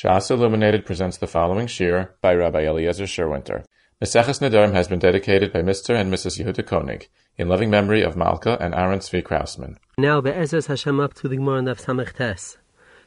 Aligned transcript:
Shas 0.00 0.30
Illuminated 0.30 0.86
presents 0.86 1.18
the 1.18 1.26
following 1.26 1.66
shiur 1.66 2.08
by 2.22 2.34
Rabbi 2.34 2.60
Eliezer 2.62 3.04
Sherwinter. 3.04 3.66
Meseches 4.00 4.40
Nedarim 4.40 4.72
has 4.72 4.88
been 4.88 4.98
dedicated 4.98 5.52
by 5.52 5.60
Mr. 5.60 5.94
and 5.94 6.10
Mrs. 6.10 6.42
Yehuda 6.42 6.64
Koenig 6.66 7.08
in 7.36 7.50
loving 7.50 7.68
memory 7.68 8.00
of 8.00 8.16
Malka 8.16 8.56
and 8.62 8.74
Aaron 8.74 9.00
Tzvi 9.00 9.22
Krausman. 9.22 9.76
Now, 9.98 10.22
Be'ezras 10.22 10.68
Hashem 10.68 10.98
up 11.00 11.12
to 11.12 11.28
the 11.28 11.36
Gemara 11.36 11.60
Daf 11.64 11.84
Samech 11.84 12.14
Tes. 12.14 12.56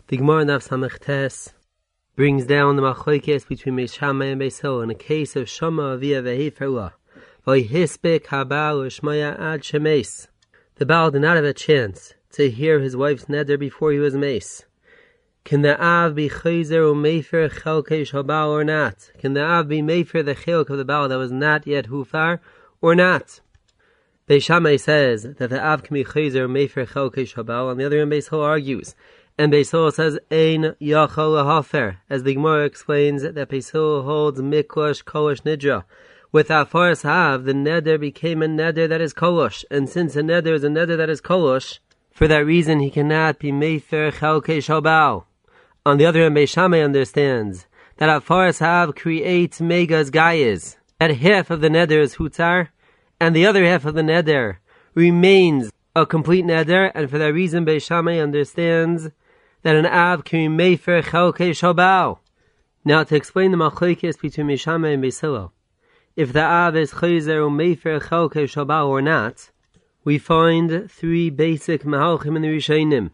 The 0.06 0.18
Gemara 0.18 0.46
Daf 0.46 0.68
Samech 0.68 1.00
Tes 1.00 1.56
brings 2.16 2.46
down 2.46 2.75
the 2.75 2.84
machlokes 2.84 3.48
between 3.48 3.75
Beis 3.75 3.98
Shammai 3.98 4.28
and 4.28 4.39
Beis 4.39 4.84
in 4.84 4.91
a 4.91 4.94
case 4.94 5.36
of 5.36 5.50
Shama 5.50 5.96
Ad 5.96 6.02
Shemes. 9.62 10.28
The 10.75 10.86
Baal 10.86 11.10
did 11.10 11.21
not 11.23 11.38
have 11.38 11.46
a 11.46 11.54
chance 11.54 12.14
to 12.34 12.52
hear 12.52 12.80
his 12.80 12.96
wife's 12.96 13.25
neder 13.25 13.57
before 13.57 13.91
he 13.91 13.98
was 13.98 14.14
mace. 14.14 14.66
Can 15.46 15.62
the 15.62 15.78
Av 15.78 16.16
be 16.16 16.30
Chayzer 16.30 16.89
or 16.89 16.96
Mefer 16.96 17.52
Chelkesh 17.52 18.14
Habal 18.14 18.48
or 18.48 18.63
not? 18.63 19.12
Can 19.20 19.34
the 19.34 19.44
Av 19.44 19.67
be 19.67 19.81
Mefer 19.81 20.23
the 20.23 20.36
Chelk 20.36 20.70
of 20.70 20.77
the 20.77 20.86
Baal 20.86 21.09
that 21.09 21.17
was 21.17 21.34
not 21.34 21.67
yet 21.67 21.88
Hufar 21.88 22.40
or 22.80 22.95
not? 22.95 23.41
Beishamai 24.26 24.80
says 24.80 25.23
that 25.23 25.50
the 25.50 25.62
Av 25.62 25.84
can 25.84 25.95
be 25.95 26.05
Chayzer 26.05 26.44
or 26.44 26.48
Mefer 26.48 26.88
Chelkesh 26.88 27.36
Habal. 27.36 27.70
On 27.70 27.77
the 27.77 27.86
other 27.86 28.00
hand, 28.00 28.09
Beis 28.09 28.31
argues. 28.31 28.95
And 29.38 29.52
Beis 29.52 29.94
says, 29.94 30.17
Ein 30.31 30.76
Yachal 30.81 31.45
Hafer. 31.45 31.98
As 32.09 32.23
the 32.23 32.36
Gemara 32.36 32.64
explains 32.64 33.23
that 33.23 33.36
Beis 33.36 33.73
holds 33.73 34.39
Miklosh 34.39 35.03
Kolosh 35.03 35.41
Nidra. 35.41 35.84
With 36.31 36.48
Afaris 36.48 37.03
Hav, 37.03 37.44
the 37.44 37.52
neder 37.52 38.00
became 38.00 38.41
a 38.41 38.48
neder 38.48 38.88
that 38.88 39.02
is 39.02 39.14
Kolosh. 39.14 39.66
And 39.70 39.89
since 39.89 40.16
a 40.16 40.22
neder 40.22 40.53
is 40.53 40.64
a 40.64 40.70
neder 40.70 40.95
that 40.95 41.09
is 41.09 41.20
Kolosh, 41.20 41.80
for 42.12 42.30
that 42.30 42.45
reason 42.45 42.80
he 42.80 42.89
cannot 42.89 43.39
be 43.39 43.52
Mefer 43.52 44.14
Chelkesh 44.14 44.70
Habal. 44.70 45.25
On 45.86 45.98
the 45.98 46.05
other 46.05 46.22
hand, 46.22 46.36
Beishamai 46.36 46.84
understands 46.84 47.68
that 47.98 48.10
Afaris 48.10 48.60
Hav 48.60 48.96
creates 48.96 49.60
Megas 49.60 50.09
Gaias. 50.09 50.78
That 51.00 51.17
half 51.17 51.50
of 51.50 51.59
the 51.59 51.67
neder 51.67 52.02
is 52.02 52.16
Hutzar, 52.16 52.70
and 53.20 53.36
the 53.36 53.45
other 53.45 53.66
half 53.66 53.84
of 53.84 53.94
the 53.94 54.02
neder 54.02 54.58
remains 54.94 55.72
a 55.95 56.06
complete 56.06 56.45
neder, 56.45 56.92
and 56.95 57.09
for 57.09 57.17
that 57.17 57.34
reason 57.34 57.66
Beishamai 57.66 58.23
understands 58.23 59.09
that 59.64 59.75
an 59.75 59.86
Av 59.86 60.23
can 60.23 60.56
be 60.56 60.78
Mefer 60.78 61.03
Chelke 61.03 61.52
Shabal. 61.52 62.20
Now 62.86 63.03
to 63.03 63.16
explain 63.16 63.52
the 63.52 63.58
machlokes 63.58 64.22
between 64.22 64.47
Beishamai 64.47 64.94
and 64.94 65.03
Beis 65.03 65.52
if 66.16 66.31
the 66.31 66.44
Av 66.44 66.75
is 66.75 66.92
Chayzer 66.92 67.50
Mefer 67.50 68.00
Chelke 68.00 68.44
Shabal 68.44 68.88
or 68.88 69.02
not, 69.02 69.50
we 70.03 70.20
find 70.20 70.90
three 70.90 71.31
basic 71.31 71.84
mahalchim 71.84 72.36
in 72.36 72.44
the 72.44 72.50
Rishonim. 72.50 73.09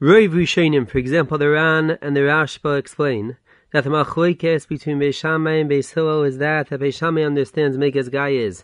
Roiv 0.00 0.28
Rishonim, 0.28 0.88
for 0.88 0.98
example, 0.98 1.38
the 1.38 1.50
Ran 1.50 1.98
and 2.00 2.14
the 2.14 2.20
Rashba 2.20 2.78
explain 2.78 3.36
that 3.72 3.82
the 3.82 3.90
machlokes 3.90 4.68
between 4.68 5.00
Beishamai 5.00 5.62
and 5.62 5.68
Beis 5.68 5.92
Hillel 5.92 6.22
is 6.22 6.38
that 6.38 6.68
that 6.68 6.78
Beishamai 6.78 7.26
understands 7.26 7.76
Megas 7.76 8.08
Gayes, 8.08 8.62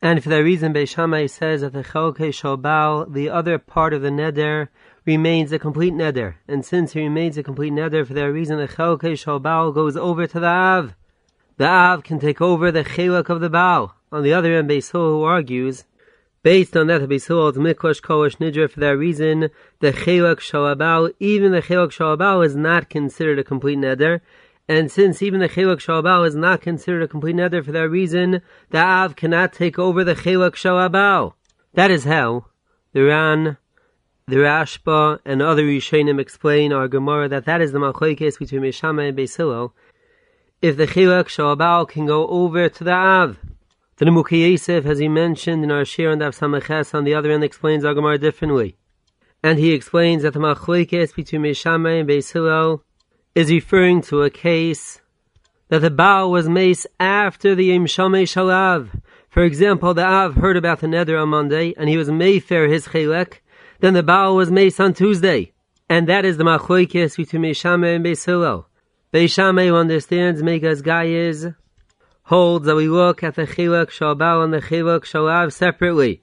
and 0.00 0.22
for 0.22 0.28
that 0.28 0.44
reason 0.44 0.72
Beishamai 0.72 1.28
says 1.28 1.62
that 1.62 1.72
the 1.72 1.82
Chelke 1.82 2.30
Shabal, 2.30 3.12
the 3.12 3.28
other 3.28 3.58
part 3.58 3.94
of 3.94 4.02
the 4.02 4.10
Neder, 4.10 4.68
remains 5.04 5.50
a 5.50 5.58
complete 5.58 5.92
Neder, 5.92 6.36
and 6.46 6.64
since 6.64 6.92
he 6.92 7.00
remains 7.00 7.36
a 7.36 7.42
complete 7.42 7.72
Neder, 7.72 8.06
for 8.06 8.14
that 8.14 8.30
reason 8.30 8.56
the 8.58 8.68
Chelke 8.68 9.18
Shabal 9.18 9.74
goes 9.74 9.96
over 9.96 10.28
to 10.28 10.38
the 10.38 10.46
Av. 10.46 10.94
The 11.56 11.66
Av 11.66 12.04
can 12.04 12.20
take 12.20 12.40
over 12.40 12.70
the 12.70 12.84
Chelak 12.84 13.28
of 13.28 13.40
the 13.40 13.50
Baal. 13.50 13.96
On 14.12 14.22
the 14.22 14.32
other 14.32 14.54
hand, 14.54 14.70
Beis 14.70 14.92
Hillel 14.92 15.24
argues 15.24 15.82
Based 16.46 16.76
on 16.76 16.86
that, 16.86 17.00
Beis 17.00 17.26
Hillel's 17.26 17.56
Miklosh 17.56 18.00
Kolish 18.00 18.36
Nidra, 18.36 18.70
for 18.70 18.78
that 18.78 18.96
reason, 18.96 19.50
the 19.80 19.92
Chelak 19.92 20.36
Shalabal, 20.36 21.12
even 21.18 21.50
the 21.50 21.60
Chelak 21.60 21.88
Shalabal 21.88 22.46
is 22.46 22.54
not 22.54 22.88
considered 22.88 23.40
a 23.40 23.42
complete 23.42 23.78
Neder, 23.78 24.20
and 24.68 24.88
since 24.88 25.22
even 25.22 25.40
the 25.40 25.48
Chelak 25.48 25.78
Shalabal 25.78 26.24
is 26.24 26.36
not 26.36 26.60
considered 26.60 27.02
a 27.02 27.08
complete 27.08 27.34
Neder, 27.34 27.64
for 27.64 27.72
that 27.72 27.88
reason, 27.88 28.42
the 28.70 28.78
Av 28.78 29.16
cannot 29.16 29.54
take 29.54 29.76
over 29.76 30.04
the 30.04 30.14
Chelak 30.14 30.52
Shalabal. 30.52 31.32
That 31.74 31.90
is 31.90 32.04
how 32.04 32.46
the 32.92 33.02
Ran, 33.02 33.56
the 34.28 34.36
Rashba, 34.36 35.18
and 35.24 35.42
other 35.42 35.64
Rishonim 35.64 36.20
explain 36.20 36.72
our 36.72 36.86
Gemara 36.86 37.28
that 37.28 37.46
that 37.46 37.60
is 37.60 37.72
the 37.72 37.80
Machlokes 37.80 38.38
between 38.38 38.62
Mishama 38.62 39.08
and 39.08 39.18
Beis 39.18 39.36
Hillel, 39.36 39.74
if 40.62 40.76
the 40.76 40.86
Chelak 40.86 41.24
Shalabal 41.24 41.88
can 41.88 42.06
go 42.06 42.28
over 42.28 42.68
to 42.68 42.84
the 42.84 42.92
Av. 42.92 43.36
The 43.98 44.04
Nimukei 44.04 44.50
Yosef, 44.50 44.84
as 44.84 44.98
he 44.98 45.08
mentioned 45.08 45.64
in 45.64 45.70
our 45.70 45.86
Shir 45.86 46.10
and 46.10 46.20
Daf 46.20 46.38
Samaches, 46.38 46.92
on 46.92 47.04
the 47.04 47.14
other 47.14 47.30
end 47.30 47.42
explains 47.42 47.82
Agamar 47.82 48.20
differently. 48.20 48.76
And 49.42 49.58
he 49.58 49.72
explains 49.72 50.22
that 50.22 50.34
the 50.34 50.38
Machlokes 50.38 51.14
between 51.14 51.40
Meshama 51.40 52.00
and 52.00 52.06
Beis 52.06 52.30
Hillel 52.30 52.84
is 53.34 53.50
referring 53.50 54.02
to 54.02 54.20
a 54.20 54.28
case 54.28 55.00
that 55.70 55.78
the 55.78 55.90
Baal 55.90 56.30
was 56.30 56.46
mace 56.46 56.86
after 57.00 57.54
the 57.54 57.64
Yom 57.64 57.86
Shalav. 57.86 59.00
For 59.30 59.42
example, 59.44 59.94
the 59.94 60.04
Av 60.04 60.34
heard 60.34 60.58
about 60.58 60.80
the 60.80 60.88
Neder 60.88 61.22
on 61.22 61.30
Monday, 61.30 61.72
and 61.78 61.88
he 61.88 61.96
was 61.96 62.10
Mayfair 62.10 62.68
his 62.68 62.88
Chelek. 62.88 63.40
Then 63.80 63.94
the 63.94 64.02
Baal 64.02 64.36
was 64.36 64.50
mace 64.50 64.78
on 64.78 64.92
Tuesday. 64.92 65.54
And 65.88 66.06
that 66.06 66.26
is 66.26 66.36
the 66.36 66.44
Machlokes 66.44 67.16
between 67.16 67.40
Meshama 67.40 67.96
and 67.96 68.04
Beis 68.04 68.26
Hillel. 68.26 68.68
Beis 69.10 69.36
who 69.68 69.74
understands 69.74 70.42
Megas 70.42 70.82
Gayes 70.82 71.54
holds 72.26 72.66
that 72.66 72.74
we 72.74 72.88
look 72.88 73.22
at 73.22 73.36
the 73.36 73.46
Chilak 73.46 73.88
Shalbal 73.88 74.42
and 74.42 74.52
the 74.52 74.60
Chilak 74.60 75.02
Shalav 75.04 75.52
separately. 75.52 76.22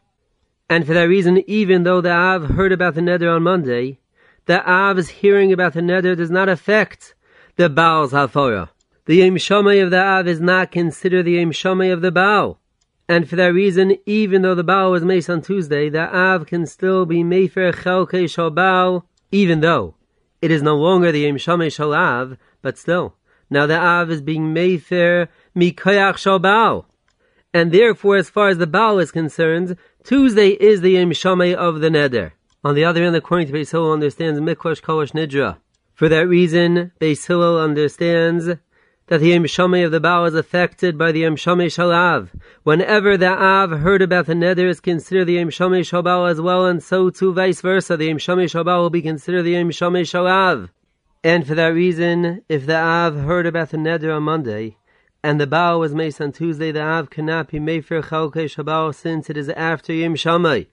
And 0.69 0.86
for 0.86 0.94
that 0.94 1.03
reason, 1.03 1.41
even 1.47 1.84
though 1.84 2.02
the 2.02 2.12
Av 2.12 2.52
heard 2.52 2.74
about 2.74 2.96
the 2.96 3.02
Neder 3.02 3.34
on 3.34 3.44
Monday, 3.44 4.00
the 4.46 4.62
Av's 4.69 5.08
hearing 5.08 5.53
about 5.53 5.74
the 5.74 5.80
Neder 5.80 6.18
does 6.18 6.30
not 6.30 6.50
affect 6.50 7.16
the 7.56 7.69
Baal's 7.69 8.12
Hafora. 8.12 8.69
The 9.06 9.16
Yom 9.16 9.36
Shomai 9.36 9.81
of 9.81 9.91
the 9.91 10.02
Av 10.02 10.28
is 10.28 10.41
not 10.41 10.74
considered 10.74 11.24
the 11.24 11.34
Yom 11.34 11.52
Shomai 11.52 11.94
of 11.94 12.02
the 12.02 12.12
Baal. 12.12 12.59
And 13.08 13.30
for 13.30 13.38
that 13.38 13.53
reason, 13.53 13.97
even 14.06 14.41
though 14.41 14.56
the 14.56 14.64
Baal 14.64 14.91
was 14.91 15.06
made 15.06 15.30
on 15.30 15.41
Tuesday, 15.41 15.88
the 15.88 16.14
Av 16.14 16.46
can 16.46 16.66
still 16.66 17.06
be 17.06 17.24
Mefer 17.24 17.74
Chelke 17.74 18.25
Shalbal, 18.25 19.03
even 19.31 19.62
though 19.62 19.96
it 20.41 20.52
is 20.52 20.62
no 20.62 20.75
longer 20.75 21.14
the 21.14 21.22
Yom 21.22 21.38
Shomai 21.38 21.68
Shalav, 21.68 22.38
but 22.62 22.78
still. 22.78 23.16
Now 23.50 23.68
the 23.68 23.78
Av 23.78 24.09
is 24.09 24.22
being 24.22 24.53
Mefer 24.53 25.28
Mikoyach 25.56 26.16
Shabal. 26.16 26.86
And 27.53 27.72
therefore, 27.72 28.18
as 28.18 28.30
far 28.30 28.50
as 28.50 28.58
the 28.58 28.68
Baal 28.68 29.00
is 29.00 29.12
concerned, 29.12 29.78
Tuesday 30.03 30.50
is 30.50 30.81
the 30.81 30.91
Yom 30.91 31.12
of 31.12 31.80
the 31.80 31.90
Neder. 31.90 32.31
On 32.64 32.74
the 32.75 32.86
other 32.86 33.03
hand, 33.03 33.16
according 33.16 33.47
to 33.47 33.53
Beis 33.53 33.72
Hillel, 33.72 33.94
understands 33.94 34.40
Miklosh 34.40 34.81
Kolosh 34.81 35.12
Nidra. 35.12 35.58
For 35.94 36.09
that 36.09 36.28
reason, 36.28 36.91
Beis 37.00 37.28
Hillel 37.28 37.59
understands 37.59 38.47
that 39.08 39.19
the 39.19 39.30
Yom 39.30 39.74
of 39.74 39.91
the 39.91 40.00
Baal 40.00 40.25
is 40.25 40.34
affected 40.34 40.97
by 40.97 41.12
the 41.12 41.19
Yom 41.19 41.36
Shalav. 41.36 42.30
Whenever 42.64 43.18
the 43.18 43.28
Av 43.30 43.70
heard 43.80 44.02
about 44.02 44.25
the 44.25 44.34
Neder 44.34 44.68
is 44.68 44.80
considered 44.80 45.25
the 45.25 45.34
Yom 45.34 45.50
Shamay 45.50 46.30
as 46.31 46.41
well, 46.41 46.66
and 46.66 46.81
so 46.81 47.09
too 47.09 47.34
vice 47.34 47.62
versa, 47.62 47.96
the 47.97 48.06
Yom 48.06 48.18
Shamay 48.18 48.52
will 48.66 48.90
be 48.90 49.02
considered 49.02 49.44
the 49.44 49.52
Yom 49.52 49.70
Shalav. 49.70 50.70
And 51.24 51.46
for 51.46 51.53
that 51.56 51.68
reason, 51.68 52.44
if 52.50 52.66
the 52.66 52.78
Av 52.78 53.16
heard 53.16 53.46
about 53.46 53.70
the 53.70 53.78
Neder 53.78 54.16
on 54.16 54.24
Monday, 54.24 54.78
and 55.25 55.39
the 55.39 55.47
bow 55.47 55.79
was 55.79 55.95
made 55.95 56.19
on 56.19 56.34
Tuesday, 56.34 56.69
the 56.73 56.81
Av 56.81 57.09
cannot 57.09 57.47
be 57.47 57.57
made 57.57 57.85
for 57.85 58.01
Chalke 58.01 58.44
Shabbat 58.44 58.94
since 58.94 59.29
it 59.29 59.38
is 59.38 59.47
after 59.47 59.94
Yom 59.94 60.16
Shamay. 60.16 60.67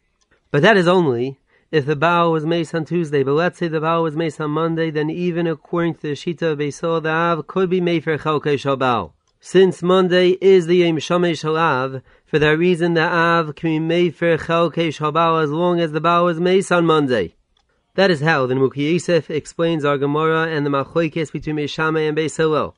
But 0.50 0.62
that 0.62 0.76
is 0.76 0.88
only 0.88 1.38
if 1.70 1.86
the 1.86 1.94
bow 1.94 2.32
was 2.32 2.44
made 2.44 2.74
on 2.74 2.84
Tuesday. 2.84 3.22
But 3.22 3.34
let's 3.34 3.60
say 3.60 3.68
the 3.68 3.80
bow 3.80 4.02
was 4.02 4.16
made 4.16 4.40
on 4.40 4.50
Monday, 4.50 4.90
then 4.90 5.08
even 5.08 5.46
according 5.46 5.94
to 5.94 6.00
the 6.02 6.12
Shita 6.14 6.52
of 6.52 6.58
Beisol, 6.58 7.00
the 7.00 7.10
Av 7.10 7.46
could 7.46 7.70
be 7.70 7.80
made 7.80 8.02
for 8.02 8.18
Chalke 8.18 8.58
Shabbat. 8.58 9.12
Since 9.38 9.84
Monday 9.84 10.30
is 10.40 10.66
the 10.66 10.78
Yom 10.78 10.96
Shamay 10.96 11.32
Shalav, 11.32 12.02
for 12.26 12.40
that 12.40 12.58
reason 12.58 12.94
the 12.94 13.06
Av 13.06 13.54
can 13.54 13.70
be 13.70 13.78
made 13.78 14.16
for 14.16 14.36
Chalke 14.36 14.88
Shabbat 14.88 15.44
as 15.44 15.50
long 15.50 15.78
as 15.78 15.92
the 15.92 16.00
bow 16.00 16.24
was 16.24 16.40
made 16.40 16.70
on 16.72 16.86
Monday. 16.86 17.36
That 17.94 18.10
is 18.10 18.20
how 18.20 18.46
the 18.46 18.54
Nimukei 18.54 18.94
Yosef 18.94 19.30
explains 19.30 19.84
our 19.84 19.96
Gemara 19.96 20.48
and 20.48 20.66
the 20.66 20.70
Machoikes 20.70 21.30
between 21.30 21.56
Meshama 21.56 22.08
and 22.08 22.16
Beis 22.16 22.36
Hillel 22.36 22.74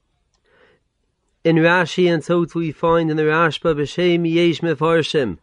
in 1.45 1.57
Rashi, 1.57 2.13
and 2.13 2.23
so 2.23 2.47
we 2.55 2.73
find 2.73 3.11
in 3.11 3.17
the 3.17 3.25
Rashba 3.25 3.75
b'shem 3.75 4.31
yesh 4.31 4.61
mefarshim. 4.61 5.39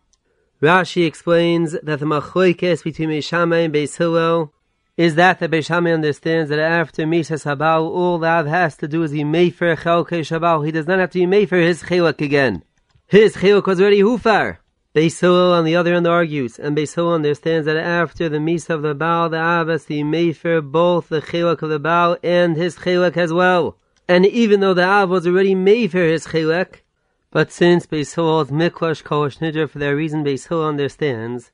Rashi 0.62 1.06
explains 1.06 1.72
that 1.72 2.00
the 2.00 2.06
machlokes 2.06 2.84
between 2.84 3.10
Meshama 3.10 3.66
and 3.66 3.74
Beis 3.74 3.98
Hillel 3.98 4.54
is 4.98 5.16
that 5.16 5.40
the 5.40 5.48
Beis 5.48 5.70
understands 5.74 6.50
that 6.50 6.60
after 6.60 7.04
Misas 7.04 7.46
Habal, 7.46 7.84
all 7.84 8.20
that 8.20 8.46
has 8.46 8.76
to 8.78 8.88
do 8.88 9.04
is 9.04 9.12
he 9.12 9.24
may 9.24 9.52
mefer 9.52 9.78
chelke 9.78 10.20
Shabal. 10.20 10.66
He 10.66 10.72
does 10.72 10.88
not 10.88 11.00
have 11.00 11.12
to 11.12 11.20
be 11.20 11.26
mefer 11.26 11.62
his 11.62 11.84
chelak 11.84 12.22
again. 12.22 12.64
His 13.08 13.36
chelak 13.38 13.66
was 13.66 13.80
already 13.80 14.02
hufar. 14.02 14.58
Beis 14.96 15.20
Hillel 15.22 15.54
on 15.54 15.66
the 15.66 15.76
other 15.76 15.94
end 15.94 16.08
argues, 16.08 16.60
and 16.60 16.76
Beis 16.76 16.96
Hillel 16.96 17.14
understands 17.14 17.66
that 17.66 17.78
after 17.78 18.28
the 18.28 18.40
Misa 18.40 18.72
of 18.72 18.82
the 18.82 18.94
Baal, 18.96 19.30
the 19.30 19.38
Abbas, 19.38 19.88
he 19.88 20.04
mefer 20.04 20.62
both 20.62 21.10
the 21.10 21.22
chelak 21.22 21.62
of 21.62 21.70
the 21.70 21.80
Baal 21.80 22.18
and 22.24 22.58
his 22.58 22.78
chelak 22.78 23.16
as 23.16 23.32
well. 23.32 23.78
And 24.10 24.26
even 24.26 24.60
though 24.60 24.74
the 24.74 24.84
Av 24.84 25.08
was 25.08 25.28
already 25.28 25.54
made 25.54 25.92
for 25.92 26.00
his 26.00 26.26
chilek, 26.26 26.82
but 27.30 27.52
since 27.52 27.86
Beis 27.86 28.16
Hillel's 28.16 28.50
Miklash 28.50 29.04
Kosh 29.04 29.38
Nidra, 29.38 29.70
for 29.70 29.78
that 29.78 29.90
reason 29.90 30.26
Beis 30.26 30.48
Hillel 30.48 30.70
understands 30.70 31.52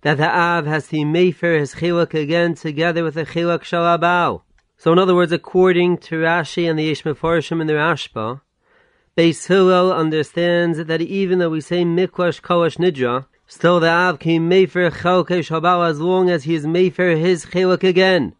that 0.00 0.16
the 0.16 0.28
Av 0.28 0.66
has 0.66 0.88
to 0.88 1.04
make 1.04 1.36
for 1.36 1.56
his 1.56 1.76
chilek 1.76 2.12
again 2.12 2.56
together 2.56 3.04
with 3.04 3.14
the 3.14 3.24
chilek 3.24 3.60
Shalabal. 3.60 4.42
So 4.76 4.92
in 4.92 4.98
other 4.98 5.14
words, 5.14 5.30
according 5.30 5.98
to 5.98 6.16
Rashi 6.16 6.68
and 6.68 6.76
the 6.76 6.86
Yesh 6.86 7.04
Mefarshim 7.04 7.60
and 7.60 7.70
the 7.70 7.74
Rashba, 7.74 8.40
Beis 9.16 9.46
Hillel 9.46 9.92
understands 9.92 10.84
that 10.84 11.00
even 11.00 11.38
though 11.38 11.50
we 11.50 11.60
say 11.60 11.84
Mikwash 11.84 12.42
Kawash 12.42 12.78
Nidra, 12.78 13.26
still 13.46 13.78
the 13.78 13.88
Av 13.88 14.18
can 14.18 14.50
Mefer 14.50 14.90
Chalkesh 14.90 15.50
Habal 15.50 15.88
as 15.88 16.00
long 16.00 16.30
as 16.30 16.42
he 16.42 16.56
is 16.56 16.66
Mefer 16.66 17.16
his 17.16 17.46
Chelak 17.46 17.84
again. 17.84 18.34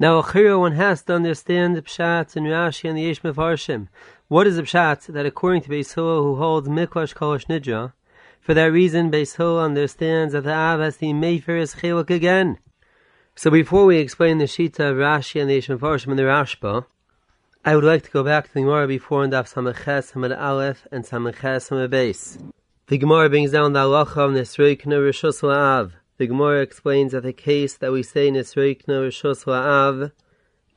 Now, 0.00 0.22
Achira, 0.22 0.60
one 0.60 0.76
has 0.76 1.02
to 1.02 1.14
understand 1.14 1.74
the 1.74 1.82
Pshat 1.82 2.36
and 2.36 2.46
Rashi 2.46 2.88
and 2.88 2.96
the 2.96 3.02
Yesh 3.02 3.20
Mefarshim. 3.22 3.88
What 4.28 4.46
is 4.46 4.54
the 4.54 4.62
Pshat 4.62 5.12
that 5.12 5.26
according 5.26 5.62
to 5.62 5.70
Beis 5.70 5.94
who 5.94 6.36
holds 6.36 6.68
Mikwash 6.68 7.16
Kawash 7.16 7.46
Nidra, 7.46 7.92
for 8.40 8.54
that 8.54 8.66
reason 8.66 9.10
Beis 9.10 9.36
understands 9.60 10.34
that 10.34 10.44
the 10.44 10.54
Av 10.54 10.78
has 10.78 10.98
to 10.98 11.06
Mefer 11.06 11.58
his 11.58 11.74
Chelak 11.74 12.10
again. 12.10 12.58
So 13.34 13.50
before 13.50 13.86
we 13.86 13.98
explain 13.98 14.38
the 14.38 14.44
Shita 14.44 14.90
of 14.90 14.98
Rashi 14.98 15.40
and 15.40 15.50
the 15.50 15.54
Yesh 15.54 15.66
Mefarshim 15.66 16.10
and 16.10 16.18
the 16.20 16.22
Rashba, 16.22 16.84
I 17.64 17.74
would 17.74 17.82
like 17.82 18.04
to 18.04 18.10
go 18.12 18.22
back 18.22 18.46
to 18.46 18.54
the 18.54 18.60
Gemara 18.60 18.86
before 18.86 19.24
and 19.24 19.32
Daf 19.32 19.52
Samaches 19.52 20.12
Hamad 20.12 20.40
Aleph 20.40 20.86
and 20.92 21.04
Samaches 21.04 21.70
Hamad 21.70 21.88
Beis. 21.88 22.40
The 22.86 22.98
Gemara 22.98 23.28
brings 23.28 23.50
down 23.50 23.72
the 23.72 23.80
halacha 23.80 24.16
of 24.18 24.30
Nisreikna 24.30 25.00
Rishus 25.02 25.42
La'av. 25.42 25.94
The 26.18 26.26
Gemara 26.26 26.62
explains 26.62 27.12
that 27.12 27.22
the 27.22 27.32
case 27.32 27.76
that 27.76 27.92
we 27.92 28.02
say 28.02 28.28
Nisreikna 28.28 29.06
Rishus 29.06 29.44
La'av 29.44 30.10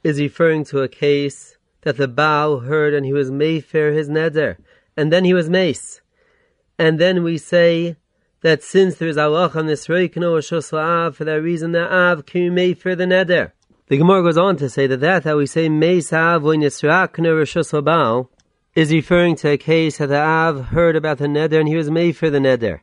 is 0.03 0.19
referring 0.19 0.63
to 0.65 0.83
a 0.83 0.87
case 0.87 1.57
that 1.81 1.97
the 1.97 2.07
Baal 2.07 2.59
heard 2.59 2.93
and 2.93 3.07
he 3.07 3.11
was 3.11 3.31
Mayfair 3.31 3.91
his 3.91 4.07
neder, 4.07 4.57
and 4.95 5.11
then 5.11 5.25
he 5.25 5.33
was 5.33 5.49
mace. 5.49 6.01
And 6.77 6.99
then 6.99 7.23
we 7.23 7.39
say 7.39 7.95
that 8.41 8.61
since 8.61 8.97
there 8.97 9.07
is 9.07 9.17
halacha 9.17 9.55
of 9.55 9.65
Nisreikna 9.65 10.29
Rishus 10.37 10.71
La'av, 10.71 11.15
for 11.15 11.25
that 11.25 11.41
reason 11.41 11.71
the 11.71 11.91
Av 11.91 12.23
can 12.27 12.53
be 12.53 12.75
Mayfair 12.75 12.95
the 12.95 13.05
neder. 13.05 13.51
The 13.87 13.97
Gemara 13.97 14.21
goes 14.21 14.37
on 14.37 14.57
to 14.57 14.69
say 14.69 14.85
that 14.85 14.99
that 14.99 15.23
that 15.23 15.37
we 15.37 15.47
say 15.47 15.69
Meis 15.69 16.13
Av 16.13 16.43
Nisrakna 16.43 17.33
Rishus 17.33 17.71
Habal 17.71 18.27
is 18.75 18.91
referring 18.91 19.35
to 19.37 19.49
a 19.49 19.57
case 19.57 19.97
that 19.97 20.09
the 20.09 20.21
Av 20.21 20.65
heard 20.65 20.95
about 20.95 21.17
the 21.17 21.25
neder 21.25 21.59
and 21.59 21.67
he 21.67 21.75
was 21.75 21.87
for 22.15 22.29
the 22.29 22.37
neder. 22.37 22.81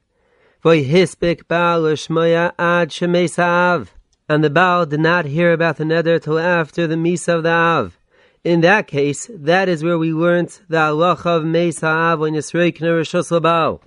Vayhispik 0.65 1.47
Baal 1.47 1.83
Shmoya 1.83 2.53
Ad 2.59 2.91
Shemeis 2.91 3.39
Av. 3.39 3.95
And 4.29 4.43
the 4.43 4.51
Baal 4.51 4.87
did 4.87 4.99
not 4.99 5.25
hear 5.25 5.53
about 5.53 5.77
the 5.77 5.85
neder 5.85 6.21
till 6.21 6.39
after 6.39 6.89
the 6.89 6.97
Misa 6.97 7.37
of 7.37 7.43
the 7.45 7.51
Av. 7.51 7.97
In 8.43 8.61
that 8.63 8.89
case, 8.89 9.31
that 9.33 9.69
is 9.69 9.85
where 9.85 9.99
we 9.99 10.13
learnt 10.13 10.63
the 10.69 10.81
Allah 10.81 11.21
of 11.25 11.45
Meis 11.45 11.83
Av 11.85 12.19
when 12.19 12.35
Yisreikna 12.35 12.91
Rishus 12.91 13.31
Habal. 13.31 13.81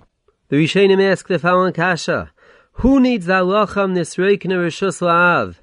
The 0.48 0.56
Rishonim 0.56 1.02
ask 1.02 1.28
the 1.28 1.38
following 1.38 1.74
kasha. 1.74 2.30
Who 2.76 3.00
needs 3.00 3.26
the 3.26 3.36
Allah 3.36 3.62
of 3.62 3.90
Nisreikna 3.90 4.56
Rishus 4.56 5.02
Av? 5.06 5.58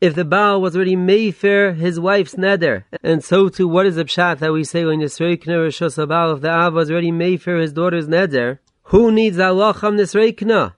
if 0.00 0.14
the 0.14 0.24
Baal 0.24 0.60
was 0.60 0.76
already 0.76 0.96
Mayfair, 0.96 1.72
his 1.72 1.98
wife's 1.98 2.34
neder. 2.34 2.84
And 3.02 3.24
so 3.24 3.48
too, 3.48 3.66
what 3.66 3.86
is 3.86 3.96
the 3.96 4.04
pshat 4.04 4.38
that 4.40 4.52
we 4.52 4.62
say 4.62 4.84
when 4.84 5.00
Yisreikna 5.00 5.46
Rishos 5.46 5.96
Baal, 6.06 6.34
if 6.34 6.42
the 6.42 6.50
Av 6.50 6.74
was 6.74 6.90
already 6.90 7.10
Mayfair, 7.10 7.56
his 7.56 7.72
daughter's 7.72 8.06
neder? 8.06 8.58
Who 8.94 9.10
needs 9.10 9.40
Allah 9.40 9.76
Cham 9.80 9.96
Nisreikna? 9.96 10.74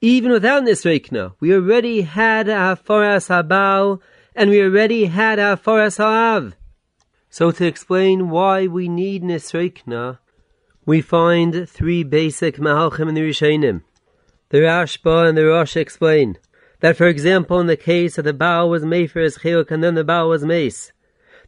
Even 0.00 0.32
without 0.32 0.62
Nisreikna, 0.62 1.34
we 1.38 1.52
already 1.52 2.00
had 2.00 2.48
our 2.48 2.74
Hafaras 2.74 3.28
Habal, 3.28 4.00
and 4.34 4.48
we 4.48 4.62
already 4.62 5.04
had 5.04 5.38
our 5.38 5.54
Hafaras 5.54 5.98
Ha'av. 5.98 6.54
So 7.28 7.50
to 7.50 7.66
explain 7.66 8.30
why 8.30 8.68
we 8.68 8.88
need 8.88 9.22
Nisreikna, 9.22 10.16
we 10.86 11.02
find 11.02 11.68
three 11.68 12.02
basic 12.04 12.56
Mahalchim 12.56 13.10
in 13.10 13.14
the 13.14 13.28
Rishonim. 13.28 13.82
The 14.48 14.60
Rashba 14.60 15.28
and 15.28 15.36
the 15.36 15.44
Rosh 15.44 15.76
explain 15.76 16.38
that, 16.80 16.96
for 16.96 17.06
example, 17.06 17.60
in 17.60 17.66
the 17.66 17.76
case 17.76 18.16
that 18.16 18.22
the 18.22 18.32
Baal 18.32 18.70
was 18.70 18.82
made 18.86 19.10
for 19.10 19.20
his 19.20 19.36
chiluk 19.36 19.70
and 19.70 19.84
then 19.84 19.94
the 19.94 20.04
Baal 20.04 20.30
was 20.30 20.42
mace, 20.42 20.90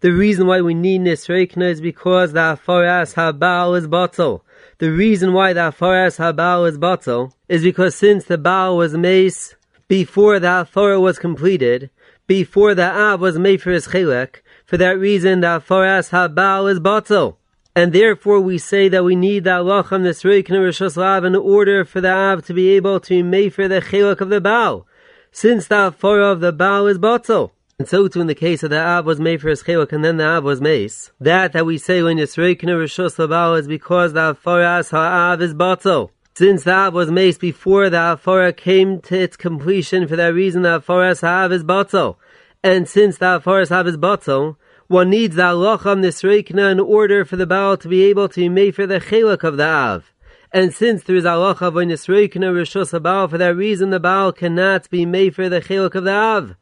the 0.01 0.13
reason 0.13 0.47
why 0.47 0.61
we 0.61 0.75
need 0.75 1.01
Nisreikna 1.01 1.71
is 1.71 1.81
because 1.81 2.35
the 2.35 2.41
Afaras 2.41 3.15
HaBaal 3.15 3.79
is 3.79 3.87
bottle. 3.87 4.45
The 4.81 4.91
reason 4.91 5.35
why 5.35 5.53
the 5.53 5.61
Afaras 5.61 6.17
HaBaal 6.17 6.67
is 6.67 6.79
bottle 6.79 7.35
is 7.51 7.63
because 7.63 7.95
since 7.95 8.25
the 8.25 8.39
Baal 8.39 8.79
was 8.79 8.95
mace 8.95 9.55
before 9.89 10.41
the 10.41 10.47
Afara 10.47 10.99
was 10.99 11.19
completed, 11.19 11.91
before 12.27 12.75
the 12.75 12.91
Av 12.91 13.21
was 13.21 13.39
made 13.39 13.61
for 13.61 13.73
his 13.73 13.89
chilek, 13.89 14.37
for 14.65 14.79
that 14.79 14.99
reason 14.99 15.43
the 15.43 15.49
Afaras 15.49 16.09
HaBaal 16.17 16.73
is 16.73 16.81
bottle. 16.81 17.37
And 17.77 17.93
therefore 17.93 18.41
we 18.41 18.57
say 18.57 18.89
that 18.89 19.05
we 19.05 19.17
need 19.17 19.45
the 19.45 19.57
Allah 19.57 19.81
of 19.81 19.89
Nisreikna 19.89 20.59
Rishos 20.65 20.97
Lav 20.97 21.27
in 21.27 21.37
order 21.37 21.85
for 21.85 22.01
the 22.01 22.15
Av 22.15 22.43
to 22.47 22.55
be 22.55 22.71
able 22.71 23.01
to 23.01 23.23
make 23.23 23.53
for 23.53 23.69
the 23.69 23.83
chilek 23.83 24.23
of 24.23 24.31
the 24.31 24.41
Baal 24.41 24.87
since 25.31 25.67
the 25.67 25.91
afara 25.91 26.33
of 26.33 26.41
the 26.41 26.53
Baal 26.53 26.87
is 26.87 26.97
botzel. 26.97 27.51
And 27.81 27.89
so 27.89 28.09
too 28.09 28.21
in 28.21 28.27
the 28.27 28.35
case 28.35 28.63
of 28.63 28.69
the 28.69 28.79
Av 28.79 29.07
was 29.07 29.19
made 29.19 29.41
for 29.41 29.49
his 29.49 29.63
chiluk 29.63 29.91
and 29.91 30.05
then 30.05 30.19
the 30.19 30.27
Av 30.27 30.45
was 30.45 30.61
mace. 30.61 31.13
That 31.19 31.55
that 31.55 31.65
we 31.65 31.79
say 31.79 32.03
when 32.03 32.19
Yisreikna 32.19 32.77
Rishos 32.77 33.17
Labal 33.17 33.59
is 33.59 33.67
because 33.67 34.13
the 34.13 34.35
afaras 34.35 34.91
ha'av 34.91 35.41
is 35.41 35.55
botzel. 35.55 36.11
Since 36.35 36.65
the 36.65 36.75
Av 36.75 36.93
was 36.93 37.11
mace 37.11 37.39
before 37.39 37.89
the 37.89 37.97
afara 37.97 38.55
came 38.55 39.01
to 39.01 39.19
its 39.19 39.35
completion, 39.39 40.07
for 40.07 40.17
that 40.17 40.35
reason 40.35 40.61
the 40.61 40.81
afaras 40.81 41.23
ha'av 41.23 41.53
is 41.53 41.65
botzel. 41.65 42.17
And 42.63 42.87
since 42.87 43.17
the 43.17 43.41
afaras 43.41 43.71
ha'av 43.71 43.87
is 43.87 43.97
botzel, 43.97 44.57
one 44.89 45.09
needs 45.09 45.37
the 45.37 45.45
halacham 45.45 46.03
nisreikna 46.05 46.73
in 46.73 46.81
order 46.81 47.25
for 47.25 47.37
the 47.37 47.47
Baal 47.47 47.79
to 47.79 47.89
be 47.89 48.03
able 48.03 48.29
to 48.29 48.41
be 48.41 48.51
made 48.51 48.75
for 48.75 48.87
the 48.87 49.01
chiluk 49.01 49.43
of 49.43 49.57
the 49.57 49.65
Av. 49.65 50.13
And 50.53 50.75
since 50.75 51.05
there 51.05 51.17
is 51.17 51.25
Allah 51.25 51.53
of 51.53 51.75
Nisreikna 51.75 52.53
Rishos 52.53 53.03
Baal, 53.03 53.29
for 53.29 53.39
that 53.39 53.57
reason 53.57 53.89
the 53.89 54.01
Baal 54.01 54.33
cannot 54.33 54.91
be 54.91 55.07
made 55.07 55.35
for 55.35 55.49
the 55.49 55.61
Chiluk 55.61 55.95
of 55.95 56.03
the 56.03 56.13
Av. 56.13 56.57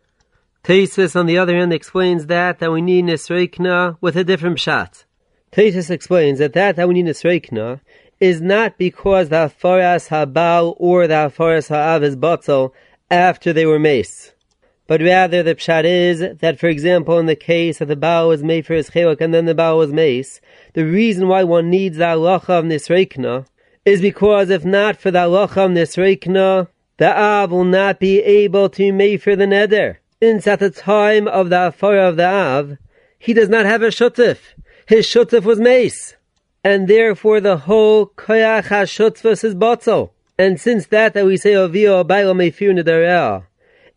Tesis, 0.64 1.14
on 1.14 1.26
the 1.26 1.38
other 1.38 1.56
hand, 1.56 1.72
explains 1.72 2.26
that, 2.26 2.58
that 2.58 2.72
we 2.72 2.82
need 2.82 3.06
Nisreikna 3.06 3.96
with 4.00 4.16
a 4.16 4.24
different 4.24 4.60
shot. 4.60 5.04
Tesis 5.52 5.90
explains 5.90 6.38
that 6.38 6.52
that, 6.52 6.76
that 6.76 6.88
we 6.88 6.94
need 6.94 7.06
Nisreikna 7.06 7.80
is 8.20 8.40
not 8.40 8.76
because 8.76 9.28
the 9.28 9.36
Afaras 9.36 10.08
HaBaal 10.08 10.74
or 10.78 11.06
the 11.06 11.14
Afaras 11.14 11.70
HaAv 11.70 12.02
is 12.02 12.16
Batzel 12.16 12.72
after 13.10 13.52
they 13.52 13.64
were 13.64 13.78
mace. 13.78 14.32
But 14.88 15.02
rather 15.02 15.42
the 15.42 15.54
pshat 15.54 15.84
is 15.84 16.38
that, 16.40 16.58
for 16.58 16.66
example, 16.66 17.18
in 17.18 17.26
the 17.26 17.36
case 17.36 17.78
that 17.78 17.88
the 17.88 17.96
Baal 17.96 18.28
was 18.28 18.42
made 18.42 18.66
for 18.66 18.74
his 18.74 18.90
chiluk 18.90 19.20
and 19.20 19.34
then 19.34 19.44
the 19.44 19.54
Baal 19.54 19.78
was 19.78 19.92
mace, 19.92 20.40
the 20.72 20.84
reason 20.84 21.28
why 21.28 21.44
one 21.44 21.68
needs 21.68 21.98
the 21.98 22.04
halacha 22.04 22.48
of 22.48 22.64
Nisreikna 22.64 23.46
is 23.84 24.00
because 24.00 24.48
if 24.48 24.64
not 24.64 24.96
for 24.96 25.10
the 25.10 25.18
Lacham 25.18 25.74
Nisreikna, 25.74 26.68
the 26.96 27.16
Av 27.16 27.50
will 27.50 27.64
not 27.64 28.00
be 28.00 28.20
able 28.20 28.68
to 28.70 28.92
make 28.92 29.22
for 29.22 29.36
the 29.36 29.44
neder. 29.44 29.96
Since 30.22 30.46
at 30.46 30.58
the 30.58 30.70
time 30.70 31.28
of 31.28 31.48
the 31.50 31.56
Afara 31.56 32.08
of 32.08 32.16
the 32.16 32.26
Av, 32.26 32.78
he 33.18 33.32
does 33.32 33.48
not 33.48 33.66
have 33.66 33.82
a 33.82 33.88
shutif. 33.88 34.38
His 34.86 35.06
shutif 35.06 35.44
was 35.44 35.60
mace. 35.60 36.16
And 36.64 36.88
therefore 36.88 37.40
the 37.40 37.56
whole 37.56 38.06
koyach 38.06 38.66
ha-shutvus 38.66 39.44
is 39.44 39.54
botzel. 39.54 40.10
And 40.38 40.60
since 40.60 40.86
that 40.86 41.14
that 41.14 41.24
we 41.24 41.36
say 41.36 41.52
Ovio 41.52 42.04
Abayla 42.04 42.34
Meifir 42.34 42.78
Nedareah 42.78 43.44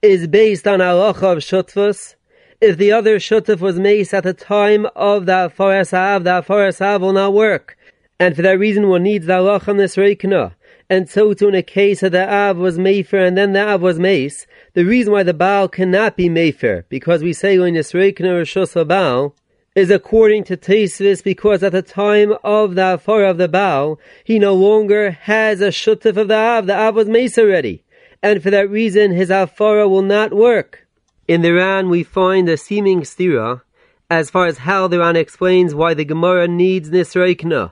is 0.02 0.28
based 0.28 0.68
on 0.68 0.80
halacha 0.80 1.38
of 1.38 1.38
shutvus, 1.40 2.16
if 2.60 2.78
the 2.78 2.92
other 2.92 3.18
shutif 3.18 3.60
was 3.60 3.80
mace 3.80 4.14
at 4.14 4.24
the 4.24 4.34
time 4.34 4.86
of 4.96 5.26
the 5.26 5.50
Afaras 5.50 5.94
Av, 5.94 6.24
the 6.24 6.86
Av 6.86 7.02
will 7.02 7.14
not 7.14 7.34
work 7.34 7.78
and 8.22 8.36
for 8.36 8.44
that 8.44 8.60
reason 8.60 8.88
one 8.88 9.02
needs 9.02 9.26
the 9.26 9.36
Allah 9.36 9.60
on 9.66 9.78
this 9.78 9.96
reikna. 9.96 10.54
And 10.92 11.10
so 11.10 11.34
too 11.34 11.48
in 11.48 11.56
a 11.56 11.64
case 11.64 12.02
that 12.02 12.12
the 12.12 12.32
Av 12.32 12.56
was 12.56 12.78
Mayfair 12.78 13.26
and 13.26 13.36
then 13.36 13.54
the 13.54 13.68
Av 13.68 13.82
was 13.82 13.98
Mace, 13.98 14.46
the 14.74 14.86
reason 14.86 15.12
why 15.12 15.24
the 15.24 15.34
Baal 15.34 15.68
cannot 15.68 16.16
be 16.16 16.30
Mayfair, 16.30 16.86
because 16.90 17.24
we 17.24 17.34
say 17.34 17.60
when 17.60 17.74
Yisreikna 17.74 18.88
Baal, 18.88 19.36
is 19.76 19.90
according 19.90 20.44
to 20.44 20.58
Tosfos 20.58 21.24
because 21.24 21.64
at 21.64 21.72
the 21.72 21.82
time 21.82 22.34
of 22.44 22.76
the 22.76 22.96
Afar 22.96 23.24
of 23.24 23.38
the 23.38 23.48
Baal, 23.48 24.00
he 24.24 24.38
no 24.38 24.54
longer 24.54 25.12
has 25.12 25.62
a 25.62 25.70
Shutif 25.70 26.18
of 26.18 26.28
the 26.28 26.36
Av, 26.36 26.66
the 26.68 26.76
Av 26.76 26.96
was 26.96 27.08
Mace 27.08 27.38
already. 27.38 27.84
And 28.22 28.44
for 28.44 28.50
that 28.50 28.70
reason 28.70 29.12
his 29.12 29.30
Afara 29.30 29.90
will 29.90 30.02
not 30.02 30.34
work. 30.34 30.88
In 31.28 31.42
the 31.42 31.54
Ran 31.54 31.90
we 31.90 32.04
find 32.04 32.50
a 32.50 32.58
seeming 32.58 33.02
stira, 33.02 33.62
as 34.10 34.30
far 34.30 34.46
as 34.46 34.60
how 34.60 34.88
the 34.88 35.00
Ran 35.00 35.16
explains 35.16 35.74
why 35.74 35.94
the 35.94 36.04
Gemara 36.04 36.48
needs 36.48 36.90
Nisreikna. 36.90 37.72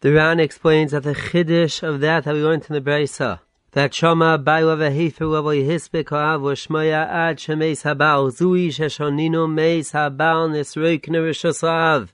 The 0.00 0.12
Ran 0.12 0.38
explains 0.38 0.92
that 0.92 1.02
the 1.02 1.14
chiddush 1.14 1.82
of 1.82 2.00
that 2.00 2.24
that 2.24 2.34
we 2.34 2.42
learned 2.42 2.66
in 2.68 2.74
the 2.74 2.80
Brisa, 2.80 3.40
that 3.72 3.94
Shama 3.94 4.36
Baila 4.36 4.76
v'Hefer 4.76 5.30
level 5.30 5.50
Yihispik 5.50 6.10
Ha'av 6.10 6.42
v'Shmaya 6.42 7.08
Ad 7.08 7.38
Shemeis 7.38 7.84
Habal 7.84 8.30
Zui 8.30 8.68
Sheshoninu 8.68 9.50
Meis 9.50 9.92
Habal 9.92 10.50
Nisreik 10.50 11.06
Nerishos 11.06 12.08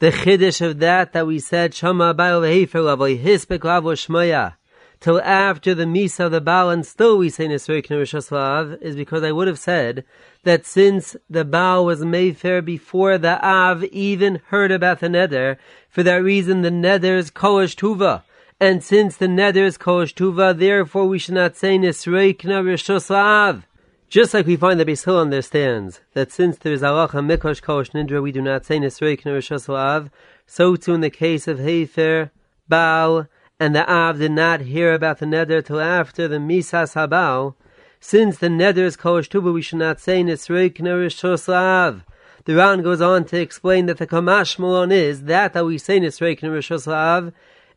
The 0.00 0.10
chiddush 0.10 0.60
of 0.60 0.80
that 0.80 1.12
that 1.12 1.26
we 1.26 1.38
said 1.38 1.72
Shama 1.72 2.14
Baila 2.14 2.44
v'Hefer 2.44 2.84
level 2.84 3.06
Yihispik 3.06 3.62
Ha'av 3.62 3.84
v'Shmaya 3.84 4.54
till 4.98 5.20
after 5.20 5.74
the 5.74 5.84
Misa 5.84 6.24
of 6.24 6.32
the 6.32 6.40
Baal, 6.40 6.70
and 6.70 6.86
still 6.86 7.18
we 7.18 7.28
say 7.28 7.46
Nisreik 7.46 7.88
Nerishos 7.88 8.82
is 8.82 8.96
because 8.96 9.22
I 9.22 9.32
would 9.32 9.48
have 9.48 9.58
said 9.58 10.04
that 10.44 10.64
since 10.64 11.14
the 11.28 11.44
Baal 11.44 11.84
was 11.84 12.04
made 12.04 12.38
fair 12.38 12.62
before 12.62 13.18
the 13.18 13.38
Av 13.46 13.84
even 13.84 14.40
heard 14.46 14.72
about 14.72 15.00
the 15.00 15.10
Nether, 15.10 15.58
for 15.90 16.02
that 16.02 16.24
reason 16.24 16.62
the 16.62 16.70
Neder 16.70 17.18
is 17.18 17.30
Kolish 17.30 17.76
Tuva. 17.76 18.22
And 18.64 18.82
since 18.82 19.18
the 19.18 19.26
Neder 19.26 19.66
is 19.66 19.76
Kolish 19.76 20.14
Tuva, 20.14 20.58
therefore 20.58 21.04
we 21.04 21.18
should 21.18 21.34
not 21.34 21.54
say 21.54 21.76
Nisreikna 21.76 22.64
Rishos 22.64 23.10
Av. 23.10 23.66
Just 24.08 24.32
like 24.32 24.46
we 24.46 24.56
find 24.56 24.80
that 24.80 24.86
Beis 24.86 25.04
Hill 25.04 25.18
understands 25.18 26.00
that 26.14 26.32
since 26.32 26.56
there 26.56 26.72
is 26.72 26.80
halacha 26.80 27.20
mikosh 27.20 27.60
kosh 27.60 27.90
nidra, 27.90 28.22
we 28.22 28.32
do 28.32 28.40
not 28.40 28.64
say 28.64 28.78
nisreik 28.78 29.24
nerishos 29.24 29.68
av, 29.68 30.08
so 30.46 30.76
too 30.76 30.94
in 30.94 31.02
the 31.02 31.10
case 31.10 31.46
of 31.46 31.58
Hefer, 31.58 32.30
Baal, 32.66 33.28
and 33.60 33.76
the 33.76 33.86
Av 33.86 34.18
did 34.18 34.32
not 34.32 34.62
hear 34.62 34.94
about 34.94 35.18
the 35.18 35.26
neder 35.26 35.62
till 35.62 35.78
after 35.78 36.26
the 36.26 36.38
Misas 36.38 36.94
Habal, 36.94 37.56
since 38.00 38.38
the 38.38 38.48
neder 38.48 38.78
is 38.78 38.96
kosh 38.96 39.28
tuba, 39.28 39.52
we 39.52 39.60
should 39.60 39.78
not 39.78 40.00
say 40.00 40.22
nisreik 40.22 40.78
nerishos 40.78 41.52
av. 41.52 42.02
The 42.46 42.54
Ran 42.54 42.82
goes 42.82 43.02
on 43.02 43.26
to 43.26 43.38
explain 43.38 43.84
that 43.86 43.98
the 43.98 44.06
Kamash 44.06 44.58
Malon 44.58 44.90
is 44.90 45.24
that 45.24 45.52
that 45.52 45.66
we 45.66 45.76
say 45.76 46.00
nisreik 46.00 46.40
nerishos 46.40 46.90
av 46.90 47.34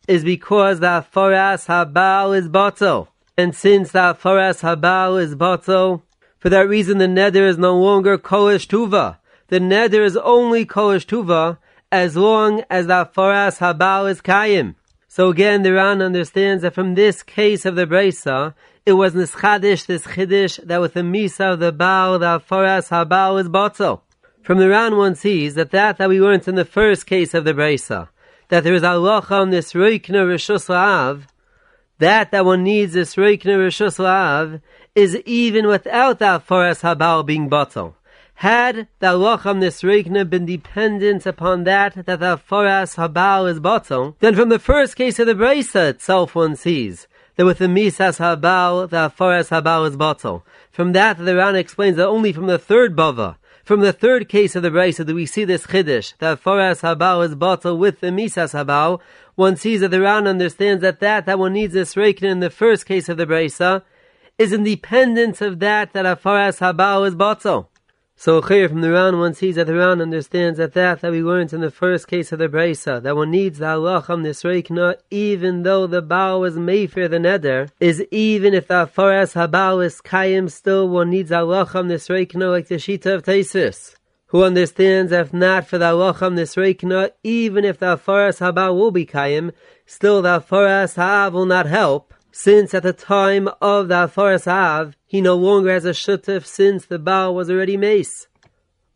is 0.08 0.24
because 0.24 0.80
the 0.80 1.06
Foras 1.14 1.68
Habal 1.68 2.38
is 2.38 2.48
bottle. 2.48 3.10
And 3.38 3.56
since 3.56 3.92
the 3.92 4.16
Foras 4.20 4.62
Habal 4.62 5.22
is 5.22 5.36
bottle, 5.36 6.04
for 6.40 6.50
that 6.50 6.70
reason, 6.70 6.98
the 6.98 7.08
neder 7.08 7.48
is 7.48 7.58
no 7.58 7.78
longer 7.78 8.18
kolish 8.18 8.68
tuva. 8.68 9.18
The 9.48 9.60
neder 9.60 10.04
is 10.06 10.16
only 10.18 10.66
kolish 10.66 11.06
tuva 11.06 11.58
as 11.92 12.16
long 12.16 12.64
as 12.70 12.88
the 12.88 13.10
foras 13.16 13.60
habal 13.60 14.10
is 14.10 14.22
kayim. 14.22 14.76
So 15.08 15.30
again, 15.30 15.64
the 15.64 15.74
Ran 15.74 16.02
understands 16.02 16.62
that 16.62 16.74
from 16.74 16.96
this 16.96 17.24
case 17.24 17.66
of 17.66 17.76
the 17.76 17.88
brisa, 17.88 18.54
it 18.86 18.94
was 18.94 19.14
nischadish, 19.14 19.86
this 19.86 20.04
chiddish, 20.04 20.58
that 20.58 20.82
with 20.82 20.94
the 20.94 21.02
misa 21.02 21.54
of 21.54 21.60
the 21.60 21.72
baal, 21.72 22.20
the 22.20 22.40
foras 22.40 22.90
habal 22.90 23.40
is 23.42 23.50
botzel. 23.50 24.02
From 24.44 24.60
the 24.60 24.70
Ran, 24.70 24.96
one 24.96 25.16
sees 25.16 25.56
that 25.56 25.72
that 25.72 25.98
that 25.98 26.10
we 26.10 26.22
learned 26.22 26.48
in 26.48 26.56
the 26.56 26.66
first 26.66 27.06
case 27.06 27.34
of 27.34 27.46
the 27.46 27.54
brisa, 27.54 28.10
that 28.50 28.64
there 28.64 28.74
is 28.74 28.84
Allah 28.84 29.26
on 29.30 29.50
this 29.50 29.74
roikna 29.74 30.26
rishus 30.26 30.68
la'av, 30.68 31.24
that 32.00 32.32
that 32.32 32.46
one 32.46 32.64
needs 32.64 32.94
this 32.94 33.16
roikna 33.16 33.58
rishus 33.58 33.98
la'av, 33.98 34.62
is 34.96 35.16
even 35.26 35.68
without 35.68 36.20
that 36.20 36.44
forest 36.44 36.82
habal 36.82 37.26
being 37.26 37.50
bottle. 37.50 37.96
Had 38.42 38.88
the 39.00 39.08
locham 39.08 39.60
nisregna 39.60 40.30
been 40.30 40.46
dependent 40.46 41.26
upon 41.26 41.64
that 41.64 42.06
that 42.06 42.20
the 42.20 42.38
forest 42.38 42.98
habal 42.98 43.50
is 43.50 43.60
bottle, 43.60 44.16
then 44.20 44.36
from 44.36 44.50
the 44.50 44.60
first 44.60 44.96
case 44.96 45.18
of 45.18 45.26
the 45.26 45.34
brisa 45.34 45.90
itself 45.90 46.36
one 46.36 46.56
sees 46.56 47.08
that 47.36 47.46
with 47.46 47.60
the 47.60 47.66
misas 47.66 48.20
habal 48.20 48.90
the 48.90 49.10
forest 49.16 49.50
habal 49.50 49.88
is 49.88 49.96
bottle. 49.96 50.44
From 50.72 50.94
that 50.94 51.18
the 51.18 51.36
Ran 51.36 51.56
explains 51.56 51.98
that 51.98 52.08
only 52.08 52.32
from 52.32 52.48
the 52.48 52.60
third 52.60 52.96
bava, 52.96 53.38
from 53.68 53.82
the 53.82 53.92
third 53.92 54.30
case 54.30 54.56
of 54.56 54.64
the 54.64 54.70
brisa 54.70 55.06
do 55.06 55.14
we 55.14 55.26
see 55.26 55.44
this 55.44 55.68
chiddush 55.68 56.14
that 56.20 56.40
forest 56.40 56.84
habal 56.84 57.26
is 57.26 57.36
bottle 57.36 57.78
with 57.78 58.00
the 58.00 58.08
misas 58.08 58.54
habal. 58.54 59.02
One 59.36 59.58
sees 59.58 59.82
that 59.82 59.92
the 59.92 60.00
Ran 60.00 60.26
understands 60.26 60.82
that 60.84 61.02
that 61.02 61.26
that 61.26 61.38
one 61.38 61.52
needs 61.52 61.74
this 61.74 61.96
reikna 61.96 62.32
in 62.32 62.40
the 62.40 62.50
first 62.50 62.86
case 62.86 63.10
of 63.10 63.18
the 63.18 63.26
brisa 63.26 63.84
is 64.38 64.54
independent 64.54 65.42
of 65.42 65.60
that 65.60 65.92
that 65.92 66.06
a 66.06 66.16
Afaras 66.16 66.60
Habao 66.60 67.06
is 67.06 67.16
Botzel. 67.16 67.68
So 68.20 68.42
here 68.42 68.68
from 68.68 68.82
the 68.82 68.92
Ran, 68.92 69.20
one 69.20 69.36
sees 69.36 69.58
that 69.58 69.68
the 69.68 69.76
Ran 69.76 70.02
understands 70.02 70.58
that 70.58 70.74
that 70.74 71.02
that 71.02 71.12
we 71.12 71.22
learned 71.22 71.54
in 71.54 71.62
the 71.62 71.70
first 71.70 72.08
case 72.08 72.32
of 72.32 72.40
the 72.40 72.50
Bresa, 72.50 73.00
that 73.04 73.16
one 73.16 73.30
needs 73.30 73.60
the 73.60 73.66
halacham 73.66 74.24
nisreikna, 74.24 74.96
even 75.12 75.62
though 75.62 75.86
the 75.86 76.02
Baal 76.02 76.44
is 76.44 76.58
mayfair 76.58 77.08
the 77.08 77.18
neder, 77.18 77.70
is 77.80 78.04
even 78.10 78.56
if 78.56 78.70
the 78.70 78.88
Faras 78.88 79.36
Habao 79.36 79.86
is 79.86 80.02
Kayim, 80.02 80.50
still 80.50 80.90
one 80.90 81.12
needs 81.12 81.30
halacham 81.30 81.86
nisreikna 81.86 82.50
like 82.50 82.70
the 82.70 82.76
Shita 82.78 83.14
of 83.14 83.22
Taisis. 83.22 83.94
Who 84.30 84.44
understands 84.44 85.12
if 85.12 85.32
not 85.32 85.68
for 85.68 85.78
the 85.78 85.86
halacham 85.86 86.34
nisreikna, 86.34 87.12
even 87.24 87.64
if 87.64 87.78
the 87.78 88.00
Faras 88.00 88.40
Habao 88.40 88.76
will 88.76 88.90
be 88.90 89.06
Kayim, 89.06 89.52
still 89.86 90.24
the 90.24 90.42
Faras 90.42 90.96
Ha'av 90.96 91.34
will 91.34 91.46
not 91.46 91.68
help, 91.68 92.16
since 92.38 92.72
at 92.76 92.84
the 92.84 92.94
time 92.94 93.50
of 93.60 93.88
the 93.88 93.96
Afaras 93.96 94.46
Av, 94.46 94.96
he 95.08 95.22
no 95.22 95.36
longer 95.36 95.72
has 95.72 95.86
a 95.86 95.90
shutif 95.90 96.46
since 96.46 96.86
the 96.86 97.00
Baal 97.00 97.34
was 97.34 97.50
already 97.50 97.78
mace. 97.78 98.28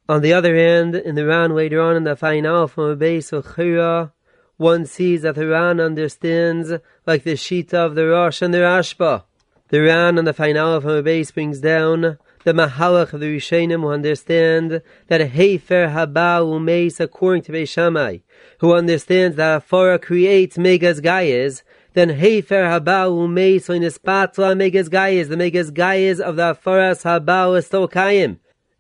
On 0.07 0.21
the 0.21 0.31
other 0.31 0.55
hand, 0.55 0.95
in 0.95 1.15
the 1.15 1.25
Ran 1.25 1.55
later 1.55 1.81
on 1.81 1.95
in 1.95 2.03
the 2.03 2.15
final 2.15 2.67
from 2.67 2.83
a 2.83 2.95
base 2.95 3.33
of 3.33 3.48
Chira, 3.48 4.12
one 4.57 4.86
sees 4.86 5.24
that 5.24 5.33
the 5.33 5.48
Ran 5.48 5.79
understands 5.79 6.71
like 7.07 7.24
the 7.24 7.33
Shita 7.33 7.74
of 7.74 7.95
the 7.95 8.05
Rosh 8.10 8.43
and 8.43 8.53
the 8.53 8.60
Rashba. 8.60 9.24
The 9.69 9.81
Ran 9.81 10.19
on 10.19 10.25
the 10.25 10.33
final 10.33 10.79
from 10.79 10.91
a 10.91 11.01
base 11.01 11.31
brings 11.31 11.60
down 11.60 12.19
the 12.43 12.53
Mahalach 12.53 13.12
of 13.12 13.21
the 13.21 13.38
Rishonim 13.38 13.81
who 13.81 13.89
understand 13.89 14.83
that 15.07 15.31
Hefer 15.31 15.91
Habal 15.91 16.45
Umeis 16.45 17.00
according 17.00 17.41
to 17.43 17.53
Beishamai, 17.53 18.21
who 18.60 18.75
understands 18.75 19.36
that 19.38 19.63
Afara 19.63 20.00
creates 20.00 20.60
Megas 20.60 21.01
Gayas, 21.01 21.63
then 21.93 22.10
Hefer 22.10 22.79
Habal 22.79 23.12
Umeis 23.12 23.69
in 23.69 23.83
Ispatla 23.83 24.55
Megas 24.55 24.88
Gayas, 24.88 25.27
the 25.27 25.36
Megas 25.36 25.71
Gayas 25.71 26.21
of 26.21 26.38
the 26.38 26.53
Afaras 26.53 27.03
Habal 27.03 27.57
is 27.57 27.65
still. 27.65 27.89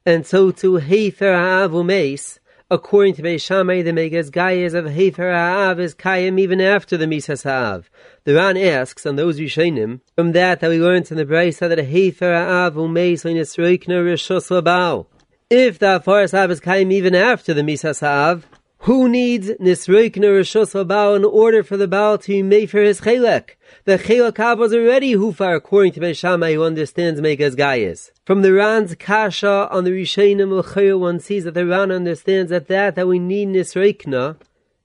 And 0.05 0.25
so 0.25 0.51
to 0.51 0.73
Hefer 0.79 1.35
Ha'av 1.35 1.71
Umeis, 1.71 2.39
according 2.69 3.15
to 3.15 3.21
Beishamai, 3.21 3.83
the 3.83 3.91
Megas 3.91 4.29
Gayas 4.29 4.73
of 4.73 4.85
Hefer 4.85 5.33
Ha'av 5.33 5.79
is 5.81 5.93
Kayim 5.93 6.39
even 6.39 6.61
after 6.61 6.95
the 6.95 7.05
Misas 7.05 7.43
Ha'av. 7.43 7.89
The 8.23 8.35
Ran 8.35 8.55
asks 8.55 9.05
on 9.05 9.17
those 9.17 9.39
Rishonim, 9.39 9.99
from 10.15 10.31
that 10.31 10.61
that 10.61 10.69
we 10.69 10.79
learned 10.79 11.11
in 11.11 11.17
the 11.17 11.25
Brisa 11.25 11.67
that 11.67 11.79
Hefer 11.79 12.45
Ha'av 12.45 12.75
Umeis 12.75 13.25
in 13.25 13.35
Isroikna 13.35 14.05
Rishos 14.05 14.49
Labal. 14.49 15.07
If 15.49 15.79
the 15.79 15.99
Afaras 15.99 16.31
Ha'av 16.31 16.49
is 16.49 16.61
Kayim 16.61 16.93
even 16.93 17.13
after 17.13 17.53
the 17.53 17.61
Misas 17.61 17.99
Ha'av, 17.99 18.45
who 18.85 19.07
needs 19.07 19.49
Nisreikna 19.59 20.25
Rishos 20.25 20.87
Baal 20.87 21.13
in 21.13 21.23
order 21.23 21.61
for 21.61 21.77
the 21.77 21.87
Baal 21.87 22.17
to 22.17 22.27
be 22.27 22.41
made 22.41 22.71
for 22.71 22.81
his 22.81 23.01
Chelek? 23.01 23.51
The 23.85 23.99
Chelek 23.99 24.57
was 24.57 24.73
already 24.73 25.13
Hufar, 25.13 25.55
according 25.55 25.91
to 25.93 25.99
Beis 25.99 26.17
Shammai, 26.17 26.53
who 26.53 26.63
understands 26.63 27.21
Megas 27.21 27.53
Gaias. 27.53 28.09
From 28.25 28.41
the 28.41 28.53
Ran's 28.53 28.95
Kasha 28.95 29.67
on 29.69 29.83
the 29.83 29.91
Rishonim 29.91 30.51
L'chayr, 30.51 30.99
one 30.99 31.19
sees 31.19 31.43
that 31.43 31.53
the 31.53 31.67
Ran 31.67 31.91
understands 31.91 32.49
that 32.49 32.67
that, 32.69 32.95
that 32.95 33.07
we 33.07 33.19
need 33.19 33.49
Nisreikna, 33.49 34.37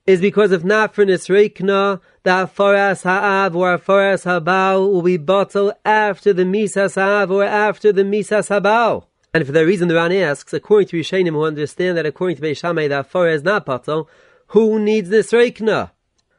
is 0.07 0.21
because 0.21 0.53
if 0.53 0.63
not 0.63 0.95
for 0.95 1.07
Nisreikna, 1.07 2.01
the 2.23 2.31
Afaras 2.31 3.03
Ha'av 3.03 3.57
or 3.57 3.79
Afaras 3.79 4.25
Habal 4.25 4.93
will 4.93 5.03
be 5.03 5.17
bottled 5.17 5.73
after 5.87 6.35
the 6.35 6.45
Misas 6.45 6.97
Ha'av 6.97 7.31
or 7.31 7.45
after 7.45 7.93
the 7.93 8.03
Misas 8.03 8.51
Habal. 8.51 9.07
And 9.37 9.45
for 9.45 9.53
that 9.53 9.67
reason, 9.67 9.89
the 9.89 9.97
Ran 9.97 10.13
asks, 10.13 10.55
according 10.55 10.89
to 10.89 10.97
Rishonim 10.97 11.33
who 11.33 11.45
understand 11.45 11.99
that 11.99 12.07
according 12.07 12.39
to 12.39 12.43
Beishamai, 12.43 12.89
the 12.89 13.01
Afar 13.01 13.29
is 13.29 13.43
not 13.43 13.67
patel, 13.67 14.09
who 14.47 14.79
needs 14.79 15.11
this 15.11 15.31
Reikna? 15.31 15.91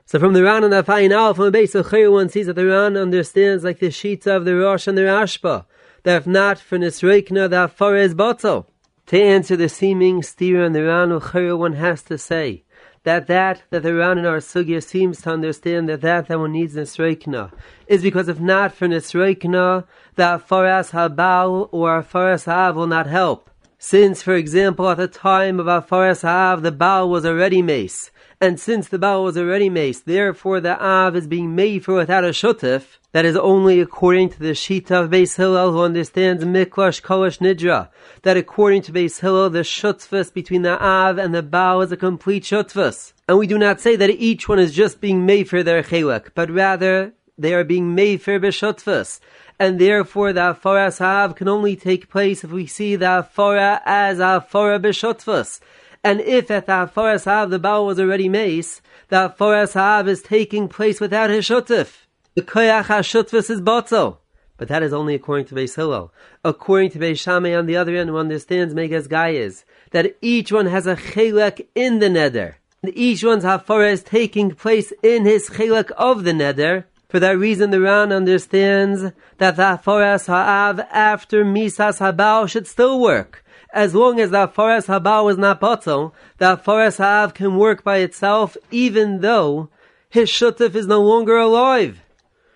So 0.07 0.17
from 0.17 0.33
the 0.33 0.41
Ran 0.41 0.63
and 0.63 0.73
the 0.73 0.81
Fain 0.81 1.11
Al, 1.11 1.35
from 1.35 1.45
the 1.45 1.51
base 1.51 1.75
of 1.75 1.89
Chayr, 1.89 2.11
one 2.11 2.27
sees 2.27 2.47
that 2.47 2.55
the 2.55 2.65
Ran 2.65 2.97
understands 2.97 3.63
like 3.63 3.77
the 3.77 3.89
Shita 3.89 4.35
of 4.35 4.45
the 4.45 4.55
Rosh 4.55 4.87
and 4.87 4.97
the 4.97 5.03
Rashba, 5.03 5.65
that 6.01 6.17
if 6.17 6.25
not 6.25 6.57
for 6.57 6.79
Nisreikna, 6.79 7.47
the 7.47 7.65
Afar 7.65 7.97
is 7.97 8.15
batel. 8.15 8.65
To 9.05 9.21
answer 9.21 9.55
the 9.55 9.69
seeming 9.69 10.23
steer 10.23 10.63
in 10.63 10.73
the 10.73 10.85
Ran 10.85 11.11
of 11.11 11.25
Chayr, 11.25 11.55
one 11.55 11.73
has 11.73 12.01
to 12.01 12.17
say, 12.17 12.63
that 13.07 13.27
that 13.27 13.63
that 13.69 13.83
the 13.83 13.93
Ran 13.93 14.17
in 14.17 14.25
our 14.25 14.39
sugya 14.39 14.83
seems 14.83 15.21
to 15.21 15.29
understand 15.31 15.87
that 15.87 16.01
that 16.01 16.27
that 16.27 16.39
one 16.39 16.51
needs 16.51 16.75
Nisreikna 16.75 17.53
is 17.87 18.01
because 18.03 18.27
if 18.27 18.41
not 18.41 18.73
for 18.73 18.85
Nisreikna, 18.85 19.85
the 20.15 20.23
Afaras 20.23 20.91
Habal 20.91 21.69
or 21.71 22.03
Afaras 22.03 22.43
Ha'av 22.43 22.75
will 22.75 22.85
not 22.85 23.07
help. 23.07 23.49
Since, 23.79 24.21
for 24.21 24.35
example, 24.35 24.89
at 24.89 24.97
the 24.97 25.07
time 25.07 25.57
of 25.57 25.67
Afaras 25.67 26.23
Ha'av, 26.23 26.63
the 26.63 26.71
Baal 26.73 27.09
was 27.09 27.25
already 27.25 27.61
mace. 27.61 28.11
And 28.39 28.59
since 28.59 28.87
the 28.87 28.99
Baal 28.99 29.23
was 29.23 29.35
already 29.35 29.67
mace, 29.67 29.99
therefore 29.99 30.59
the 30.59 30.79
Av 30.79 31.15
is 31.15 31.25
being 31.25 31.55
made 31.55 31.83
for 31.83 31.95
without 31.95 32.23
a 32.23 32.29
shutif, 32.29 32.97
that 33.11 33.25
is 33.25 33.35
only 33.35 33.81
according 33.81 34.29
to 34.29 34.39
the 34.39 34.51
Shita 34.51 34.91
of 34.91 35.09
Beis 35.09 35.37
Hillel 35.37 35.71
who 35.71 35.81
understands 35.81 36.43
Miklash 36.43 37.01
Kalash 37.01 37.39
Nidra, 37.39 37.89
that 38.21 38.37
according 38.37 38.83
to 38.83 38.91
Beis 38.91 39.21
Hillel, 39.21 39.49
the 39.49 39.61
shutfus 39.61 40.31
between 40.31 40.61
the 40.61 40.79
Av 40.79 41.17
and 41.17 41.33
the 41.33 41.41
Baal 41.41 41.81
is 41.81 41.91
a 41.91 41.97
complete 41.97 42.43
shutfus. 42.43 43.13
And 43.27 43.39
we 43.39 43.47
do 43.47 43.57
not 43.57 43.81
say 43.81 43.95
that 43.95 44.11
each 44.11 44.47
one 44.47 44.59
is 44.59 44.75
just 44.75 45.01
being 45.01 45.25
made 45.25 45.49
for 45.49 45.63
their 45.63 45.81
chelak, 45.81 46.29
but 46.35 46.51
rather 46.51 47.13
they 47.39 47.55
are 47.55 47.63
being 47.63 47.95
made 47.95 48.21
for 48.21 48.39
b'shutfus 48.39 49.19
and 49.59 49.79
therefore 49.79 50.33
the 50.33 50.41
Afara 50.41 50.89
Sahav 50.89 51.35
can 51.35 51.47
only 51.47 51.75
take 51.75 52.09
place 52.09 52.43
if 52.43 52.51
we 52.51 52.67
see 52.67 52.95
the 52.95 53.05
Afara 53.05 53.81
as 53.85 54.19
Afara 54.19 54.79
B'Shotfus. 54.79 55.59
And 56.03 56.21
if 56.21 56.49
at 56.51 56.65
the 56.65 56.73
Afara 56.73 57.15
Sahav 57.15 57.49
the 57.49 57.59
Baal 57.59 57.85
was 57.85 57.99
already 57.99 58.29
mace, 58.29 58.81
the 59.09 59.29
Afara 59.29 59.67
Sahav 59.67 60.07
is 60.07 60.21
taking 60.21 60.67
place 60.67 60.99
without 60.99 61.29
his 61.29 61.45
Shotif. 61.45 62.05
The 62.35 62.41
Koyach 62.41 62.85
HaShotfus 62.85 63.49
is 63.49 63.61
Botzel. 63.61 64.17
But 64.57 64.67
that 64.69 64.83
is 64.83 64.93
only 64.93 65.13
according 65.15 65.45
to 65.47 65.55
Beis 65.55 65.75
Hillel. 65.75 66.11
According 66.43 66.91
to 66.91 66.99
Beis 66.99 67.19
Shammai, 67.19 67.55
on 67.55 67.65
the 67.65 67.77
other 67.77 67.95
end, 67.95 68.09
who 68.09 68.17
understands 68.17 68.73
Megas 68.73 69.07
Gayas, 69.07 69.63
that 69.91 70.15
each 70.21 70.51
one 70.51 70.65
has 70.65 70.87
a 70.87 70.95
chelek 70.95 71.67
in 71.75 71.99
the 71.99 72.07
neder. 72.07 72.55
And 72.81 72.95
each 72.95 73.23
one's 73.23 73.43
hafara 73.43 73.91
is 73.91 74.03
taking 74.03 74.51
place 74.51 74.91
in 75.03 75.25
his 75.25 75.49
chelek 75.49 75.91
of 75.91 76.23
the 76.23 76.31
neder, 76.31 76.85
for 77.09 77.21
that 77.21 77.37
reason, 77.39 77.69
the 77.69 77.79
Ran 77.79 78.11
understands 78.11 79.13
that 79.37 79.55
the 79.55 79.63
Aforas 79.63 80.27
Ha'av 80.27 80.85
after 80.91 81.45
Misas 81.45 81.99
Habal 81.99 82.49
should 82.49 82.67
still 82.67 82.99
work. 82.99 83.45
As 83.77 83.93
long 83.93 84.19
as 84.19 84.31
the 84.31 84.47
Aforas 84.47 84.87
haba 84.87 85.29
is 85.29 85.37
not 85.37 85.59
bottle, 85.59 86.15
the 86.39 86.57
Aforas 86.57 86.97
Ha'av 86.97 87.35
can 87.35 87.57
work 87.57 87.83
by 87.83 87.97
itself 87.97 88.57
even 88.71 89.21
though 89.21 89.69
his 90.09 90.31
Shutif 90.31 90.73
is 90.73 90.87
no 90.87 90.99
longer 90.99 91.37
alive. 91.37 92.01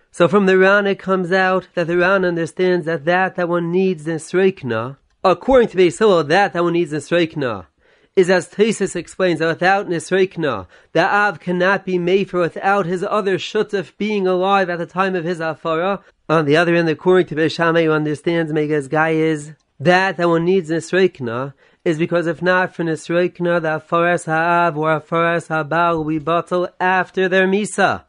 So 0.10 0.28
from 0.28 0.48
the 0.48 0.58
Ran 0.58 0.88
it 0.88 0.98
comes 0.98 1.32
out 1.32 1.68
that 1.76 1.86
the 1.86 1.98
Ran 1.98 2.26
understands 2.26 2.88
that 2.88 3.06
that 3.06 3.36
that 3.36 3.48
one 3.48 3.72
needs 3.72 4.08
Nisreikna, 4.08 4.98
according 5.24 5.70
to 5.70 5.78
Beis 5.78 6.28
that 6.28 6.54
that 6.54 6.64
one 6.64 6.74
needs 6.74 6.92
Nisreikna, 6.92 7.68
is 8.16 8.32
as 8.32 8.50
Tesis 8.50 8.96
explains 8.96 9.38
that 9.38 9.48
without 9.48 9.88
Nisreikna, 9.88 10.66
the 10.94 11.06
Av 11.06 11.40
cannot 11.40 11.86
be 11.86 12.00
made 12.00 12.32
for 12.32 12.40
without 12.40 12.88
his 12.88 13.04
other 13.04 13.38
Shutaf 13.38 13.96
being 14.00 14.26
alive 14.26 14.72
at 14.72 14.80
the 14.80 14.88
time 14.88 15.14
of 15.14 15.24
his 15.24 15.38
Afara. 15.38 16.02
On 16.28 16.46
the 16.46 16.58
other 16.58 16.74
end, 16.74 16.90
according 16.90 17.28
to 17.28 17.36
Beis 17.36 17.58
who 17.58 17.92
understands 17.92 18.52
Megas 18.52 18.88
Guy 18.88 19.12
is 19.12 19.54
that 19.84 20.18
that 20.18 20.30
one 20.30 20.46
needs 20.46 20.70
Nisreikna 20.70 21.54
is 21.84 21.98
because 21.98 22.28
if 22.28 22.42
not 22.42 22.76
for 22.76 22.84
Nisreikna, 22.84 23.62
the 23.62 23.80
Afaras 23.80 24.26
Ha'av 24.26 24.78
or 24.78 25.00
Afaras 25.00 25.48
Ha'bal 25.48 25.98
will 25.98 26.06
be 26.06 26.20
bottled 26.20 26.70
after 26.80 27.28
their 27.28 27.48
Misa 27.48 28.06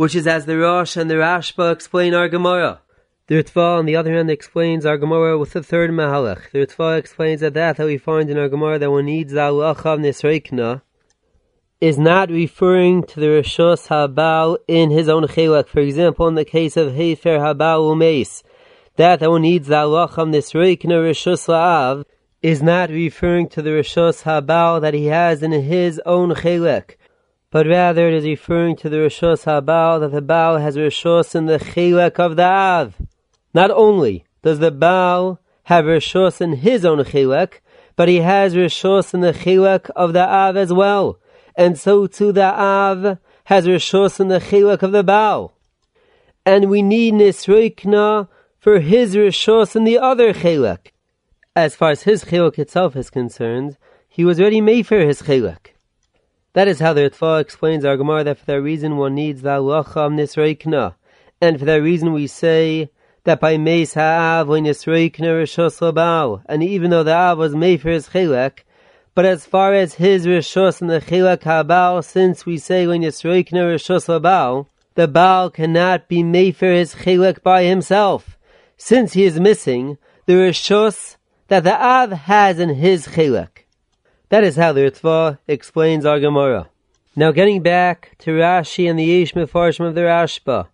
which 0.00 0.14
is 0.14 0.26
as 0.26 0.46
the 0.46 0.56
Rosh 0.56 0.96
and 0.96 1.10
the 1.10 1.16
Rashba 1.16 1.70
explain 1.70 2.14
our 2.14 2.26
Gemara. 2.26 2.80
The 3.26 3.34
Ritva, 3.34 3.78
on 3.78 3.84
the 3.84 3.96
other 3.96 4.14
hand, 4.14 4.30
explains 4.30 4.86
our 4.86 4.96
Gemara 4.96 5.36
with 5.36 5.52
the 5.52 5.62
third 5.62 5.90
Mahalach. 5.90 6.50
The 6.52 6.60
Ritva 6.60 6.98
explains 6.98 7.42
that 7.42 7.52
that 7.52 7.76
that 7.76 7.86
we 7.86 7.98
find 7.98 8.30
in 8.30 8.38
our 8.38 8.48
Gemara 8.48 8.78
that 8.78 8.90
one 8.90 9.04
needs 9.04 9.34
the 9.34 9.42
Allah 9.42 9.72
of 9.72 10.00
Nisreikna 10.00 10.80
is 11.82 11.98
not 11.98 12.30
referring 12.30 13.02
to 13.08 13.20
the 13.20 13.26
Rishos 13.26 13.88
Habal 13.88 14.56
in 14.66 14.88
his 14.88 15.06
own 15.10 15.24
Chelak. 15.24 15.68
For 15.68 15.80
example, 15.80 16.28
in 16.28 16.34
the 16.34 16.46
case 16.46 16.78
of 16.78 16.94
Hefer 16.94 17.38
Habal 17.38 17.94
Umeis, 17.94 18.42
that 18.96 19.20
one 19.20 19.42
needs 19.42 19.68
the 19.68 19.78
of 19.78 20.10
Nisreikna 20.10 20.96
Rishos 21.08 21.46
La'av 21.48 22.04
is 22.42 22.62
not 22.62 22.90
referring 22.90 23.48
to 23.50 23.62
the 23.62 23.70
Rishos 23.70 24.22
Habal 24.22 24.80
that 24.80 24.94
he 24.94 25.06
has 25.06 25.42
in 25.42 25.52
his 25.52 26.00
own 26.06 26.34
Chelak 26.34 26.96
but 27.50 27.66
rather 27.66 28.08
it 28.08 28.14
is 28.14 28.24
referring 28.24 28.76
to 28.76 28.88
the 28.88 28.98
Rishos 28.98 29.44
HaBaal, 29.44 30.00
that 30.00 30.12
the 30.12 30.22
Baal 30.22 30.58
has 30.58 30.76
Rishos 30.76 31.34
in 31.34 31.46
the 31.46 31.58
Chilek 31.58 32.20
of 32.20 32.36
the 32.36 32.44
Av. 32.44 32.94
Not 33.52 33.72
only 33.72 34.24
does 34.42 34.60
the 34.60 34.70
Baal 34.70 35.40
have 35.64 35.84
Rishos 35.84 36.40
in 36.40 36.54
his 36.54 36.84
own 36.84 36.98
Chilek, 36.98 37.54
but 37.96 38.08
he 38.08 38.18
has 38.18 38.54
Rishos 38.54 39.12
in 39.12 39.20
the 39.20 39.32
Chilek 39.32 39.90
of 39.96 40.12
the 40.12 40.24
Av 40.24 40.56
as 40.56 40.72
well. 40.72 41.18
And 41.56 41.76
so 41.76 42.06
too 42.06 42.30
the 42.30 42.44
Av 42.44 43.18
has 43.44 43.66
Rishos 43.66 44.20
in 44.20 44.28
the 44.28 44.38
Chilek 44.38 44.82
of 44.82 44.92
the 44.92 45.02
Baal. 45.02 45.52
And 46.46 46.70
we 46.70 46.82
need 46.82 47.14
Nisroikna 47.14 48.28
for 48.60 48.80
his 48.80 49.16
Rishos 49.16 49.74
in 49.74 49.84
the 49.84 49.98
other 49.98 50.34
Chilek. 50.34 50.92
As 51.56 51.74
far 51.74 51.92
as 51.92 52.02
his 52.02 52.24
Chilek 52.24 52.58
itself 52.58 52.94
is 52.94 53.08
concerned, 53.08 53.78
he 54.06 54.22
was 54.22 54.38
ready 54.38 54.60
made 54.60 54.86
for 54.86 55.00
his 55.00 55.22
Chilek. 55.22 55.72
That 56.52 56.68
is 56.68 56.78
how 56.78 56.92
the 56.92 57.08
Ritva 57.08 57.40
explains 57.40 57.86
our 57.86 57.96
Gemara 57.96 58.22
that 58.24 58.38
for 58.38 58.44
that 58.44 58.60
reason 58.60 58.98
one 58.98 59.14
needs 59.14 59.40
the 59.40 59.48
halacha 59.48 60.12
nisreikna, 60.12 60.94
and 61.40 61.58
for 61.58 61.64
that 61.64 61.80
reason 61.82 62.12
we 62.12 62.26
say 62.26 62.90
that 63.24 63.40
by 63.40 63.56
Meis 63.56 63.94
Ha'av 63.94 64.48
when 64.48 64.64
nisreikna 64.64 65.40
rishos 65.40 65.80
labal, 65.80 66.42
and 66.44 66.62
even 66.62 66.90
though 66.90 67.02
the 67.02 67.14
Av 67.14 67.38
was 67.38 67.54
made 67.54 67.80
for 67.80 67.88
his 67.88 68.10
chilek, 68.10 68.58
but 69.14 69.24
as 69.24 69.46
far 69.46 69.72
as 69.72 69.94
his 69.94 70.26
rishos 70.26 70.82
and 70.82 70.90
the 70.90 71.00
chilek 71.00 71.40
habal, 71.44 72.04
since 72.04 72.44
we 72.44 72.58
say 72.58 72.86
when 72.86 73.00
nisreikna 73.00 73.74
rishos 73.74 74.06
labal, 74.06 74.66
the 74.96 75.08
Baal 75.08 75.48
cannot 75.48 76.08
be 76.08 76.22
made 76.22 76.56
for 76.56 76.66
his 76.66 76.94
chilek 76.94 77.42
by 77.42 77.62
himself, 77.62 78.36
since 78.80 79.12
he 79.12 79.24
is 79.24 79.38
missing 79.38 79.98
the 80.24 80.32
rishos 80.32 81.16
that 81.48 81.64
the 81.64 81.84
Av 81.84 82.12
has 82.12 82.58
in 82.58 82.70
his 82.70 83.08
chilek. 83.08 83.66
That 84.30 84.42
is 84.42 84.56
how 84.56 84.72
the 84.72 84.80
Ritva 84.80 85.38
explains 85.46 86.06
our 86.06 86.18
Gemara. 86.18 86.70
Now 87.14 87.30
getting 87.30 87.62
back 87.62 88.16
to 88.20 88.30
Rashi 88.30 88.88
and 88.88 88.98
the 88.98 89.04
Yesh 89.04 89.34
Mefarshim 89.34 89.86
of 89.86 89.94
the 89.94 90.00
Rashba. 90.02 90.68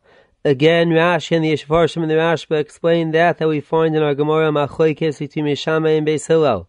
Again, 0.44 0.90
Rashi 0.90 1.34
and 1.34 1.44
the 1.44 1.48
Yesh 1.48 1.66
Mefarshim 1.66 2.02
and 2.02 2.10
the 2.10 2.14
Rashba 2.14 2.60
explain 2.60 3.10
that 3.10 3.38
that 3.38 3.48
we 3.48 3.60
find 3.60 3.96
in 3.96 4.04
our 4.04 4.14
Gemara 4.14 4.52
Machoikes 4.52 5.18
between 5.18 5.46
Mishama 5.46 5.98
and 5.98 6.06
Beis 6.06 6.28
Hillel. 6.28 6.68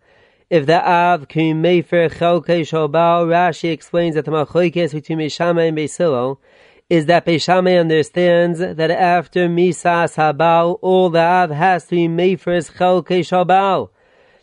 If 0.49 0.65
the 0.65 0.83
Av 0.83 1.27
can 1.27 1.61
mefer 1.61 2.09
chelkei 2.09 2.61
shalbal, 2.61 3.27
Rashi 3.27 3.71
explains 3.71 4.15
that 4.15 4.25
the 4.25 4.31
Machoikes 4.31 4.91
between 4.91 5.19
Mishama 5.19 5.67
and 5.67 5.77
Beis 5.77 5.95
Hillel 5.97 6.41
is 6.89 7.05
that 7.07 7.25
Beishame 7.25 7.79
understands 7.79 8.59
that 8.59 8.91
after 8.91 9.49
Misas 9.49 10.15
Habal, 10.15 10.79
all 10.81 11.09
the 11.09 11.19
Av 11.19 11.49
has 11.49 11.85
to 11.85 11.95
be 11.95 12.07
made 12.07 12.39
for 12.39 12.53
his 12.53 12.69
Shabal. 12.69 13.89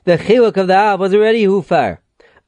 The 0.05 0.19
Chiluk 0.19 0.57
of 0.59 0.67
the 0.67 0.77
Av 0.77 1.01
was 1.01 1.15
already 1.15 1.45
Hufar. 1.45 1.99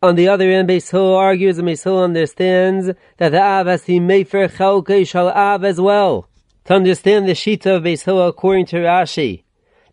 On 0.02 0.14
the 0.14 0.28
other 0.28 0.50
end, 0.50 0.68
Beis 0.68 0.90
Hillel 0.90 1.16
argues 1.16 1.56
and 1.59 1.66
Beis 1.66 1.85
Hillel 1.85 2.04
understands 2.04 2.90
that 3.16 3.30
the 3.30 3.40
Av 3.42 3.66
has 3.66 3.82
to 3.82 3.87
be 3.87 4.00
made 4.00 4.28
for 4.28 4.44
Av 4.44 5.64
as 5.64 5.80
well. 5.80 6.28
To 6.66 6.74
understand 6.74 7.26
the 7.26 7.32
Shita 7.32 7.76
of 7.76 7.85
Beis 7.85 8.04
Hillel 8.04 8.28
according 8.28 8.66
to 8.66 8.76
Rashi, 8.76 9.44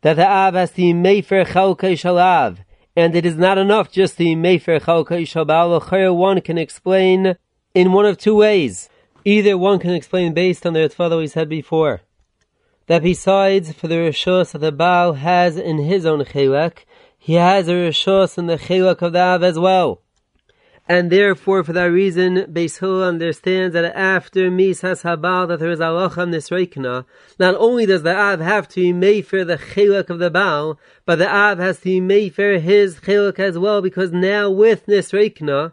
that 0.02 0.16
the 0.16 0.28
Av 0.28 0.56
has 0.56 0.72
to 0.72 0.78
be 0.78 0.92
made 0.92 1.26
for 1.26 1.40
Av, 1.40 2.60
and 2.96 3.16
it 3.16 3.26
is 3.26 3.38
not 3.38 3.58
enough 3.58 3.90
just 3.90 4.18
to 4.18 4.26
be 4.26 4.36
made 4.36 4.62
for 4.62 4.78
Chalkei 4.80 5.26
Shal 5.26 6.16
One 6.16 6.42
can 6.42 6.58
explain 6.58 7.38
in 7.74 7.94
one 7.94 8.06
of 8.06 8.18
two 8.18 8.36
ways. 8.36 8.90
Either 9.26 9.58
one 9.58 9.80
can 9.80 9.92
explain 9.92 10.34
based 10.34 10.66
on 10.66 10.74
the 10.74 10.80
Ritva 10.80 11.18
we 11.18 11.28
said 11.28 11.48
before, 11.48 12.02
that 12.88 13.04
besides 13.04 13.72
for 13.72 13.88
the 13.88 13.96
Rishos 13.96 14.52
that 14.52 14.60
the 14.60 14.72
Baal 14.72 15.14
has 15.14 15.58
in 15.58 15.78
his 15.78 16.06
own 16.06 16.26
Chelek, 16.26 16.80
he 17.18 17.36
has 17.36 17.70
a 17.70 17.72
rishos 17.72 18.38
in 18.38 18.48
the 18.48 18.58
chiluk 18.58 19.02
of 19.02 19.14
the 19.14 19.22
Av 19.22 19.44
as 19.44 19.58
well. 19.58 20.02
And 20.90 21.10
therefore, 21.10 21.64
for 21.64 21.72
that 21.72 21.86
reason, 21.86 22.48
Beis 22.52 22.82
Hillel 22.82 23.08
understands 23.08 23.74
that 23.74 23.96
after 23.96 24.52
Misas 24.52 25.04
Habal, 25.04 25.48
that 25.48 25.62
there 25.62 25.72
is 25.72 25.80
Alacham 25.80 26.32
Nisreikna, 26.32 27.06
not 27.40 27.56
only 27.56 27.86
does 27.86 28.04
the 28.04 28.14
Av 28.14 28.42
have 28.42 28.68
to 28.70 29.22
for 29.22 29.46
the 29.46 29.58
chiluk 29.58 30.10
of 30.10 30.20
the 30.20 30.30
Baal, 30.30 30.78
but 31.06 31.16
the 31.16 31.34
Av 31.34 31.60
has 31.60 31.80
to 31.80 32.30
for 32.32 32.60
his 32.60 32.96
chiluk 32.96 33.40
as 33.40 33.58
well, 33.58 33.82
because 33.82 34.12
now 34.12 34.50
with 34.50 34.86
Nisreikna, 34.86 35.72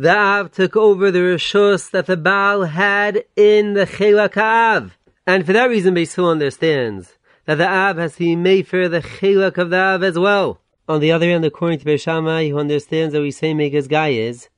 the 0.00 0.16
Av 0.16 0.50
took 0.50 0.78
over 0.78 1.10
the 1.10 1.18
Rishos 1.18 1.90
that 1.90 2.06
the 2.06 2.16
Baal 2.16 2.62
had 2.62 3.22
in 3.36 3.74
the 3.74 3.84
chiluk 3.84 4.34
Av. 4.38 4.96
And 5.26 5.44
for 5.44 5.52
that 5.52 5.68
reason, 5.68 5.94
Beis 5.94 6.14
Hillel 6.14 6.30
understands 6.30 7.18
that 7.44 7.56
the 7.56 7.68
Av 7.68 7.98
has 7.98 8.14
to 8.14 8.20
be 8.20 8.34
made 8.34 8.66
for 8.66 8.88
the 8.88 9.02
chiluk 9.02 9.58
of 9.58 9.68
the 9.68 9.76
Av 9.76 10.02
as 10.02 10.18
well. 10.18 10.58
On 10.88 11.00
the 11.00 11.12
other 11.12 11.28
hand, 11.28 11.44
according 11.44 11.80
to 11.80 11.84
Beis 11.84 12.00
Shammai, 12.00 12.48
who 12.48 12.58
understands 12.58 13.12
that 13.12 13.20
we 13.20 13.30
say 13.30 13.52
Megas 13.52 13.88
Guy 13.88 14.08
is, 14.08 14.48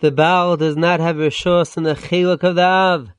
the 0.00 0.10
Baal 0.10 0.56
does 0.56 0.76
not 0.76 0.98
have 0.98 1.14
Rishos 1.14 1.76
in 1.76 1.84
the 1.84 1.94
Chelek 1.94 2.42
of 2.42 2.56
the 2.56 2.62
Av. 2.62 3.10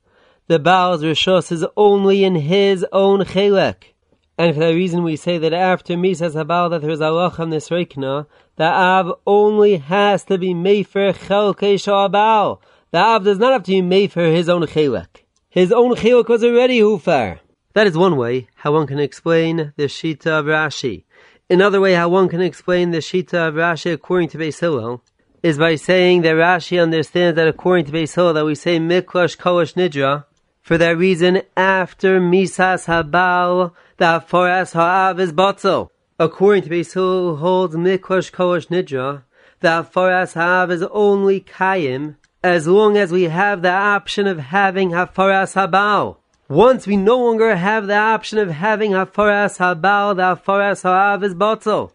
The 0.48 0.58
Baal's 0.58 1.02
Rishos 1.02 1.50
is 1.50 1.64
only 1.78 2.24
in 2.24 2.34
his 2.34 2.84
own 2.92 3.20
Chelek. 3.20 3.94
And 4.36 4.54
for 4.54 4.60
that 4.60 4.74
reason 4.74 5.02
we 5.02 5.16
say 5.16 5.38
that 5.38 5.54
after 5.54 5.94
Misas 5.94 6.34
Habal 6.34 6.68
that 6.70 6.82
there 6.82 6.90
is 6.90 7.00
Allah 7.00 7.30
Nisreikna, 7.30 8.26
the 8.60 8.66
Av 8.66 9.14
only 9.26 9.78
has 9.78 10.22
to 10.24 10.36
be 10.36 10.52
made 10.52 10.86
for 10.86 11.14
Chelkei 11.14 11.76
Shabal. 11.76 12.60
The 12.90 12.98
Av 12.98 13.24
does 13.24 13.38
not 13.38 13.54
have 13.54 13.62
to 13.62 13.70
be 13.70 13.80
made 13.80 14.12
for 14.12 14.24
his 14.24 14.50
own 14.50 14.60
Chelek. 14.66 15.24
His 15.48 15.72
own 15.72 15.94
Chelek 15.94 16.28
was 16.28 16.44
already 16.44 16.80
Hufar. 16.80 17.38
That 17.72 17.86
is 17.86 17.96
one 17.96 18.18
way 18.18 18.48
how 18.56 18.72
one 18.72 18.86
can 18.86 18.98
explain 18.98 19.72
the 19.78 19.84
Shita 19.84 20.26
of 20.26 20.44
Rashi. 20.44 21.04
Another 21.48 21.80
way 21.80 21.94
how 21.94 22.10
one 22.10 22.28
can 22.28 22.42
explain 22.42 22.90
the 22.90 22.98
Shita 22.98 23.48
of 23.48 23.54
Rashi 23.54 23.94
according 23.94 24.28
to 24.28 24.36
Beis 24.36 24.60
Hillel 24.60 25.02
is 25.42 25.56
by 25.56 25.76
saying 25.76 26.20
that 26.20 26.34
Rashi 26.34 26.82
understands 26.82 27.36
that 27.36 27.48
according 27.48 27.86
to 27.86 27.92
Beis 27.92 28.14
Hillel 28.14 28.34
that 28.34 28.44
we 28.44 28.54
say 28.54 28.78
Miklash 28.78 29.38
Kosh 29.38 29.72
Nidra, 29.72 30.26
for 30.60 30.76
that 30.76 30.98
reason 30.98 31.40
after 31.56 32.20
Misas 32.20 32.84
Habal, 32.84 33.72
the 33.96 34.22
Foras 34.28 34.74
Ha'av 34.74 35.18
is 35.18 35.32
Batzel. 35.32 35.88
According 36.20 36.64
to 36.64 36.68
Beis 36.68 36.92
holds 36.92 37.74
Miklash 37.74 38.30
Kosh 38.30 38.66
Nidra, 38.66 39.22
the 39.60 39.88
Foras 39.90 40.34
Ha'av 40.34 40.70
is 40.70 40.82
only 40.90 41.40
Kayim 41.40 42.16
as 42.44 42.68
long 42.68 42.98
as 42.98 43.10
we 43.10 43.22
have 43.22 43.62
the 43.62 43.70
option 43.70 44.26
of 44.26 44.38
having 44.38 44.90
Hafaras 44.90 45.54
Habal. 45.54 46.18
Once 46.46 46.86
we 46.86 46.98
no 46.98 47.16
longer 47.16 47.56
have 47.56 47.86
the 47.86 47.96
option 47.96 48.36
of 48.36 48.50
having 48.50 48.90
Hafaras 48.90 49.56
Habal, 49.56 50.14
the 50.14 50.36
Hafaras 50.36 50.82
Ha'av 50.82 51.24
is 51.24 51.32
bottle. 51.32 51.94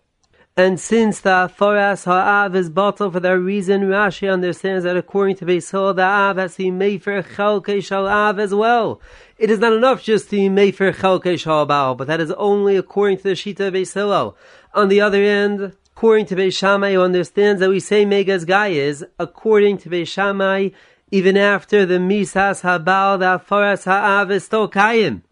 And 0.57 0.79
since 0.79 1.19
the 1.19 1.31
Hafaras 1.31 2.05
Ha'av 2.05 2.55
is 2.55 2.69
bottle, 2.69 3.11
for 3.11 3.19
that 3.19 3.37
reason, 3.37 3.81
Rashi 3.81 4.31
understands 4.31 4.85
that 4.85 4.95
according 4.95 5.35
to 5.37 5.45
Beis 5.45 5.69
Hillel, 5.69 5.95
the 5.95 6.03
Av 6.03 6.37
has 6.37 6.53
to 6.53 6.63
be 6.63 6.71
made 6.71 7.03
for 7.03 7.21
Chalkei 7.21 8.39
as 8.39 8.55
well. 8.55 9.01
It 9.37 9.49
is 9.49 9.59
not 9.59 9.73
enough 9.73 10.01
just 10.01 10.29
to 10.29 10.37
be 10.37 10.47
made 10.47 10.77
for 10.77 10.93
Chalkei 10.93 11.33
Shalabal, 11.33 11.97
but 11.97 12.07
that 12.07 12.21
is 12.21 12.31
only 12.31 12.77
according 12.77 13.17
to 13.17 13.23
the 13.23 13.31
Shita 13.31 13.67
of 13.67 13.73
Beis 13.73 13.93
Hillel. 13.93 14.37
On 14.73 14.87
the 14.87 15.01
other 15.01 15.21
end, 15.21 15.73
according 15.93 16.27
to 16.27 16.37
Beis 16.37 16.57
Shammai, 16.57 16.93
who 16.93 17.01
understands 17.01 17.59
that 17.59 17.69
we 17.69 17.81
say 17.81 18.05
Megas 18.05 18.45
Gayas, 18.45 19.03
according 19.19 19.79
to 19.79 19.89
Beis 19.89 20.07
Shammai, 20.07 20.69
even 21.11 21.35
after 21.35 21.85
the 21.85 21.95
Misas 21.95 22.61
Habal, 22.61 23.19
the 23.19 23.39
Aforas 23.43 23.83
Ha'av 23.83 24.31
is 24.31 24.45
still 24.45 24.69
Kayim. 24.69 25.23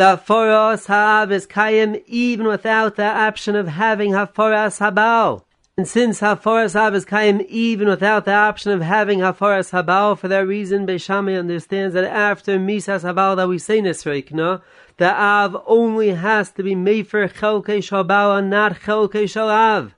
The 0.00 0.16
Aforas 0.16 0.86
Ha'av 0.86 1.30
is 1.30 1.46
Kayim 1.46 2.02
even 2.06 2.46
without 2.46 2.96
the 2.96 3.04
option 3.04 3.54
of 3.54 3.68
having 3.68 4.12
Haforas 4.12 4.80
Habal. 4.80 5.42
And 5.76 5.86
since 5.86 6.20
Hafaras 6.20 6.74
Av 6.74 6.94
is 6.94 7.04
Kaim 7.04 7.42
even 7.46 7.86
without 7.86 8.24
the 8.24 8.32
option 8.32 8.70
of 8.72 8.80
having 8.80 9.18
Hafaras 9.18 9.72
Habal, 9.72 10.16
for 10.16 10.26
that 10.28 10.46
reason 10.46 10.86
Beishamai 10.86 11.38
understands 11.38 11.92
that 11.92 12.04
after 12.04 12.58
Misas 12.58 13.02
Habal 13.02 13.36
that 13.36 13.48
we 13.50 13.58
say 13.58 13.82
Nisreikna, 13.82 14.62
the 14.96 15.12
Av 15.14 15.62
only 15.66 16.14
has 16.14 16.50
to 16.52 16.62
be 16.62 16.74
Mefer 16.74 17.30
Chelke 17.30 17.82
Shabal 17.82 18.38
and 18.38 18.48
not 18.48 18.76
Chelke 18.76 19.24
Shalav. 19.24 19.92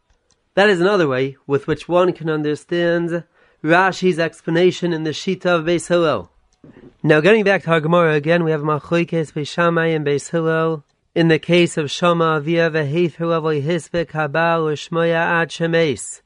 That 0.55 0.69
is 0.69 0.81
another 0.81 1.07
way 1.07 1.37
with 1.47 1.69
which 1.69 1.88
one 1.88 2.12
can 2.12 2.29
understand 2.29 3.23
Rashi's 3.62 4.19
explanation 4.19 4.93
in 4.93 5.05
the 5.05 5.11
Shita 5.11 5.61
of 5.61 5.65
Beis 5.65 5.87
Hillel. 5.87 6.32
Now 7.05 7.21
getting 7.21 7.43
back 7.43 7.65
to 7.65 7.71
our 7.73 7.81
Gemara 7.81 8.15
again, 8.15 8.45
we 8.45 8.53
have 8.53 8.61
Machoikes 8.61 9.33
Beishamai 9.33 9.97
and 9.97 10.07
Beis 10.07 10.31
Hillel 10.31 10.85
in 11.17 11.27
the 11.27 11.41
case 11.41 11.77
of 11.77 11.87
Shoma 11.87 12.37
Avia 12.37 12.71
Vehefer 12.71 13.37
Avoy 13.37 13.61
Hisbek 13.61 14.12
Habal 14.12 14.71
or 14.71 14.77
Shmoya 14.77 15.17
Ad 15.17 15.49
Shemes, 15.49 16.21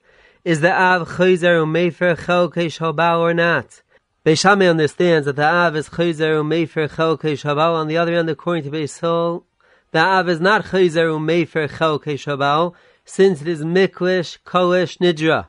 is 0.44 0.60
the 0.60 0.70
Av 0.70 1.08
Chayzer 1.08 1.64
Umefer 1.64 2.14
Chelke 2.18 2.66
Shabal 2.66 3.20
or 3.20 3.32
not? 3.32 3.80
Beishame 4.26 4.68
understands 4.68 5.24
that 5.24 5.36
the 5.36 5.46
Av 5.46 5.74
is 5.76 5.88
Chayzer 5.88 6.42
Umefer 6.42 6.90
Chelke 6.90 7.32
Shabal. 7.32 7.72
On 7.72 7.88
the 7.88 7.96
other 7.96 8.14
hand, 8.14 8.28
according 8.28 8.64
to 8.64 8.70
Beisol, 8.70 9.44
the 9.92 9.98
Av 9.98 10.28
is 10.28 10.42
not 10.42 10.66
Chayzer 10.66 11.08
Umefer 11.08 11.70
Chelke 11.70 12.18
Shabal, 12.18 12.74
since 13.06 13.40
it 13.40 13.48
is 13.48 13.62
Miklish 13.62 14.36
Kolish 14.44 14.98
Nidra. 14.98 15.46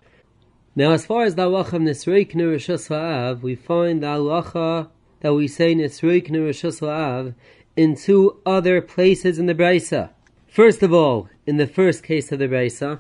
Now, 0.73 0.93
as 0.93 1.05
far 1.05 1.25
as 1.25 1.35
the 1.35 1.41
halacha 1.41 1.73
of 1.73 1.81
Nisreik 1.81 2.31
Ha'av, 2.87 3.43
we 3.43 3.55
find 3.55 4.01
the 4.01 4.07
halacha 4.07 4.87
that 5.21 5.33
we 5.33 5.47
say 5.47 5.75
Nisreik 5.75 6.29
Nurishus 6.29 6.79
Ha'av 6.79 7.33
in 7.75 7.95
two 7.95 8.37
other 8.45 8.81
places 8.81 9.39
in 9.39 9.45
the 9.45 9.55
Brisa. 9.55 10.09
First 10.47 10.81
of 10.81 10.93
all, 10.93 11.29
in 11.45 11.57
the 11.57 11.67
first 11.67 12.03
case 12.03 12.31
of 12.31 12.39
the 12.39 12.47
Brisa, 12.47 12.99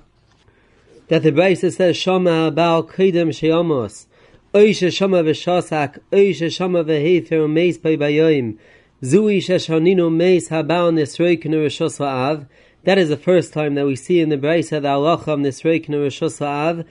that 1.07 1.23
the 1.23 1.31
Brisa 1.31 1.73
says 1.73 1.97
Shama 1.97 2.51
Baal 2.51 2.83
Kedem 2.83 3.29
Sheamos, 3.29 4.05
Oisha 4.53 4.93
Shama 4.93 5.23
V'Shasak, 5.23 5.99
Oisha 6.11 6.51
Shama 6.51 6.83
V'Hefer 6.83 7.49
Meis 7.51 7.77
Pei 7.77 7.97
Bayoim, 7.97 8.57
Zui 9.01 9.37
Sheshaninu 9.37 10.13
Meis 10.13 10.49
Habal 10.49 10.93
Nisreik 10.93 11.43
Nurishos 11.45 12.47
That 12.83 12.97
is 12.97 13.09
the 13.09 13.17
first 13.17 13.53
time 13.53 13.75
that 13.75 13.85
we 13.85 13.95
see 13.95 14.21
in 14.21 14.29
the 14.29 14.37
Brisa 14.37 14.81
the 14.81 14.87
halacha 14.87 15.33
of 15.33 16.39
Ha'av. 16.39 16.85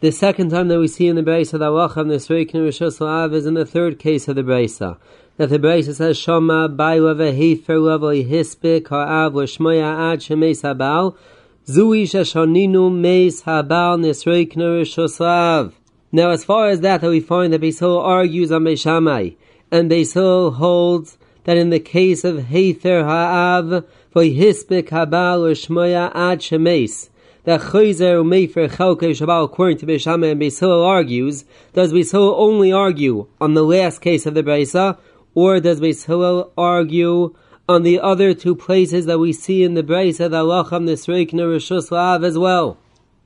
The 0.00 0.12
second 0.12 0.48
time 0.48 0.68
that 0.68 0.78
we 0.78 0.88
see 0.88 1.08
in 1.08 1.16
the 1.16 1.22
Brisa 1.22 1.58
the 1.58 1.66
halacha 1.66 2.06
Nisreik 2.06 2.52
Nurishos 2.52 3.34
is 3.34 3.44
in 3.44 3.52
the 3.52 3.66
third 3.66 3.98
case 3.98 4.28
of 4.28 4.36
the 4.36 4.42
Brisa 4.42 4.96
that 5.36 5.50
the 5.50 5.58
Brisa 5.58 5.94
says 5.94 6.16
Shama 6.16 6.70
Baiwa 6.70 7.14
Vehefer 7.14 7.78
Lavoi 7.78 8.26
Hispik 8.26 8.88
Ha'av 8.88 9.34
Shmoya 9.34 10.14
Ad 10.14 10.20
Shemes 10.20 10.62
Habal 10.62 11.14
Zui 11.66 12.04
Shashoninu 12.04 12.90
Meis 12.90 13.42
Habal 13.42 14.00
Nisreikner 14.00 14.86
Shoslav. 14.86 15.74
Now, 16.12 16.30
as 16.30 16.46
far 16.46 16.70
as 16.70 16.80
that, 16.80 17.02
that 17.02 17.10
we 17.10 17.20
find 17.20 17.52
that 17.52 17.60
Beisol 17.60 18.02
argues 18.02 18.50
on 18.50 18.64
Beishamai, 18.64 19.36
and 19.70 19.90
Beisol 19.90 20.54
holds 20.54 21.18
that 21.44 21.58
in 21.58 21.68
the 21.68 21.78
case 21.78 22.24
of 22.24 22.36
Hefer 22.44 23.04
Ha'av 23.04 23.84
Hispik 24.14 24.88
Habal 24.88 25.52
Shmoya 25.52 26.10
Ad 26.14 26.40
Shemes 26.40 27.09
that 27.44 27.60
Chayzer 27.60 28.22
Umefer 28.22 28.68
Chalke 28.70 29.10
Shabal, 29.10 29.44
according 29.44 29.78
to 29.78 29.86
Beishamai 29.86 30.32
and 30.32 30.40
Beisol 30.40 30.86
argues, 30.86 31.44
does 31.72 31.92
Beisol 31.92 32.34
only 32.36 32.72
argue 32.72 33.26
on 33.40 33.54
the 33.54 33.62
last 33.62 34.00
case 34.00 34.26
of 34.26 34.34
the 34.34 34.42
Brisa, 34.42 34.98
or 35.34 35.60
does 35.60 35.80
Beis 35.80 36.50
argue 36.58 37.34
on 37.68 37.82
the 37.82 38.00
other 38.00 38.34
two 38.34 38.54
places 38.54 39.06
that 39.06 39.18
we 39.18 39.32
see 39.32 39.62
in 39.62 39.74
the 39.74 39.82
Brisa, 39.82 40.30
the 40.30 40.42
Alacham 40.42 40.86
Nisreikna 40.86 41.42
Rishus 41.42 41.90
La'av 41.90 42.24
as 42.24 42.36
well? 42.36 42.78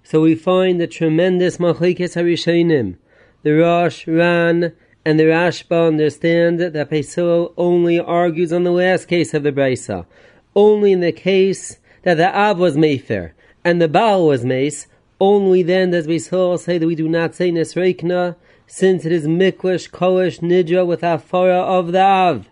So 0.02 0.20
we 0.20 0.34
find 0.34 0.80
the 0.80 0.86
tremendous 0.86 1.56
Machlikis 1.56 2.14
HaRishonim. 2.14 2.96
The 3.42 3.52
Rosh, 3.52 4.06
Ran, 4.06 4.74
and 5.04 5.18
the 5.18 5.24
Rashba 5.24 5.88
understand 5.88 6.60
that 6.60 6.90
Beis 6.90 7.52
only 7.56 7.98
argues 7.98 8.52
on 8.52 8.64
the 8.64 8.70
last 8.70 9.06
case 9.08 9.34
of 9.34 9.42
the 9.42 9.52
Brisa. 9.52 10.06
Only 10.54 10.92
in 10.92 11.00
the 11.00 11.12
case 11.12 11.78
that 12.02 12.14
the 12.14 12.38
Av 12.38 12.58
was 12.58 12.76
Mayfair 12.76 13.33
and 13.64 13.80
the 13.80 13.88
Baal 13.88 14.26
was 14.26 14.44
Mace, 14.44 14.86
only 15.20 15.62
then 15.62 15.90
does 15.90 16.06
Beis 16.06 16.28
Hillel 16.28 16.58
say 16.58 16.78
that 16.78 16.86
we 16.86 16.94
do 16.94 17.08
not 17.08 17.34
say 17.34 17.50
Nisreikna, 17.50 18.36
since 18.66 19.04
it 19.04 19.12
is 19.12 19.26
miklish 19.26 19.90
kolish 19.90 20.40
nidra 20.40 20.86
with 20.86 21.00
afara 21.00 21.62
of 21.62 21.92
the 21.92 22.00
av. 22.00 22.48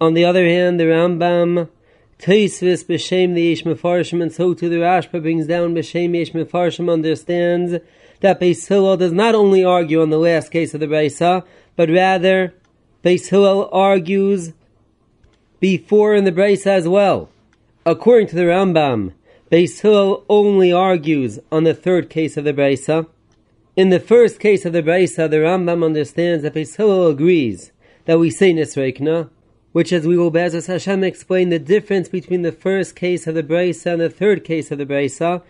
On 0.00 0.14
the 0.14 0.24
other 0.24 0.46
hand, 0.46 0.80
the 0.80 0.84
Rambam 0.84 1.68
Tosfos 2.18 2.84
b'shem 2.84 3.34
the 3.34 3.42
Yesh 3.42 3.62
Mefarshim, 3.62 4.22
and 4.22 4.32
so 4.32 4.54
to 4.54 4.68
the 4.68 4.76
Rashba 4.76 5.22
brings 5.22 5.46
down 5.46 5.74
b'shem 5.74 6.14
Yesh 6.14 6.32
Mefarshim 6.32 6.92
understands 6.92 7.82
that 8.20 8.40
Beis 8.40 8.68
Hillel 8.68 8.96
does 8.96 9.12
not 9.12 9.34
only 9.34 9.64
argue 9.64 10.02
on 10.02 10.10
the 10.10 10.18
last 10.18 10.50
case 10.50 10.74
of 10.74 10.80
the 10.80 10.86
Brisa, 10.86 11.44
but 11.76 11.90
rather 11.90 12.54
Beis 13.04 13.28
Hillel 13.28 13.68
argues 13.72 14.52
before 15.60 16.14
in 16.14 16.24
the 16.24 16.32
Brisa 16.32 16.68
as 16.68 16.88
well. 16.88 17.28
According 17.84 18.28
to 18.28 18.36
the 18.36 18.42
Rambam, 18.42 19.12
Beis 19.52 19.82
Hillel 19.82 20.24
only 20.30 20.72
argues 20.72 21.38
on 21.50 21.64
the 21.64 21.74
third 21.74 22.08
case 22.08 22.38
of 22.38 22.44
the 22.44 22.54
Brisa, 22.54 23.06
in 23.76 23.90
the 23.90 24.00
first 24.00 24.40
case 24.40 24.64
of 24.64 24.72
the 24.72 24.82
Brisa, 24.82 25.28
the 25.28 25.36
Rambam 25.36 25.84
understands 25.84 26.42
that 26.42 26.54
Beis 26.54 26.76
Hillel 26.76 27.08
agrees 27.08 27.70
that 28.06 28.18
we 28.18 28.30
say 28.30 28.54
Nisreikna, 28.54 29.28
which 29.72 29.92
as 29.92 30.06
we 30.06 30.16
will 30.16 30.32
Bezos 30.32 30.68
Hashem 30.68 31.04
explain 31.04 31.50
the 31.50 31.58
difference 31.58 32.08
between 32.08 32.40
the 32.40 32.50
first 32.50 32.96
case 32.96 33.26
of 33.26 33.34
the 33.34 33.42
Brisa 33.42 33.92
and 33.92 34.00
the 34.00 34.08
third 34.08 34.42
case 34.42 34.70
of 34.70 34.78
the 34.78 34.86
Brisa, 34.86 35.42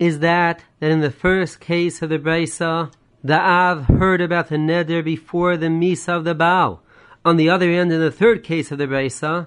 is 0.00 0.18
that, 0.18 0.64
that 0.80 0.90
in 0.90 0.98
the 0.98 1.12
first 1.12 1.60
case 1.60 2.02
of 2.02 2.08
the 2.08 2.18
Brisa, 2.18 2.92
the 3.22 3.38
Av 3.38 3.84
heard 3.84 4.20
about 4.20 4.48
the 4.48 4.56
Neder 4.56 5.04
before 5.04 5.56
the 5.56 5.66
Misa 5.66 6.16
of 6.16 6.24
the 6.24 6.34
Baal. 6.34 6.82
On 7.24 7.36
the 7.36 7.48
other 7.48 7.70
hand, 7.70 7.92
in 7.92 8.00
the 8.00 8.10
third 8.10 8.42
case 8.42 8.72
of 8.72 8.78
the 8.78 8.88
Brisa, 8.88 9.46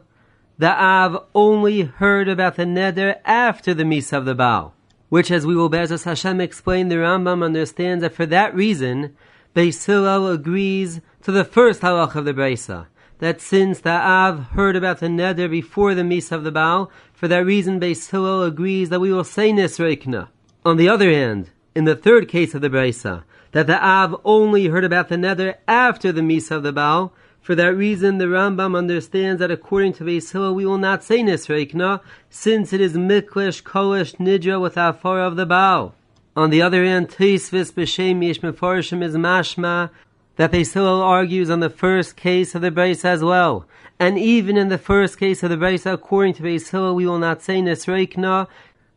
the 0.58 0.72
Av 0.72 1.26
only 1.34 1.82
heard 1.82 2.28
about 2.28 2.56
the 2.56 2.64
Neder 2.66 3.18
after 3.26 3.74
the 3.74 3.84
Misa 3.84 4.18
of 4.18 4.26
the 4.26 4.36
Baal 4.36 4.74
which, 5.14 5.30
as 5.30 5.46
we 5.46 5.56
will 5.56 5.70
Bezos 5.70 6.06
Hashem 6.06 6.42
explain, 6.42 6.88
the 6.88 6.96
Rambam 6.96 7.44
understands 7.44 8.02
that 8.02 8.16
for 8.16 8.26
that 8.26 8.56
reason, 8.56 9.16
Beis 9.56 9.86
Hillel 9.86 10.28
agrees 10.28 11.02
to 11.22 11.32
the 11.32 11.46
first 11.46 11.82
halach 11.82 12.16
of 12.16 12.26
the 12.26 12.34
Brisa, 12.34 12.88
that 13.20 13.40
since 13.40 13.80
the 13.80 13.92
Av 13.92 14.40
heard 14.54 14.76
about 14.76 15.02
the 15.02 15.06
Neder 15.06 15.48
before 15.48 15.94
the 15.94 16.02
Misa 16.02 16.32
of 16.32 16.44
the 16.44 16.52
Baal, 16.52 16.90
for 17.14 17.28
that 17.28 17.46
reason 17.46 17.80
Beis 17.80 18.10
Hillel 18.10 18.42
agrees 18.42 18.90
that 18.90 19.02
we 19.02 19.14
will 19.14 19.24
say 19.24 19.52
Nisreikna. 19.52 20.30
On 20.66 20.78
the 20.78 20.90
other 20.90 21.12
hand, 21.12 21.52
in 21.76 21.84
the 21.84 21.96
third 21.96 22.28
case 22.28 22.56
of 22.56 22.62
the 22.62 22.70
Brisa, 22.72 23.24
that 23.52 23.68
the 23.68 23.86
Av 23.86 24.20
only 24.26 24.66
heard 24.66 24.84
about 24.84 25.10
the 25.10 25.16
Neder 25.16 25.58
after 25.68 26.12
the 26.12 26.22
Misa 26.22 26.56
of 26.56 26.64
the 26.64 26.74
Baal, 26.74 27.14
for 27.44 27.56
that 27.56 27.76
reason, 27.76 28.20
the 28.20 28.26
Rambam 28.26 28.74
understands 28.74 29.40
that 29.40 29.52
according 29.52 29.92
to 29.96 30.06
Beis 30.06 30.34
we 30.56 30.66
will 30.66 30.78
not 30.78 31.04
say 31.04 31.20
Nisreikna, 31.20 32.00
since 32.30 32.72
it 32.72 32.80
is 32.80 32.94
Miklish, 32.94 33.62
Kolish, 33.64 34.16
Nidra 34.16 34.62
with 34.62 34.78
Afar 34.78 35.20
of 35.20 35.36
the 35.36 35.46
Baal. 35.46 35.94
On 36.38 36.52
the 36.52 36.62
other 36.62 36.86
hand, 36.86 37.10
Tosfos 37.10 37.74
B'Shem 37.74 38.24
Yesh 38.24 38.38
is 38.38 39.16
Mashma, 39.18 39.90
that 40.38 40.54
Beis 40.54 40.74
argues 40.78 41.50
on 41.50 41.60
the 41.60 41.70
first 41.70 42.16
case 42.16 42.56
of 42.56 42.62
the 42.62 42.72
Beis 42.72 43.04
as 43.04 43.22
well. 43.22 43.66
And 44.00 44.18
even 44.18 44.56
in 44.56 44.70
the 44.70 44.78
first 44.78 45.20
case 45.20 45.44
of 45.44 45.50
the 45.50 45.58
Beis, 45.58 45.86
according 45.86 46.36
to 46.36 46.44
Beis 46.44 46.96
we 46.96 47.06
will 47.06 47.20
not 47.20 47.42
say 47.42 47.62
Nisreikna, 47.62 48.48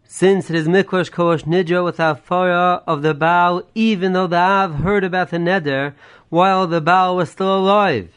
since 0.05 0.51
it 0.51 0.55
is 0.55 0.69
Miklosh 0.69 1.11
Kolish 1.11 1.43
Nidra 1.43 1.85
with 1.85 1.97
Afara 1.97 2.85
of 2.87 3.03
the 3.03 3.13
Baal, 3.13 3.65
even 3.75 4.13
though 4.13 4.29
the 4.29 4.37
Av 4.37 4.77
heard 4.77 5.03
about 5.03 5.31
the 5.31 5.39
Neder 5.39 5.95
while 6.29 6.69
the 6.69 6.81
Baal 6.81 7.17
was 7.17 7.29
still 7.29 7.59
alive. 7.59 8.13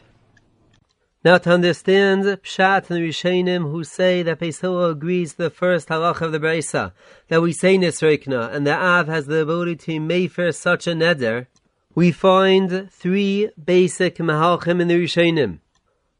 Now 1.22 1.36
to 1.36 1.52
understand 1.52 2.24
Pshat 2.24 2.88
and 2.88 3.00
Rishonim 3.00 3.70
who 3.70 3.84
say 3.84 4.22
that 4.22 4.40
Hillel 4.40 4.92
agrees 4.92 5.32
to 5.32 5.42
the 5.42 5.50
first 5.50 5.88
halach 5.88 6.22
of 6.22 6.32
the 6.32 6.40
Brisa, 6.40 6.92
that 7.28 7.42
we 7.42 7.52
say 7.52 7.76
Nisreikna, 7.76 8.50
and 8.54 8.66
the 8.66 8.74
Av 8.74 9.06
has 9.06 9.26
the 9.26 9.42
ability 9.42 9.76
to 9.76 10.00
mefer 10.00 10.54
such 10.54 10.86
a 10.86 10.92
neder, 10.92 11.46
we 11.94 12.10
find 12.10 12.90
three 12.90 13.50
basic 13.62 14.16
mahalchim 14.16 14.80
in 14.80 14.88
the 14.88 14.94
Rishonim. 14.94 15.58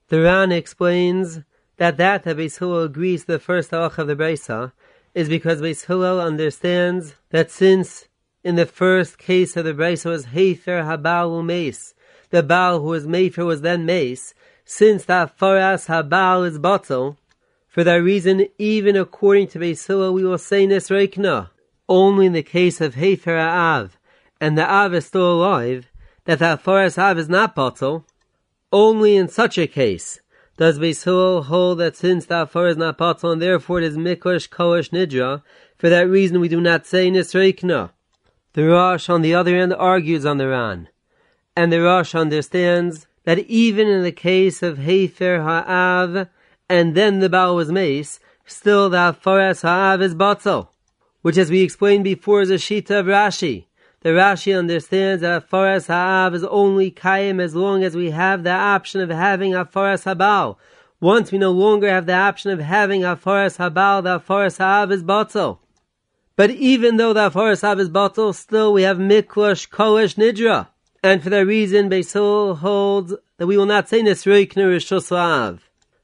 The 0.09 0.21
Ran 0.21 0.53
explains 0.53 1.41
that 1.79 1.97
that 1.97 2.25
that 2.25 2.37
Beis 2.37 2.85
agrees 2.85 3.23
to 3.23 3.33
the 3.33 3.39
first 3.39 3.71
halach 3.71 3.97
of 3.97 4.07
the 4.07 4.17
Brisa 4.17 4.73
is 5.15 5.31
because 5.31 5.63
Beis 5.63 5.87
Hillel 5.87 6.21
understands 6.21 7.15
that 7.31 7.51
since 7.51 8.07
in 8.45 8.57
the 8.57 8.67
first 8.67 9.17
case 9.17 9.57
of 9.57 9.65
the 9.65 9.73
Brisa 9.73 10.11
was 10.11 10.27
Hefer 10.27 10.83
Habal 10.85 11.41
Umeis, 11.41 11.95
the 12.29 12.43
Baal 12.43 12.81
who 12.81 12.89
was 12.89 13.07
Mefer 13.07 13.47
was 13.47 13.63
then 13.63 13.87
Mace, 13.87 14.35
since 14.71 15.05
that 15.07 15.37
Faras 15.37 15.89
Habal 15.89 16.47
is 16.47 16.57
bottle, 16.57 17.19
for 17.67 17.83
that 17.83 17.97
reason, 17.97 18.47
even 18.57 18.95
according 18.95 19.49
to 19.49 19.59
Beis 19.59 19.85
Hillel, 19.85 20.15
we 20.15 20.25
will 20.25 20.39
say 20.39 20.65
Nisreikna, 20.65 21.51
only 21.89 22.27
in 22.27 22.35
the 22.35 22.45
case 22.45 22.81
of 22.81 22.95
Hefer 22.95 23.37
Av, 23.37 23.99
and 24.41 24.57
the 24.57 24.65
Av 24.65 24.95
is 24.95 25.07
still 25.07 25.33
alive, 25.33 25.91
that 26.25 26.39
that 26.39 26.63
Faras 26.63 26.99
Av 26.99 27.19
is 27.19 27.29
not 27.29 27.57
bottle, 27.57 28.07
only 28.73 29.17
in 29.17 29.27
such 29.27 29.59
a 29.59 29.67
case 29.67 30.21
does 30.57 30.79
Beis 30.79 31.03
Hillel 31.03 31.43
hold 31.43 31.81
that 31.81 31.97
since 31.97 32.27
the 32.27 32.43
Afar 32.43 32.69
is 32.69 32.77
not 32.77 32.97
bottle, 32.97 33.33
and 33.33 33.43
therefore 33.43 33.79
it 33.81 33.85
is 33.85 33.97
Mikosh 33.97 34.49
Kosh 34.49 34.91
Nidra, 34.91 35.43
for 35.79 35.89
that 35.89 36.09
reason 36.09 36.39
we 36.39 36.49
do 36.49 36.61
not 36.61 36.87
say 36.87 37.11
Nisreikna. 37.11 37.91
The 38.53 38.69
Rosh, 38.69 39.09
on 39.11 39.23
the 39.23 39.35
other 39.35 39.57
hand, 39.57 39.75
argues 39.75 40.25
on 40.25 40.39
the 40.39 40.47
Ran, 40.47 40.89
and 41.57 41.73
the 41.73 41.83
Rosh 41.83 42.15
understands 42.15 43.09
that 43.25 43.39
even 43.41 43.89
in 43.89 44.03
the 44.03 44.13
case 44.13 44.63
of 44.63 44.79
Hefer 44.79 45.43
Ha'av, 45.43 46.29
and 46.69 46.95
then 46.95 47.21
the 47.21 47.29
Baal 47.29 47.57
was 47.57 47.71
mace, 47.71 48.21
still 48.47 48.89
the 48.89 48.97
Hafaras 48.97 49.63
Ha'av 49.63 50.03
is 50.03 50.15
Batzel, 50.15 50.69
which 51.23 51.37
as 51.37 51.51
we 51.51 51.63
explained 51.63 52.05
before 52.05 52.43
is 52.43 52.51
a 52.51 52.55
Shita 52.55 53.01
of 53.01 53.07
Rashi. 53.07 53.67
The 54.01 54.11
Rashi 54.11 54.59
understands 54.59 55.23
that 55.23 55.49
Hafaras 55.49 55.87
Ha'av 55.89 56.35
is 56.35 56.45
only 56.45 56.91
Kaim 56.91 57.41
as 57.41 57.55
long 57.55 57.85
as 57.85 57.95
we 57.95 58.11
have 58.11 58.45
the 58.45 58.51
option 58.51 59.01
of 59.01 59.11
having 59.11 59.53
Hafaras 59.53 60.05
Ha'bal. 60.05 60.57
Once 61.01 61.33
we 61.33 61.39
no 61.39 61.51
longer 61.51 61.89
have 61.89 62.07
the 62.07 62.15
option 62.15 62.51
of 62.51 62.61
having 62.61 63.03
Hafaras 63.03 63.57
Ha'bal, 63.59 64.03
the 64.03 64.21
Hafaras 64.21 64.59
Ha'av 64.59 64.91
is 64.91 65.03
Batzel. 65.03 65.59
But 66.41 66.53
even 66.53 66.97
though 66.97 67.13
the 67.13 67.29
Afaras 67.29 67.61
Hab 67.61 67.79
is 67.79 67.91
bottle, 67.91 68.33
still 68.33 68.73
we 68.73 68.85
have 68.85 68.97
Miklush 68.97 69.69
Kolish 69.69 70.15
Nidra. 70.15 70.69
And 71.03 71.23
for 71.23 71.31
that 71.31 71.47
reason, 71.47 71.89
Beisol 71.89 72.59
holds 72.59 73.15
that 73.39 73.47
we 73.47 73.57
will 73.57 73.65
not 73.65 73.89
say 73.89 74.03
Nisroik 74.03 74.53
Nirishos 74.53 75.61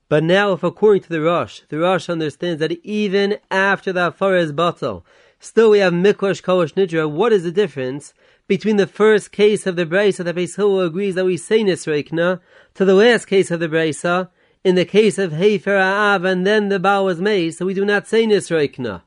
But 0.08 0.24
now, 0.24 0.52
if 0.52 0.62
according 0.62 1.02
to 1.02 1.10
the 1.10 1.20
Rosh, 1.20 1.60
the 1.68 1.78
Rosh 1.78 2.08
understands 2.08 2.60
that 2.60 2.72
even 2.82 3.36
after 3.50 3.92
the 3.92 4.06
Afar 4.06 4.36
is 4.36 4.52
bottle, 4.52 5.04
still 5.38 5.68
we 5.68 5.80
have 5.80 5.92
Miklush 5.92 6.42
Kolish 6.42 6.72
Nidra, 6.72 7.10
what 7.10 7.34
is 7.34 7.42
the 7.42 7.52
difference 7.52 8.14
between 8.46 8.78
the 8.78 8.86
first 8.86 9.32
case 9.32 9.66
of 9.66 9.76
the 9.76 9.84
Brisa 9.84 10.24
that 10.24 10.36
Beisol 10.36 10.86
agrees 10.86 11.14
that 11.14 11.26
we 11.26 11.36
say 11.36 11.62
Nisroikna 11.62 12.40
to 12.72 12.84
the 12.86 12.94
last 12.94 13.26
case 13.26 13.50
of 13.50 13.60
the 13.60 13.68
Brisa, 13.68 14.30
in 14.64 14.76
the 14.76 14.86
case 14.86 15.18
of 15.18 15.32
Hefer 15.32 15.78
Av 15.78 16.24
and 16.24 16.46
then 16.46 16.70
the 16.70 16.80
Baal 16.80 17.04
was 17.04 17.20
made, 17.20 17.50
so 17.50 17.66
we 17.66 17.74
do 17.74 17.84
not 17.84 18.06
say 18.06 18.24
Nisroikna. 18.24 19.02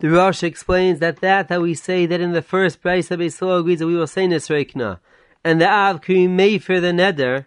The 0.00 0.10
Rosh 0.10 0.42
explains 0.42 0.98
that 0.98 1.20
that 1.20 1.46
that 1.46 1.62
we 1.62 1.74
say 1.74 2.06
that 2.06 2.20
in 2.20 2.32
the 2.32 2.42
first 2.42 2.82
price 2.82 3.12
of 3.12 3.20
Beisol 3.20 3.60
agrees 3.60 3.78
that 3.78 3.86
we 3.86 3.94
will 3.94 4.08
say 4.08 4.26
Nisreikna, 4.26 4.98
and 5.44 5.60
the 5.60 5.68
Av 5.68 6.00
can 6.00 6.36
made 6.36 6.62
for 6.62 6.80
the 6.80 6.88
Neder, 6.88 7.46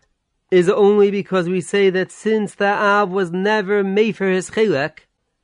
is 0.52 0.70
only 0.70 1.12
because 1.12 1.50
we 1.50 1.62
say 1.62 1.90
that 1.90 2.12
since 2.12 2.56
the 2.56 2.68
Av 2.68 3.10
was 3.10 3.32
never 3.32 3.84
made 3.84 4.16
for 4.16 4.30
his 4.30 4.52
Chelek, 4.52 5.00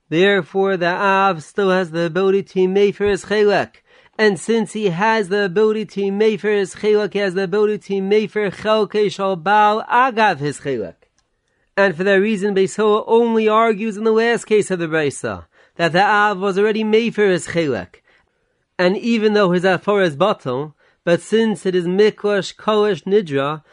therefore 0.10 0.78
the 0.78 0.88
Av 0.88 1.44
still 1.44 1.72
has 1.72 1.92
the 1.92 2.06
ability 2.06 2.44
to 2.44 2.68
make 2.68 2.96
for 2.96 3.06
his 3.06 3.26
Chelek. 3.26 3.78
And 4.18 4.40
since 4.40 4.74
he 4.74 4.90
has 4.90 5.30
the 5.30 5.46
ability 5.46 5.86
to 5.86 6.12
make 6.12 6.42
for 6.42 6.50
his 6.50 6.76
Chelek, 6.76 7.14
he 7.14 7.20
has 7.20 7.34
the 7.34 7.44
ability 7.44 7.80
to 7.96 8.02
make 8.02 8.32
for 8.32 8.52
Chelke 8.52 9.12
Shal 9.12 9.36
Baal 9.36 9.84
Agav 9.84 10.38
his 10.38 10.60
Chelek. 10.60 10.96
And 11.76 11.96
for 11.96 12.04
that 12.04 12.16
reason, 12.16 12.54
Beisol 12.54 13.04
only 13.08 13.48
argues 13.48 13.98
in 13.98 14.04
the 14.04 14.12
last 14.12 14.46
case 14.46 14.70
of 14.70 14.80
the 14.80 14.88
Brisa 14.88 15.46
that 15.76 15.94
the 15.94 16.04
Av 16.04 16.38
was 16.38 16.58
already 16.58 16.84
made 16.84 17.16
for 17.16 17.26
his 17.26 17.48
chelek. 17.48 18.02
And 18.78 18.98
even 18.98 19.34
though 19.34 19.52
his 19.52 19.64
Afor 19.64 20.06
is 20.06 20.16
bottle, 20.16 20.76
but 21.04 21.22
since 21.22 21.66
it 21.66 21.76
is 21.76 21.86
Miklosh 21.86 22.56
Kolish 22.56 23.04
Nidra, 23.04 23.64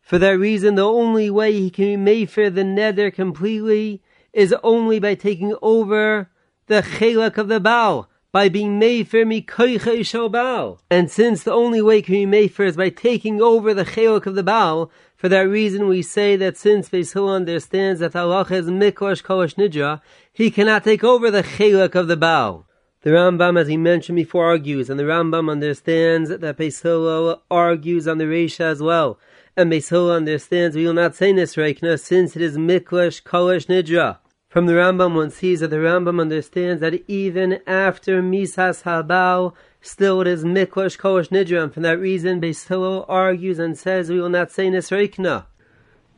for 0.00 0.18
that 0.18 0.38
reason 0.38 0.74
the 0.74 0.86
only 0.86 1.30
way 1.30 1.52
he 1.52 1.70
can 1.70 1.84
be 1.84 1.96
made 1.96 2.30
for 2.30 2.48
the 2.48 2.64
nether 2.64 3.10
completely 3.10 4.02
is 4.32 4.54
only 4.62 4.98
by 4.98 5.14
taking 5.14 5.56
over 5.62 6.30
the 6.66 6.82
chelek 6.82 7.38
of 7.38 7.48
the 7.48 7.60
Baal, 7.60 8.08
by 8.32 8.48
being 8.48 8.78
made 8.78 9.08
for 9.08 9.24
Mikoicha 9.24 10.00
Ishobal. 10.00 10.78
And 10.90 11.10
since 11.10 11.42
the 11.42 11.52
only 11.52 11.80
way 11.80 12.02
can 12.02 12.14
be 12.14 12.26
made 12.26 12.52
for 12.52 12.64
is 12.64 12.76
by 12.76 12.90
taking 12.90 13.40
over 13.40 13.72
the 13.72 13.84
chelek 13.84 14.26
of 14.26 14.34
the 14.34 14.42
Baal, 14.42 14.90
for 15.16 15.30
that 15.30 15.48
reason, 15.48 15.88
we 15.88 16.02
say 16.02 16.36
that 16.36 16.58
since 16.58 16.90
Beisil 16.90 17.34
understands 17.34 18.00
that 18.00 18.14
Allah 18.14 18.46
is 18.50 18.66
Miklosh 18.66 19.22
Kolish 19.22 19.54
Nidra, 19.54 20.02
he 20.30 20.50
cannot 20.50 20.84
take 20.84 21.02
over 21.02 21.30
the 21.30 21.42
Chelak 21.42 21.94
of 21.94 22.06
the 22.06 22.18
Baal. 22.18 22.65
The 23.06 23.12
Rambam, 23.12 23.56
as 23.56 23.68
he 23.68 23.76
mentioned 23.76 24.16
before, 24.16 24.46
argues, 24.46 24.90
and 24.90 24.98
the 24.98 25.04
Rambam 25.04 25.48
understands 25.48 26.28
that 26.28 26.56
Beisil 26.56 27.38
argues 27.48 28.08
on 28.08 28.18
the 28.18 28.24
Reisha 28.24 28.62
as 28.62 28.82
well. 28.82 29.20
And 29.56 29.70
Beisil 29.70 30.12
understands 30.12 30.74
we 30.74 30.86
will 30.86 30.92
not 30.92 31.14
say 31.14 31.32
Nisreikna 31.32 32.00
since 32.00 32.34
it 32.34 32.42
is 32.42 32.58
Miklosh 32.58 33.22
Kolish 33.22 33.68
Nidra. 33.68 34.18
From 34.48 34.66
the 34.66 34.72
Rambam, 34.72 35.14
one 35.14 35.30
sees 35.30 35.60
that 35.60 35.68
the 35.68 35.76
Rambam 35.76 36.20
understands 36.20 36.80
that 36.80 37.08
even 37.08 37.60
after 37.64 38.20
Misas 38.20 38.82
Habal, 38.82 39.54
Still, 39.80 40.20
it 40.22 40.26
is 40.26 40.44
Miklosh 40.44 40.98
Kosh 40.98 41.28
Nidram. 41.28 41.72
For 41.72 41.78
that 41.78 42.00
reason, 42.00 42.40
Beis 42.40 43.04
argues 43.08 43.60
and 43.60 43.78
says 43.78 44.10
we 44.10 44.20
will 44.20 44.30
not 44.30 44.50
say 44.50 44.66
Nisreikna. 44.66 45.44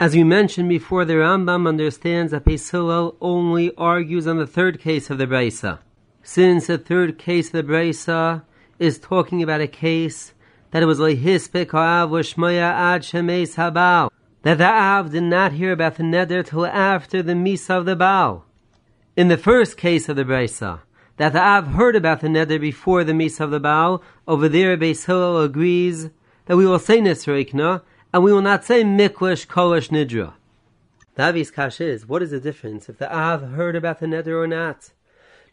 As 0.01 0.15
we 0.15 0.25
mentioned 0.25 0.71
before, 0.71 1.05
the 1.05 1.17
Rambam 1.17 1.69
understands 1.69 2.33
that 2.33 2.47
Beis 2.47 3.15
only 3.21 3.75
argues 3.77 4.27
on 4.27 4.39
the 4.39 4.47
third 4.47 4.81
case 4.81 5.11
of 5.11 5.19
the 5.19 5.27
Brisa. 5.27 5.81
Since 6.23 6.67
the 6.67 6.79
third 6.79 7.19
case 7.19 7.49
of 7.49 7.53
the 7.67 7.73
Brisa 7.73 8.43
is 8.79 8.99
talking 8.99 9.43
about 9.43 9.61
a 9.61 9.67
case 9.67 10.35
that 10.71 10.83
it 10.83 10.87
was 10.87 10.99
Lehispik 10.99 11.71
Ha'av 11.71 12.11
Shmoya 12.11 12.73
Ad 12.73 13.03
Shemes 13.03 13.55
Habal, 13.55 14.11
that 14.43 14.59
the 14.59 14.69
Av 14.69 15.11
did 15.11 15.23
not 15.23 15.53
hear 15.53 15.73
about 15.73 15.97
the 15.97 16.03
Neder 16.03 16.47
till 16.47 16.67
after 16.67 17.23
the 17.23 17.33
Misa 17.33 17.79
of 17.79 17.87
the 17.87 17.97
Baal. 17.97 18.45
In 19.17 19.29
the 19.29 19.39
first 19.39 19.77
case 19.77 20.09
of 20.09 20.17
the 20.17 20.25
Brisa, 20.25 20.81
that 21.19 21.33
the 21.33 21.43
Av 21.43 21.67
heard 21.69 21.97
about 21.97 22.21
the 22.21 22.29
neder 22.29 22.61
before 22.61 23.05
the 23.05 23.13
Misa 23.13 23.41
of 23.41 23.51
the 23.51 23.61
Baal. 23.61 24.03
Over 24.27 24.49
there, 24.49 24.77
Beis 24.77 25.07
Hillel 25.07 25.43
agrees 25.43 26.11
that 26.47 26.57
we 26.57 26.67
will 26.67 26.79
say 26.79 27.01
Nisreikna, 27.01 27.83
and 28.15 28.23
we 28.23 28.33
will 28.33 28.43
not 28.43 28.65
say 28.65 28.85
Miklish 28.85 29.47
Kolish 29.47 29.91
Nidra. 29.91 30.35
The 31.17 31.25
Avi's 31.25 31.51
Kash 31.51 31.81
is, 31.81 32.07
what 32.07 32.23
is 32.23 32.31
the 32.31 32.39
difference 32.41 32.89
if 32.89 32.99
the 32.99 33.13
Av 33.13 33.43
heard 33.51 33.75
about 33.75 33.99
the 33.99 34.07
neder 34.07 34.41
or 34.41 34.47
not? 34.47 34.93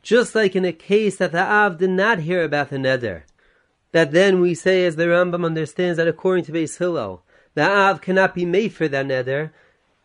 Just 0.05 0.35
like 0.35 0.55
in 0.55 0.65
a 0.65 0.71
case 0.71 1.15
that 1.15 1.31
the 1.31 1.41
Av 1.41 1.79
did 1.79 1.89
not 1.89 2.19
hear 2.19 2.43
about 2.43 2.69
the 2.69 2.77
neder, 2.77 3.23
that 3.91 4.11
then 4.11 4.39
we 4.39 4.53
say, 4.53 4.85
as 4.85 4.97
the 4.97 5.05
Rambam 5.05 5.43
understands, 5.43 5.97
that 5.97 6.07
according 6.07 6.45
to 6.45 6.51
Beis 6.51 6.77
Hillel, 6.77 7.23
the 7.55 7.67
Av 7.67 8.01
cannot 8.01 8.35
be 8.35 8.45
made 8.45 8.71
for 8.71 8.87
that 8.87 9.07
neder, 9.07 9.49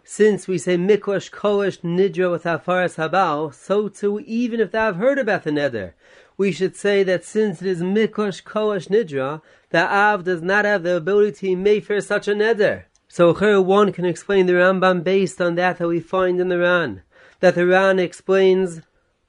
since 0.03 0.49
we 0.49 0.57
say 0.57 0.79
Miklosh 0.79 1.31
Kolish 1.31 1.83
Nidra 1.83 2.31
with 2.31 2.45
Afaras 2.45 2.97
Habal, 2.97 3.53
so 3.53 3.91
too, 3.91 4.21
even 4.21 4.59
if 4.59 4.71
they 4.71 4.79
have 4.79 4.97
heard 4.97 5.19
about 5.19 5.45
the 5.45 5.51
Neder, 5.51 5.93
we 6.39 6.51
should 6.51 6.77
say 6.77 7.03
that 7.03 7.23
since 7.23 7.61
it 7.61 7.69
is 7.69 7.83
Miklosh 7.83 8.43
Kolish 8.43 8.89
Nidra, 8.89 9.43
the 9.69 9.87
Av 9.87 10.25
does 10.25 10.41
not 10.41 10.65
have 10.65 10.83
the 10.83 10.97
ability 10.97 11.51
to 11.51 11.57
make 11.57 11.85
for 11.85 12.01
such 12.01 12.27
a 12.27 12.33
Neder. 12.33 12.85
So 13.07 13.35
here 13.35 13.61
one 13.61 13.93
can 13.93 14.07
explain 14.07 14.47
the 14.47 14.55
Rambam 14.55 15.05
based 15.05 15.43
on 15.43 15.57
that 15.57 15.77
that 15.77 15.89
we 15.89 16.01
find 16.01 16.41
in 16.41 16.49
the 16.49 16.59
Ran. 16.59 17.03
That 17.41 17.55
the 17.55 17.67
Ran 17.67 17.99
explains 17.99 18.81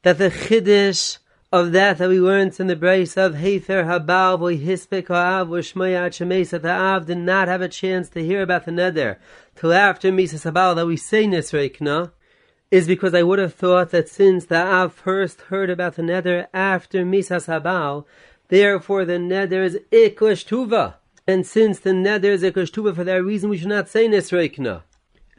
that 0.03 0.17
the 0.17 0.29
Chiddush 0.29 1.19
of 1.51 1.73
that 1.73 1.99
that 1.99 2.09
we 2.09 2.19
learned 2.19 2.59
in 2.59 2.67
the 2.67 2.75
brace 2.75 3.17
of 3.17 3.35
Hefer 3.35 3.85
Habal 3.85 4.39
Hispik 4.59 5.09
Ha'av 5.09 5.49
Shmoya 5.49 6.07
Shemes 6.09 6.49
that 6.49 6.63
the 6.63 6.71
Av 6.71 7.05
did 7.05 7.19
not 7.19 7.47
have 7.47 7.61
a 7.61 7.67
chance 7.67 8.09
to 8.09 8.23
hear 8.23 8.41
about 8.41 8.65
the 8.65 8.71
Neder 8.71 9.17
till 9.55 9.71
after 9.71 10.11
Misas 10.11 10.49
Habal 10.49 10.75
that 10.75 10.87
we 10.87 10.97
say 10.97 11.25
Nisreikna 11.25 12.11
is 12.71 12.87
because 12.87 13.13
I 13.13 13.21
would 13.21 13.37
have 13.37 13.53
thought 13.53 13.91
that 13.91 14.09
since 14.09 14.45
the 14.45 14.55
Av 14.55 14.93
first 14.93 15.41
heard 15.41 15.69
about 15.69 15.97
the 15.97 16.03
Neder 16.03 16.47
after 16.51 17.05
Misas 17.05 17.45
Habal, 17.47 18.05
therefore 18.47 19.05
the 19.05 19.19
Neder 19.19 19.63
is 19.63 19.77
Iklish 19.91 20.47
Tuva. 20.47 20.95
And 21.27 21.45
since 21.45 21.79
the 21.79 21.91
Neder 21.91 22.31
is 22.31 22.41
Iklish 22.41 22.71
Tuva, 22.71 22.95
for 22.95 23.03
that 23.03 23.23
reason 23.23 23.51
we 23.51 23.57
should 23.57 23.67
not 23.67 23.89
say 23.89 24.07
Nisreikna. 24.07 24.81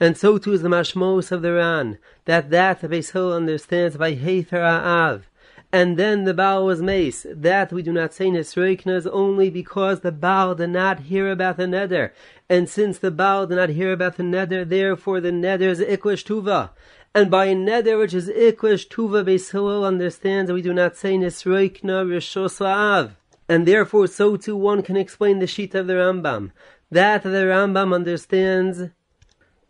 And 0.01 0.17
so 0.17 0.39
too 0.39 0.53
is 0.53 0.63
the 0.63 0.69
Mashmos 0.69 1.31
of 1.33 1.43
the 1.43 1.53
Ran, 1.53 1.99
that 2.25 2.51
that 2.51 2.81
the 2.81 2.89
Beis 2.89 3.15
understands 3.37 3.97
by 3.97 4.15
Hefer 4.15 4.63
Av 4.63 5.27
and 5.73 5.97
then 5.97 6.25
the 6.25 6.35
Baal 6.35 6.67
was 6.67 6.83
mace. 6.83 7.25
That 7.31 7.73
we 7.73 7.83
do 7.83 7.93
not 7.93 8.13
say 8.13 8.27
Nisroikna 8.27 8.95
is 8.95 9.07
only 9.07 9.49
because 9.49 10.01
the 10.01 10.13
Baal 10.13 10.55
did 10.55 10.69
not 10.69 11.01
hear 11.01 11.31
about 11.31 11.57
the 11.57 11.65
Neder. 11.65 12.11
And 12.49 12.69
since 12.69 12.99
the 12.99 13.11
Baal 13.11 13.47
did 13.47 13.55
not 13.55 13.71
hear 13.71 13.93
about 13.93 14.19
the 14.19 14.23
Neder, 14.23 14.69
therefore 14.69 15.21
the 15.21 15.31
Neder 15.31 15.63
is 15.63 15.81
Iklish 15.81 16.27
Tuva. 16.27 16.71
And 17.15 17.31
by 17.31 17.49
Neder, 17.49 17.99
which 17.99 18.13
is 18.13 18.29
Iklish 18.29 18.89
Tuva, 18.89 19.25
Beis 19.25 19.51
Hillel 19.53 19.87
understands 19.87 20.49
that 20.49 20.55
we 20.55 20.63
do 20.63 20.75
not 20.75 20.97
say 20.97 21.15
Nisroikna 21.17 22.05
Rishos 22.07 22.61
Av. 22.61 23.17
And 23.49 23.67
therefore, 23.67 24.07
so 24.09 24.37
too 24.37 24.57
one 24.57 24.83
can 24.83 24.99
explain 24.99 25.39
the 25.39 25.47
sheet 25.47 25.75
of 25.75 25.87
the 25.87 25.95
Rambam. 25.95 26.53
That 26.91 27.23
the 27.23 27.31
Rambam 27.31 27.95
understands 27.95 28.91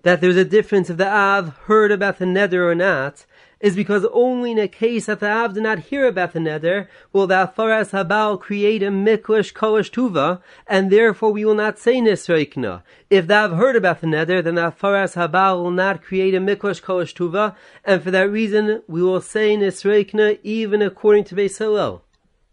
that 0.03 0.21
there's 0.21 0.37
a 0.37 0.45
difference 0.45 0.91
if 0.91 0.97
the 0.97 1.09
Av 1.09 1.57
heard 1.67 1.93
about 1.93 2.19
the 2.19 2.25
Neder 2.25 2.71
or 2.71 2.75
not, 2.75 3.25
is 3.62 3.77
because 3.77 4.05
only 4.12 4.51
in 4.51 4.59
a 4.59 4.67
case 4.67 5.07
that 5.07 5.21
the 5.21 5.31
Av 5.31 5.55
did 5.55 5.62
not 5.62 5.79
hear 5.79 6.05
about 6.07 6.33
the 6.33 6.41
neder 6.41 6.88
will 7.12 7.29
the 7.29 7.35
Afaras 7.35 7.91
Habal 7.91 8.38
create 8.38 8.83
a 8.83 8.87
Miklish 8.87 9.53
Kolish 9.53 9.91
Tuva, 9.91 10.43
and 10.67 10.91
therefore 10.91 11.33
we 11.33 11.45
will 11.45 11.55
not 11.55 11.79
say 11.79 12.01
Nisreikna. 12.01 12.83
If 13.09 13.29
the 13.29 13.37
Av 13.37 13.53
heard 13.53 13.77
about 13.77 14.01
the 14.01 14.09
neder, 14.09 14.43
then 14.43 14.57
the 14.57 14.73
Afaras 14.73 15.15
Habal 15.15 15.62
will 15.62 15.71
not 15.71 16.03
create 16.03 16.35
a 16.35 16.41
Miklish 16.41 16.83
Kolish 16.83 17.15
Tuva, 17.15 17.55
and 17.85 18.03
for 18.03 18.11
that 18.11 18.29
reason 18.29 18.83
we 18.88 19.01
will 19.01 19.21
say 19.21 19.57
Nisreikna 19.57 20.41
even 20.43 20.83
according 20.83 21.25
to 21.25 21.37
Beis 21.37 21.59
Hillel. 21.59 22.03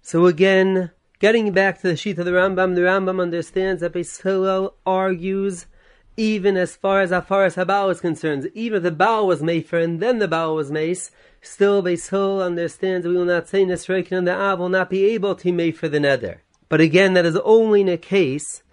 So 0.03 0.27
again, 0.27 0.91
getting 1.17 1.51
back 1.51 1.81
to 1.81 1.88
the 1.88 1.97
sheet 1.97 2.19
of 2.19 2.25
the 2.25 2.31
Rambam, 2.31 2.75
the 2.75 2.81
Rambam 2.81 3.19
understands 3.19 3.81
that 3.81 3.93
Beis 3.93 4.21
Hillel 4.21 4.75
argues 4.85 5.65
even 6.19 6.58
as 6.58 6.75
far 6.75 6.99
as 6.99 7.12
Afaras 7.12 7.55
Habal 7.55 7.89
is 7.89 8.01
concerned, 8.01 8.51
even 8.53 8.77
if 8.77 8.84
the 8.84 8.91
Baal 8.91 9.25
was 9.25 9.41
Mefer 9.41 9.82
and 9.82 10.01
then 10.01 10.19
the 10.19 10.27
Baal 10.27 10.53
was 10.53 10.69
Mace, 10.69 11.12
still 11.41 11.82
Beis 11.82 12.10
Hillel 12.10 12.43
understands 12.43 13.08
we 13.08 13.15
will 13.15 13.23
not 13.23 13.47
say 13.47 13.63
Nesreikin 13.63 14.17
and 14.17 14.27
the 14.27 14.36
Av 14.36 14.60
will 14.60 14.67
not 14.67 14.89
be 14.89 15.05
able 15.05 15.34
to 15.36 15.53
Mefer 15.53 15.89
the 15.89 15.97
Neder. 15.97 16.39
But 16.67 16.82
again, 16.82 17.13
that 17.13 17.25
is 17.25 17.38
only 17.38 17.82
in 17.82 17.88
a 17.88 17.95
case 17.95 18.63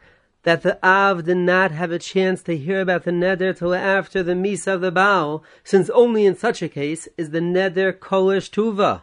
that 0.43 0.63
the 0.63 0.85
Av 0.85 1.23
did 1.23 1.37
not 1.37 1.71
have 1.71 1.93
a 1.93 2.01
chance 2.01 2.43
to 2.43 2.57
hear 2.57 2.81
about 2.81 3.05
the 3.05 3.13
neder 3.13 3.57
till 3.57 3.73
after 3.73 4.25
the 4.25 4.33
Misa 4.33 4.75
of 4.75 4.81
the 4.81 4.91
Baal, 4.91 5.45
since 5.63 5.89
only 5.91 6.27
in 6.27 6.37
such 6.37 6.63
a 6.63 6.69
case 6.69 7.07
is 7.17 7.31
the 7.31 7.39
neder 7.39 7.93
Kolish 7.93 8.51
Tuva. 8.51 9.03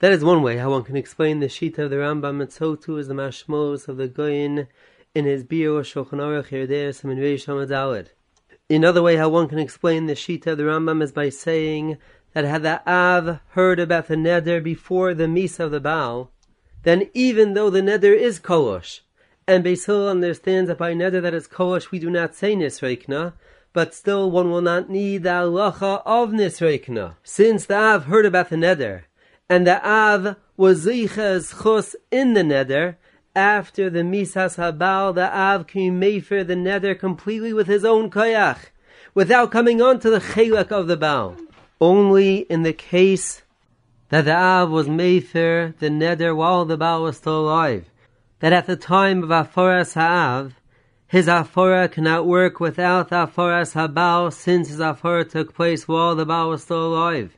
That 0.00 0.10
is 0.10 0.24
one 0.24 0.42
way 0.42 0.56
how 0.56 0.72
one 0.72 0.82
can 0.82 0.96
explain 0.96 1.38
the 1.38 1.46
Shita 1.46 1.78
of 1.78 1.90
the 1.90 1.96
Rambam, 1.96 2.82
too 2.82 2.98
is 2.98 3.06
the 3.06 3.14
Mashmos 3.14 3.86
of 3.86 3.96
the 3.96 4.08
Gaon 4.08 4.66
in 5.16 5.24
his 5.24 5.44
Biur 5.44 5.80
Shulchan 5.80 6.20
Aruch 6.20 8.08
Another 8.68 9.02
way 9.02 9.16
how 9.16 9.30
one 9.30 9.48
can 9.48 9.58
explain 9.58 10.04
the 10.04 10.12
Shita 10.12 10.48
of 10.48 10.58
the 10.58 10.64
Rambam 10.64 11.02
is 11.02 11.10
by 11.10 11.30
saying 11.30 11.96
that 12.34 12.44
had 12.44 12.62
the 12.62 12.86
Av 12.86 13.40
heard 13.52 13.80
about 13.80 14.08
the 14.08 14.14
neder 14.14 14.62
before 14.62 15.14
the 15.14 15.24
Misa 15.24 15.60
of 15.60 15.70
the 15.70 15.80
Baal, 15.80 16.30
then 16.82 17.08
even 17.14 17.54
though 17.54 17.70
the 17.70 17.80
neder 17.80 18.14
is 18.14 18.38
Kolosh, 18.38 19.00
and 19.48 19.64
Beis 19.64 19.86
Hillel 19.86 20.10
understands 20.10 20.68
that 20.68 20.76
by 20.76 20.92
neder 20.92 21.22
that 21.22 21.32
is 21.32 21.48
kolish 21.48 21.90
we 21.90 21.98
do 21.98 22.10
not 22.10 22.34
say 22.34 22.54
nisreikna, 22.54 23.32
but 23.72 23.94
still 23.94 24.30
one 24.30 24.50
will 24.50 24.60
not 24.60 24.90
need 24.90 25.22
the 25.22 25.30
halacha 25.30 26.02
of 26.04 26.32
nisreikna. 26.32 27.14
Since 27.22 27.64
the 27.64 27.76
Av 27.76 28.04
heard 28.04 28.26
about 28.26 28.50
the 28.50 28.56
neder, 28.56 29.04
and 29.48 29.66
the 29.66 29.82
Av 29.82 30.36
was 30.58 30.84
ziches 30.84 31.62
chus 31.62 31.96
in 32.10 32.34
the 32.34 32.42
neder, 32.42 32.96
after 33.36 33.88
the 33.88 34.00
misas 34.00 34.56
habal, 34.56 35.14
the 35.14 35.32
Av 35.32 35.66
came 35.66 36.00
the 36.00 36.56
Nether, 36.56 36.94
completely 36.94 37.52
with 37.52 37.68
his 37.68 37.84
own 37.84 38.10
koyach, 38.10 38.70
without 39.14 39.52
coming 39.52 39.80
on 39.80 40.00
to 40.00 40.10
the 40.10 40.20
chelak 40.20 40.72
of 40.72 40.88
the 40.88 40.96
Baal. 40.96 41.36
Only 41.80 42.38
in 42.50 42.62
the 42.62 42.72
case 42.72 43.42
that 44.08 44.24
the 44.24 44.34
Av 44.34 44.70
was 44.70 44.88
mefer 44.88 45.78
the 45.78 45.90
Nether, 45.90 46.34
while 46.34 46.64
the 46.64 46.76
Baal 46.76 47.02
was 47.02 47.18
still 47.18 47.40
alive 47.40 47.84
that 48.40 48.52
at 48.52 48.66
the 48.66 48.76
time 48.76 49.22
of 49.22 49.30
Aforas 49.30 49.94
Ha'av, 49.94 50.52
his 51.06 51.28
Aphora 51.28 51.88
cannot 51.88 52.26
work 52.26 52.60
without 52.60 53.08
the 53.08 53.26
Aforas 53.26 53.74
Habal 53.74 54.32
since 54.32 54.68
his 54.68 54.80
Aphora 54.80 55.24
took 55.24 55.54
place 55.54 55.88
while 55.88 56.14
the 56.14 56.26
Baal 56.26 56.50
was 56.50 56.62
still 56.62 56.86
alive. 56.86 57.36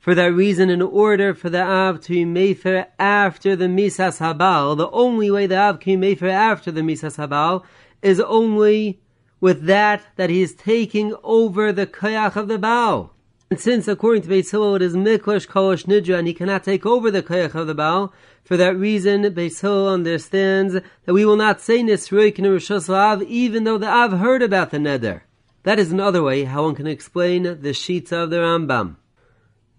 For 0.00 0.14
that 0.14 0.32
reason, 0.32 0.70
in 0.70 0.80
order 0.80 1.34
for 1.34 1.50
the 1.50 1.62
Av 1.62 2.00
to 2.04 2.08
be 2.08 2.24
Mefer 2.24 2.86
after 2.98 3.54
the 3.54 3.66
Misas 3.66 4.18
Habal, 4.18 4.74
the 4.74 4.88
only 4.92 5.30
way 5.30 5.46
the 5.46 5.58
Av 5.58 5.78
can 5.78 6.00
be 6.00 6.16
Mefer 6.16 6.30
after 6.30 6.72
the 6.72 6.80
Misas 6.80 7.18
Habal 7.18 7.64
is 8.00 8.18
only 8.18 8.98
with 9.42 9.66
that 9.66 10.02
that 10.16 10.30
he 10.30 10.40
is 10.40 10.54
taking 10.54 11.14
over 11.22 11.70
the 11.70 11.86
Kayach 11.86 12.34
of 12.36 12.48
the 12.48 12.56
Baal. 12.56 13.12
And 13.50 13.60
since, 13.60 13.88
according 13.88 14.22
to 14.22 14.28
Beis 14.30 14.50
Hillel, 14.50 14.76
it 14.76 14.82
is 14.82 14.96
Miklash 14.96 15.46
Kolosh 15.46 15.84
Nidra, 15.84 16.18
and 16.18 16.26
he 16.26 16.32
cannot 16.32 16.64
take 16.64 16.86
over 16.86 17.10
the 17.10 17.22
Kayach 17.22 17.54
of 17.54 17.66
the 17.66 17.74
Baal, 17.74 18.14
for 18.42 18.56
that 18.56 18.78
reason, 18.78 19.22
Beis 19.24 19.60
Hillel 19.60 19.88
understands 19.90 20.76
that 21.04 21.12
we 21.12 21.26
will 21.26 21.36
not 21.36 21.60
say 21.60 21.82
Nisroik 21.82 22.38
Rishos 22.38 22.88
Av, 22.88 23.22
even 23.24 23.64
though 23.64 23.76
the 23.76 23.86
Av 23.86 24.12
heard 24.12 24.42
about 24.42 24.70
the 24.70 24.78
Neder. 24.78 25.22
That 25.64 25.78
is 25.78 25.92
another 25.92 26.22
way 26.22 26.44
how 26.44 26.62
one 26.62 26.74
can 26.74 26.86
explain 26.86 27.60
the 27.60 27.74
sheets 27.74 28.12
of 28.12 28.30
the 28.30 28.36
Rambam. 28.36 28.96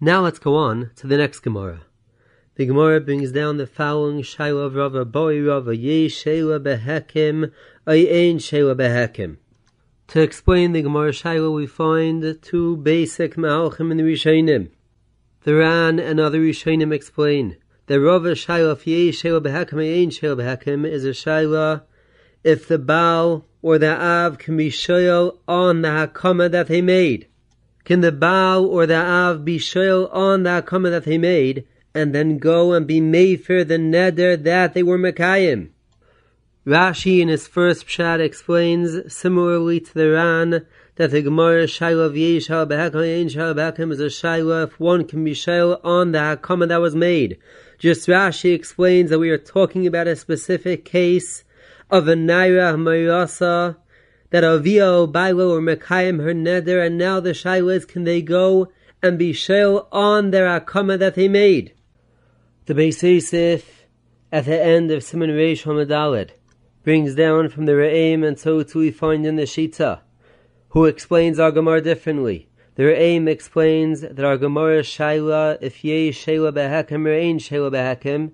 Now 0.04 0.22
let's 0.22 0.40
go 0.40 0.56
on 0.56 0.90
to 0.96 1.06
the 1.06 1.16
next 1.16 1.38
Gemara. 1.44 1.82
The 2.56 2.66
Gemara 2.66 3.00
brings 3.00 3.30
down 3.30 3.58
the 3.58 3.68
following 3.68 4.22
Shaila 4.22 4.66
of 4.66 4.74
Rava 4.74 5.04
Boi 5.04 5.40
Rava 5.40 5.76
Ye 5.76 6.08
Sheila 6.08 6.58
Behekim 6.58 7.52
Ayin 7.86 8.42
Sheila 8.42 8.74
Behekim. 8.74 9.36
To 10.08 10.20
explain 10.20 10.72
the 10.72 10.82
Gemara 10.82 11.12
Shaila, 11.12 11.54
we 11.54 11.68
find 11.68 12.36
two 12.42 12.78
basic 12.78 13.36
Ma'alchim 13.36 13.92
in 13.92 13.96
the 13.96 14.02
Rishonim. 14.02 14.70
The 15.44 15.54
Ran 15.54 16.00
and 16.00 16.18
other 16.18 16.40
Rishonim 16.40 16.92
explain 16.92 17.58
the 17.86 18.00
Rav 18.00 18.22
Shaila 18.22 18.84
"Ye 18.84 19.06
Yeh 19.06 19.12
Sheila 19.12 19.40
Behakim 19.40 19.74
Ayin 19.74 20.12
Sheila 20.12 20.34
Behakim 20.34 20.84
is 20.84 21.04
a 21.04 21.10
Shaila 21.10 21.82
if 22.42 22.66
the 22.66 22.80
Baal 22.80 23.46
or 23.62 23.78
the 23.78 23.94
Av 23.96 24.36
can 24.38 24.56
be 24.56 24.68
shoyal 24.68 25.38
on 25.46 25.82
the 25.82 25.90
Hakama 25.90 26.50
that 26.50 26.66
they 26.66 26.82
made. 26.82 27.28
Can 27.84 28.00
the 28.00 28.12
Baal 28.12 28.64
or 28.64 28.86
the 28.86 28.96
Av 28.96 29.44
be 29.44 29.58
shoyal 29.58 30.08
on 30.14 30.44
the 30.44 30.62
Hakama 30.62 30.90
that 30.90 31.04
they 31.04 31.18
made 31.18 31.66
and 31.94 32.14
then 32.14 32.38
go 32.38 32.72
and 32.72 32.86
be 32.86 33.00
made 33.00 33.44
for 33.44 33.64
the 33.64 33.76
neder 33.76 34.40
that 34.42 34.74
they 34.74 34.82
were 34.82 34.98
Mekayim? 34.98 35.70
Rashi 36.64 37.18
in 37.18 37.26
his 37.26 37.48
first 37.48 37.88
pshat 37.88 38.20
explains, 38.20 39.12
similarly 39.12 39.80
to 39.80 39.94
the 39.94 40.10
Ran, 40.12 40.64
that 40.94 41.10
the 41.10 41.22
Gemara 41.22 41.64
Shaila 41.64 42.06
of 42.06 42.12
Yeshal 42.12 42.68
Behakim 42.68 43.28
Shal 43.28 43.52
Behakim 43.52 43.90
is 43.90 43.98
a 43.98 44.04
Shaila 44.04 44.68
if 44.68 44.78
one 44.78 45.04
can 45.04 45.24
be 45.24 45.32
Shaila 45.32 45.80
on 45.82 46.12
the 46.12 46.18
Hakama 46.18 46.68
that 46.68 46.80
was 46.80 46.94
made. 46.94 47.36
Just 47.78 48.06
Rashi 48.06 48.54
explains 48.54 49.10
that 49.10 49.18
we 49.18 49.30
are 49.30 49.38
talking 49.38 49.88
about 49.88 50.06
a 50.06 50.14
specific 50.14 50.84
case 50.84 51.42
of 51.90 52.06
a 52.06 52.14
Naira 52.14 52.76
Mayasa 52.76 53.76
that 54.32 54.44
Avia 54.44 55.06
Bailo 55.06 55.50
or 55.50 55.60
Mekayim 55.60 56.22
her 56.22 56.32
neder, 56.32 56.84
and 56.84 56.96
now 56.96 57.20
the 57.20 57.30
Shaila 57.30 57.76
is 57.76 57.84
can 57.84 58.04
they 58.04 58.22
go 58.22 58.72
and 59.02 59.18
be 59.18 59.34
Shail 59.34 59.86
on 59.92 60.30
their 60.30 60.48
Hakama 60.58 60.98
that 60.98 61.14
they 61.14 61.28
made? 61.28 61.74
The 62.64 62.72
Beis 62.72 63.02
Yosef 63.02 63.84
at 64.32 64.46
the 64.46 64.60
end 64.60 64.90
of 64.90 65.04
Simon 65.04 65.28
Reish 65.28 65.64
Hamadalid 65.64 66.30
brings 66.82 67.14
down 67.14 67.50
from 67.50 67.66
the 67.66 67.72
Re'im, 67.72 68.26
and 68.26 68.38
so 68.38 68.62
too 68.62 68.78
we 68.78 68.90
find 68.90 69.26
in 69.26 69.36
the 69.36 69.42
Shita, 69.42 70.00
who 70.70 70.86
explains 70.86 71.38
our 71.38 71.52
Gemara 71.52 71.82
differently. 71.82 72.48
The 72.76 72.84
Re'im 72.84 73.28
explains 73.28 74.00
that 74.00 74.24
our 74.24 74.38
Gemara 74.38 74.80
Shaila, 74.80 75.58
if 75.60 75.84
ye 75.84 76.10
Shaila 76.10 76.52
Behekim 76.52 77.06
or 77.06 77.12
ain't 77.12 77.42
Shaila 77.42 77.70
Behekim, 77.70 78.32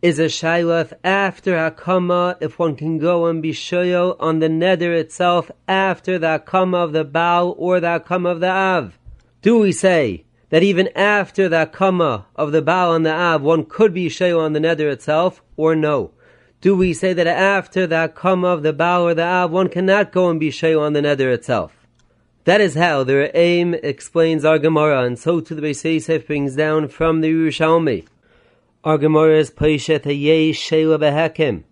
is 0.00 0.18
a 0.18 0.26
Shaila 0.26 0.82
if 0.82 0.92
after 1.02 1.52
Hakama, 1.52 2.36
if 2.40 2.58
one 2.58 2.76
can 2.76 2.98
go 2.98 3.26
and 3.26 3.42
be 3.42 3.52
Shoyo 3.52 4.16
on 4.20 4.38
the 4.38 4.48
Neder 4.48 4.96
itself 4.98 5.50
after 5.66 6.18
the 6.18 6.38
Hakama 6.38 6.84
of 6.84 6.92
the 6.92 7.04
Baal 7.04 7.54
or 7.58 7.80
the 7.80 8.00
Hakama 8.00 8.32
of 8.32 8.40
the 8.40 8.50
Av. 8.50 8.98
Do 9.42 9.58
we 9.58 9.72
say 9.72 10.24
that 10.50 10.62
even 10.62 10.88
after 10.96 11.48
the 11.48 11.66
Hakama 11.66 12.24
of 12.36 12.52
the 12.52 12.62
Baal 12.62 12.94
and 12.94 13.04
the 13.04 13.12
Av, 13.12 13.42
one 13.42 13.64
could 13.64 13.92
be 13.92 14.08
Shoyo 14.08 14.40
on 14.40 14.52
the 14.52 14.60
Neder 14.60 14.90
itself, 14.90 15.42
or 15.56 15.74
no? 15.74 16.12
do 16.60 16.76
we 16.76 16.92
say 16.92 17.12
that 17.12 17.26
after 17.26 17.86
the 17.86 18.12
come 18.14 18.44
of 18.44 18.62
the 18.62 18.72
Baal 18.72 19.06
or 19.06 19.14
the 19.14 19.22
Av, 19.22 19.50
one 19.50 19.68
cannot 19.68 20.10
go 20.10 20.28
and 20.28 20.40
be 20.40 20.50
Shayu 20.50 20.80
on 20.80 20.92
the 20.92 21.00
Neder 21.00 21.32
itself? 21.32 21.86
That 22.44 22.60
is 22.60 22.74
how 22.74 23.04
the 23.04 23.12
Re'im 23.12 23.78
explains 23.82 24.44
our 24.44 24.58
Gemara, 24.58 25.04
and 25.04 25.18
so 25.18 25.40
to 25.40 25.54
the 25.54 25.62
Beis 25.62 25.84
Yosef 25.84 26.26
brings 26.26 26.56
down 26.56 26.88
from 26.88 27.20
the 27.20 27.30
Yerushalmi. 27.30 28.06
Our 28.84 28.96
Gemara 28.96 29.40
is 29.40 29.50
Paishet 29.50 30.04
Sheila 30.54 31.62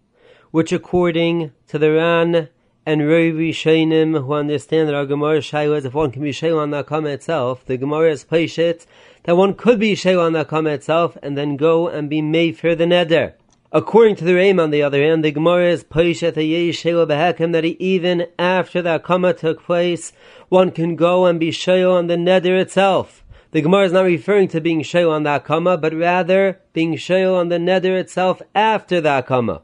which 0.51 0.73
according 0.73 1.53
to 1.69 1.79
the 1.79 1.93
Ran 1.93 2.49
and 2.85 3.09
Ravi 3.09 3.53
Shainim, 3.53 4.25
who 4.25 4.33
understand 4.33 4.89
that 4.89 4.97
our 4.97 5.07
Gemara 5.07 5.39
Shaila 5.39 5.77
is 5.77 5.85
if 5.85 5.95
one 5.95 6.11
can 6.11 6.23
be 6.23 6.33
Shaila 6.33 6.63
on 6.63 6.71
the 6.73 6.83
Akama 6.83 7.15
itself, 7.15 7.65
the 7.65 7.77
Gemara 7.77 8.11
is 8.11 8.25
Paishet 8.25 8.87
that 9.23 9.37
one 9.37 9.55
could 9.55 9.79
be 9.79 9.95
Shaila 9.95 10.27
on 10.27 10.33
the 10.33 10.45
Akama 10.45 10.75
itself 10.75 11.17
and 11.23 11.39
then 11.39 11.57
go 11.57 11.87
and 11.87 12.11
be 12.11 12.21
made 12.21 12.59
for 12.59 12.75
the 12.75 12.87
Neder. 12.87 13.35
According 13.71 14.17
to 14.17 14.25
the 14.25 14.35
Reim, 14.35 14.59
on 14.59 14.71
the 14.71 14.83
other 14.83 15.01
hand, 15.01 15.25
the 15.25 15.31
Gemara 15.31 15.69
is 15.69 15.85
Paishat 15.85 16.35
Shela 16.35 17.07
Behekim 17.07 17.53
that 17.53 17.65
even 17.65 18.27
after 18.37 18.83
the 18.83 18.99
Akama 18.99 19.39
took 19.39 19.63
place, 19.63 20.13
one 20.49 20.73
can 20.73 20.97
go 20.97 21.27
and 21.27 21.39
be 21.39 21.51
Shayel 21.51 21.95
on 21.95 22.09
the 22.09 22.17
Neder 22.17 22.61
itself. 22.61 23.23
The 23.53 23.61
Gemara 23.61 23.85
is 23.85 23.93
not 23.93 24.05
referring 24.05 24.49
to 24.49 24.61
being 24.61 24.83
Shayel 24.83 25.11
on 25.11 25.23
the 25.23 25.39
Akama, 25.39 25.81
but 25.81 25.95
rather 25.95 26.61
being 26.73 26.95
Shayel 26.95 27.37
on 27.37 27.49
the 27.49 27.59
Neder 27.59 27.99
itself 27.99 28.43
after 28.55 29.01
the 29.01 29.23
Akama. 29.23 29.63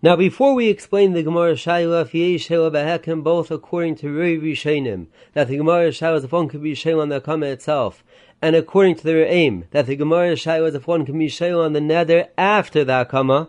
Now, 0.00 0.16
before 0.16 0.54
we 0.54 0.68
explain 0.68 1.12
the 1.12 1.22
Gemara 1.22 1.54
Shaila 1.54 2.08
Shela 2.08 2.72
Behekim, 2.72 3.22
both 3.22 3.50
according 3.50 3.96
to 3.96 4.10
Rei 4.10 4.38
Rishenim, 4.38 5.08
that 5.34 5.48
the 5.48 5.58
Gemara 5.58 5.88
Shaila 5.88 6.16
is 6.18 6.24
if 6.24 6.32
one 6.32 6.48
could 6.48 6.62
be 6.62 6.72
Shayel 6.72 7.02
on 7.02 7.10
the 7.10 7.20
Akama 7.20 7.52
itself, 7.52 8.02
and 8.40 8.54
according 8.54 8.94
to 8.96 9.04
the 9.04 9.12
Re'im, 9.12 9.64
that 9.72 9.86
the 9.86 9.96
Gemara 9.96 10.36
Shai 10.36 10.60
was 10.60 10.74
if 10.74 10.86
one 10.86 11.04
can 11.04 11.18
be 11.18 11.26
Shail 11.26 11.64
on 11.64 11.72
the 11.72 11.80
Neder 11.80 12.28
after 12.38 12.84
the 12.84 13.04
Akama. 13.04 13.48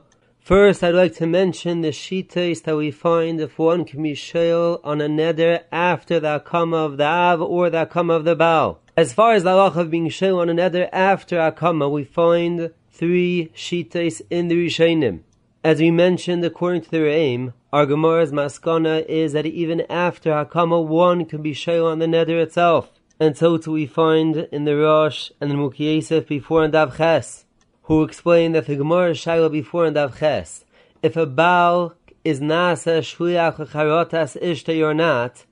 First, 0.49 0.83
I'd 0.83 0.95
like 0.95 1.13
to 1.17 1.27
mention 1.27 1.81
the 1.81 1.89
Shitas 1.89 2.63
that 2.63 2.75
we 2.75 2.89
find 2.89 3.39
if 3.39 3.59
one 3.59 3.85
can 3.85 4.01
be 4.01 4.13
Shail 4.13 4.79
on 4.83 4.99
a 4.99 5.07
Neder 5.07 5.62
after 5.71 6.19
the 6.19 6.39
Akama 6.39 6.88
of 6.88 6.97
the 6.97 7.05
Av 7.05 7.39
or 7.39 7.69
the 7.69 7.85
Akama 7.85 8.15
of 8.15 8.23
the 8.25 8.35
Baal. 8.35 8.81
As 8.97 9.13
far 9.13 9.33
as 9.33 9.43
the 9.43 9.51
Allah 9.51 9.79
of 9.79 9.91
being 9.91 10.09
Shail 10.09 10.39
on 10.39 10.49
a 10.49 10.55
Neder 10.55 10.89
after 10.91 11.35
Akama, 11.35 11.88
we 11.91 12.03
find 12.03 12.71
three 12.91 13.51
Shitas 13.53 14.24
in 14.32 14.47
the 14.47 14.55
Rishonim. 14.55 15.19
As 15.63 15.80
we 15.80 15.91
mentioned, 15.91 16.43
according 16.43 16.82
to 16.82 16.89
the 16.89 17.01
Re'im, 17.01 17.53
our 17.71 17.86
Gemara's 17.86 18.32
maskana 18.32 19.05
is 19.05 19.34
that 19.34 19.45
even 19.45 19.82
after 19.82 20.32
Hakama, 20.32 20.84
one 20.84 21.26
can 21.26 21.43
be 21.43 21.53
Shail 21.53 21.86
on 21.86 21.99
the 21.99 22.07
Neder 22.07 22.41
itself 22.41 22.89
and 23.19 23.38
so 23.38 23.57
too 23.57 23.74
we 23.74 23.86
find 23.86 24.47
in 24.51 24.63
the 24.63 24.78
Rosh 24.78 25.30
and 25.41 25.51
the 25.51 25.55
Mukiyesef 25.55 26.28
before 26.28 26.63
and 26.63 26.71
Dav 26.71 26.95
Ches, 26.95 27.45
who 27.89 28.03
explained 28.03 28.53
that 28.53 28.67
the 28.67 28.75
Gemara 28.75 29.13
Shaila 29.13 29.51
before 29.51 29.83
and 29.83 29.95
Dav 29.95 30.19
Ches, 30.19 30.63
if 31.01 31.17
a 31.17 31.25
Baal 31.25 31.95
is 32.23 32.39
Nasa 32.39 32.99
Shliach 32.99 33.55
Charotas 33.71 34.39
Ishta 34.39 34.79
or 34.85 34.93
not, 34.93 35.43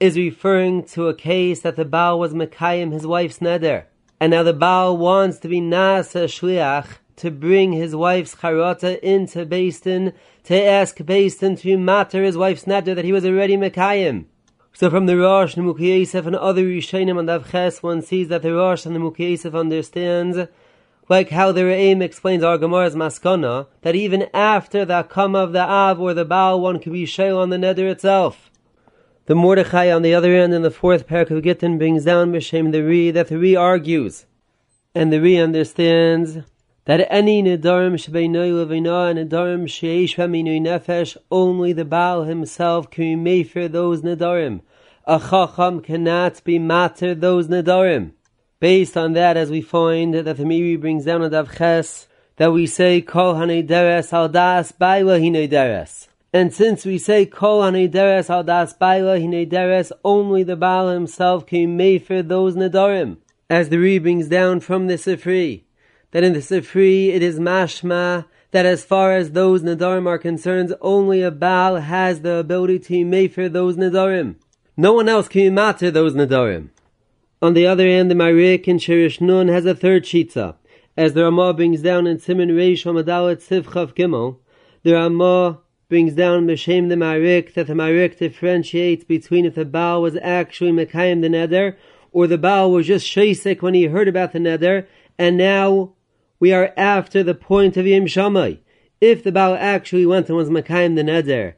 is 0.00 0.16
referring 0.16 0.84
to 0.84 1.08
a 1.08 1.14
case 1.14 1.60
that 1.60 1.76
the 1.76 1.84
Baal 1.84 2.18
was 2.18 2.32
Mekayim 2.32 2.90
his 2.90 3.06
wife's 3.06 3.40
neder. 3.40 3.84
And 4.18 4.30
now 4.30 4.42
the 4.42 4.54
Baal 4.54 4.96
wants 4.96 5.38
to 5.40 5.48
be 5.48 5.60
Nasa 5.60 6.24
Shliach 6.24 6.86
to 7.16 7.30
bring 7.30 7.74
his 7.74 7.94
wife's 7.94 8.36
charata 8.36 8.98
into 9.00 9.44
Din 9.44 10.14
to 10.44 10.64
ask 10.64 10.96
Din 11.04 11.56
to 11.56 11.76
matter 11.76 12.24
his 12.24 12.38
wife's 12.38 12.64
neder 12.64 12.94
that 12.94 13.04
he 13.04 13.12
was 13.12 13.26
already 13.26 13.58
Mekayim. 13.58 14.24
So 14.72 14.88
from 14.88 15.04
the 15.04 15.18
Rosh, 15.18 15.54
the 15.54 15.60
and 15.60 16.34
other 16.34 16.64
Rishonim 16.64 17.18
on 17.18 17.26
Davches, 17.26 17.82
one 17.82 18.00
sees 18.00 18.28
that 18.28 18.40
the 18.40 18.54
Rosh 18.54 18.86
and 18.86 18.96
the 18.96 19.00
Mukhi 19.00 19.54
understands, 19.54 20.48
like 21.08 21.30
how 21.30 21.52
the 21.52 21.62
Re'im 21.62 22.02
explains 22.02 22.42
our 22.42 22.56
Gemara's 22.56 22.94
Maskana, 22.94 23.66
that 23.82 23.94
even 23.94 24.28
after 24.32 24.84
the 24.84 25.04
Akama 25.04 25.44
of 25.44 25.52
the 25.52 25.60
Av 25.60 26.00
or 26.00 26.14
the 26.14 26.24
Baal, 26.24 26.60
one 26.60 26.78
can 26.78 26.92
be 26.92 27.04
Shail 27.04 27.38
on 27.38 27.50
the 27.50 27.56
Neder 27.56 27.90
itself. 27.90 28.50
The 29.26 29.34
Mordechai 29.34 29.90
on 29.90 30.02
the 30.02 30.14
other 30.14 30.34
end 30.34 30.52
in 30.54 30.62
the 30.62 30.70
fourth 30.70 31.06
parak 31.06 31.30
of 31.30 31.42
Gittin 31.42 31.78
brings 31.78 32.04
down 32.04 32.32
Mishem 32.32 32.72
the 32.72 32.82
Re, 32.82 33.10
that 33.10 33.28
the 33.28 33.38
Re 33.38 33.54
argues, 33.56 34.26
and 34.94 35.12
the 35.12 35.20
Re 35.20 35.38
understands 35.38 36.38
that 36.84 37.06
any 37.10 37.42
nedarim 37.42 37.94
shebeinoy 37.94 38.52
levina 38.52 39.10
and 39.10 39.30
nedarim 39.30 39.64
sheish 39.64 40.16
v'minui 40.16 40.60
nefesh, 40.60 41.16
only 41.30 41.72
the 41.72 41.84
Baal 41.84 42.24
himself 42.24 42.90
can 42.90 43.24
be 43.24 43.42
for 43.42 43.68
those 43.68 44.02
nedarim. 44.02 44.60
A 45.06 45.18
chacham 45.18 45.80
cannot 45.80 46.44
be 46.44 46.58
matter 46.58 47.14
those 47.14 47.48
nedarim. 47.48 48.12
Based 48.64 48.96
on 48.96 49.12
that, 49.12 49.36
as 49.36 49.50
we 49.50 49.60
find 49.60 50.14
that 50.14 50.38
the 50.38 50.42
Meiri 50.42 50.80
brings 50.80 51.04
down 51.04 51.20
a 51.20 51.28
davches, 51.28 52.06
that 52.36 52.50
we 52.50 52.66
say 52.66 53.02
kol 53.02 53.34
hanederes 53.34 54.10
al 54.10 54.30
das 54.30 54.72
baila. 54.72 55.18
And 56.32 56.54
since 56.54 56.86
we 56.86 56.96
say 56.96 57.26
kol 57.26 57.60
hanederes 57.60 58.30
al 58.30 58.42
das 58.42 58.72
baila 58.72 59.18
only 60.02 60.42
the 60.44 60.56
Baal 60.56 60.88
himself 60.88 61.44
can 61.44 61.76
be 61.76 61.98
for 61.98 62.22
those 62.22 62.56
nedarim. 62.56 63.18
As 63.50 63.68
the 63.68 63.76
Re 63.76 63.98
brings 63.98 64.28
down 64.28 64.60
from 64.60 64.86
the 64.86 64.94
Sifri, 64.94 65.64
that 66.12 66.24
in 66.24 66.32
the 66.32 66.38
Sifri 66.38 67.08
it 67.08 67.22
is 67.22 67.38
mashma 67.38 68.24
that 68.52 68.64
as 68.64 68.82
far 68.82 69.14
as 69.14 69.32
those 69.32 69.62
Nadarim 69.62 70.06
are 70.06 70.16
concerned, 70.16 70.74
only 70.80 71.20
a 71.20 71.30
Baal 71.30 71.76
has 71.80 72.22
the 72.22 72.36
ability 72.36 72.78
to 72.78 72.94
mefer 73.04 73.52
those 73.52 73.76
Nadarim. 73.76 74.36
No 74.74 74.94
one 74.94 75.10
else 75.10 75.28
can 75.28 75.52
matter 75.52 75.90
those 75.90 76.14
Nadarim. 76.14 76.70
On 77.44 77.52
the 77.52 77.66
other 77.66 77.86
hand, 77.86 78.10
the 78.10 78.14
Marik 78.14 78.66
in 78.66 78.78
Shirish 78.78 79.20
Nun 79.20 79.48
has 79.48 79.66
a 79.66 79.74
third 79.74 80.04
shita. 80.04 80.54
As 80.96 81.12
the 81.12 81.24
Ramah 81.24 81.52
brings 81.52 81.82
down 81.82 82.06
in 82.06 82.18
Simon 82.18 82.48
Reish 82.48 82.86
Hamadalat 82.86 83.46
Sivchav 83.46 83.94
Gimel, 83.94 84.38
the 84.82 84.94
Ramah 84.94 85.60
brings 85.90 86.14
down 86.14 86.46
Meshem 86.46 86.88
the 86.88 86.96
Marik 86.96 87.52
that 87.52 87.66
the 87.66 87.74
Marik 87.74 88.18
differentiates 88.18 89.04
between 89.04 89.44
if 89.44 89.56
the 89.56 89.66
Baal 89.66 90.00
was 90.00 90.16
actually 90.22 90.72
Mekayim 90.72 91.20
the 91.20 91.28
Neder, 91.28 91.76
or 92.12 92.26
the 92.26 92.38
Baal 92.38 92.72
was 92.72 92.86
just 92.86 93.06
Shesek 93.06 93.60
when 93.60 93.74
he 93.74 93.84
heard 93.84 94.08
about 94.08 94.32
the 94.32 94.38
Neder, 94.38 94.86
and 95.18 95.36
now 95.36 95.92
we 96.40 96.50
are 96.50 96.72
after 96.78 97.22
the 97.22 97.34
point 97.34 97.76
of 97.76 97.86
Yim 97.86 98.06
Shammai. 98.06 98.54
If 99.02 99.22
the 99.22 99.32
Baal 99.32 99.54
actually 99.54 100.06
went 100.06 100.28
and 100.28 100.38
was 100.38 100.48
Makayim 100.48 100.96
the 100.96 101.02
Neder, 101.02 101.56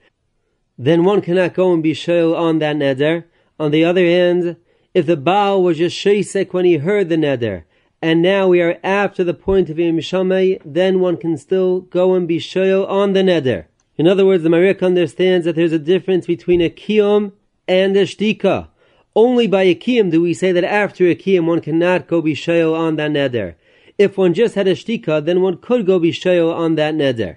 then 0.76 1.04
one 1.04 1.20
cannot 1.20 1.54
go 1.54 1.72
and 1.72 1.80
be 1.80 1.92
shoyl 1.92 2.36
on 2.36 2.58
that 2.58 2.74
Neder. 2.74 3.26
On 3.60 3.70
the 3.70 3.84
other 3.84 4.04
hand, 4.04 4.56
if 4.96 5.04
the 5.04 5.14
Baal 5.14 5.62
was 5.62 5.76
just 5.76 5.94
Shesek 5.94 6.54
when 6.54 6.64
he 6.64 6.78
heard 6.78 7.10
the 7.10 7.16
Neder, 7.16 7.64
and 8.00 8.22
now 8.22 8.48
we 8.48 8.62
are 8.62 8.78
after 8.82 9.22
the 9.22 9.34
point 9.34 9.68
of 9.68 9.78
Yim 9.78 10.00
Shammai, 10.00 10.56
then 10.64 11.00
one 11.00 11.18
can 11.18 11.36
still 11.36 11.82
go 11.82 12.14
and 12.14 12.26
be 12.26 12.38
shoyl 12.38 12.88
on 12.88 13.12
the 13.12 13.20
Neder. 13.20 13.66
In 13.98 14.08
other 14.08 14.24
words, 14.24 14.42
the 14.42 14.48
Marik 14.48 14.82
understands 14.82 15.44
that 15.44 15.54
there's 15.54 15.74
a 15.74 15.78
difference 15.78 16.26
between 16.26 16.62
a 16.62 16.70
Kiyom 16.70 17.32
and 17.68 17.94
a 17.94 18.04
Shtika. 18.04 18.68
Only 19.14 19.46
by 19.46 19.64
a 19.64 19.74
Kiyom 19.74 20.10
do 20.10 20.22
we 20.22 20.32
say 20.32 20.50
that 20.52 20.64
after 20.64 21.04
a 21.08 21.14
Kiyom 21.14 21.44
one 21.44 21.60
cannot 21.60 22.06
go 22.06 22.22
be 22.22 22.32
shoyl 22.32 22.74
on 22.74 22.96
that 22.96 23.10
Neder. 23.10 23.56
If 23.98 24.16
one 24.16 24.32
just 24.32 24.54
had 24.54 24.66
a 24.66 24.74
shtika, 24.74 25.22
then 25.24 25.42
one 25.42 25.58
could 25.58 25.84
go 25.86 25.98
be 25.98 26.12
shayo 26.12 26.54
on 26.54 26.74
that 26.74 26.94
neder. 26.94 27.36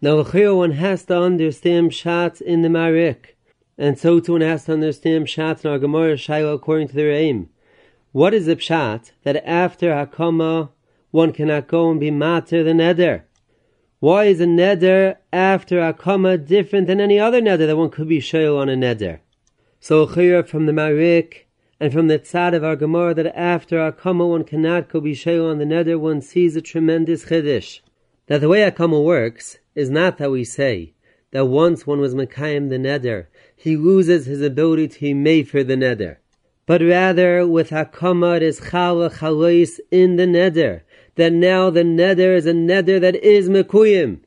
Now, 0.00 0.22
one 0.22 0.72
has 0.72 1.04
to 1.04 1.16
understand 1.16 1.94
shots 1.94 2.40
in 2.40 2.62
the 2.62 2.68
marik, 2.68 3.36
and 3.80 3.98
so 3.98 4.20
too 4.20 4.32
one 4.32 4.42
has 4.42 4.66
to 4.66 4.74
understand 4.74 5.26
in 5.36 5.70
our 5.70 5.78
Gemara 5.78 6.14
Shaila 6.14 6.54
according 6.54 6.88
to 6.88 6.94
the 6.94 7.02
Re'im. 7.02 7.48
What 8.12 8.34
is 8.34 8.44
the 8.44 8.56
pshat 8.56 9.12
that 9.22 9.42
after 9.48 9.90
hakama 9.90 10.68
one 11.10 11.32
cannot 11.32 11.66
go 11.66 11.90
and 11.90 11.98
be 11.98 12.10
mater 12.10 12.62
the 12.62 12.72
neder? 12.72 13.22
Why 13.98 14.26
is 14.26 14.40
a 14.40 14.44
neder 14.44 15.16
after 15.32 15.76
hakama 15.76 16.46
different 16.46 16.88
than 16.88 17.00
any 17.00 17.18
other 17.18 17.40
neder 17.40 17.66
that 17.66 17.76
one 17.76 17.88
could 17.88 18.08
be 18.08 18.20
shayo 18.20 18.58
on 18.58 18.68
a 18.68 18.76
neder? 18.76 19.20
So 19.80 20.06
here 20.06 20.44
from 20.44 20.66
the 20.66 20.74
marik 20.74 21.48
and 21.80 21.90
from 21.90 22.08
the 22.08 22.18
tzad 22.18 22.54
of 22.54 22.62
our 22.62 22.76
Gemara 22.76 23.14
that 23.14 23.34
after 23.34 23.78
Akama 23.78 24.28
one 24.28 24.44
cannot 24.44 24.90
go 24.90 25.00
bishayel 25.00 25.50
on 25.50 25.58
the 25.58 25.64
nether, 25.64 25.98
one 25.98 26.20
sees 26.20 26.54
a 26.54 26.60
tremendous 26.60 27.24
chiddush. 27.24 27.80
That 28.26 28.42
the 28.42 28.50
way 28.50 28.70
Akama 28.70 29.02
works 29.02 29.56
is 29.74 29.88
not 29.88 30.18
that 30.18 30.30
we 30.30 30.44
say 30.44 30.92
that 31.30 31.46
once 31.46 31.86
one 31.86 32.00
was 32.00 32.14
Mekayim 32.14 32.68
the 32.68 32.78
nether, 32.78 33.30
he 33.60 33.76
loses 33.76 34.24
his 34.24 34.40
ability 34.40 34.88
to 34.88 35.44
for 35.44 35.62
the 35.62 35.76
nether. 35.76 36.18
But 36.64 36.80
rather, 36.80 37.46
with 37.46 37.70
Hakama, 37.70 38.38
it 38.38 38.42
is 38.42 38.60
Chala 38.60 39.12
Chalais 39.12 39.78
in 39.90 40.16
the 40.16 40.26
nether. 40.26 40.84
That 41.16 41.32
now 41.34 41.68
the 41.68 41.84
nether 41.84 42.34
is 42.34 42.46
a 42.46 42.54
nether 42.54 42.98
that 43.00 43.16
is 43.16 43.50
Mekuyim. 43.50 44.20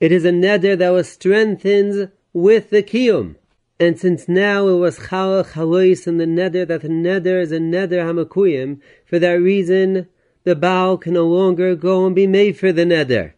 It 0.00 0.12
is 0.12 0.24
a 0.24 0.32
nether 0.32 0.76
that 0.76 0.90
was 0.90 1.10
strengthened 1.10 2.10
with 2.32 2.70
the 2.70 2.82
Kiyum. 2.82 3.36
And 3.78 3.98
since 3.98 4.28
now 4.28 4.68
it 4.68 4.78
was 4.78 4.98
Chala 4.98 5.44
Chalois 5.44 6.06
in 6.06 6.16
the 6.16 6.24
Neder, 6.24 6.66
that 6.66 6.80
the 6.80 6.88
Neder 6.88 7.40
is 7.42 7.52
a 7.52 7.58
Neder 7.58 8.04
Hamakuyim, 8.04 8.80
for 9.04 9.18
that 9.18 9.40
reason, 9.40 10.08
the 10.44 10.56
Baal 10.56 10.96
can 10.96 11.14
no 11.14 11.26
longer 11.26 11.74
go 11.76 12.06
and 12.06 12.14
be 12.14 12.26
made 12.26 12.58
for 12.58 12.72
the 12.72 12.84
Neder. 12.84 13.32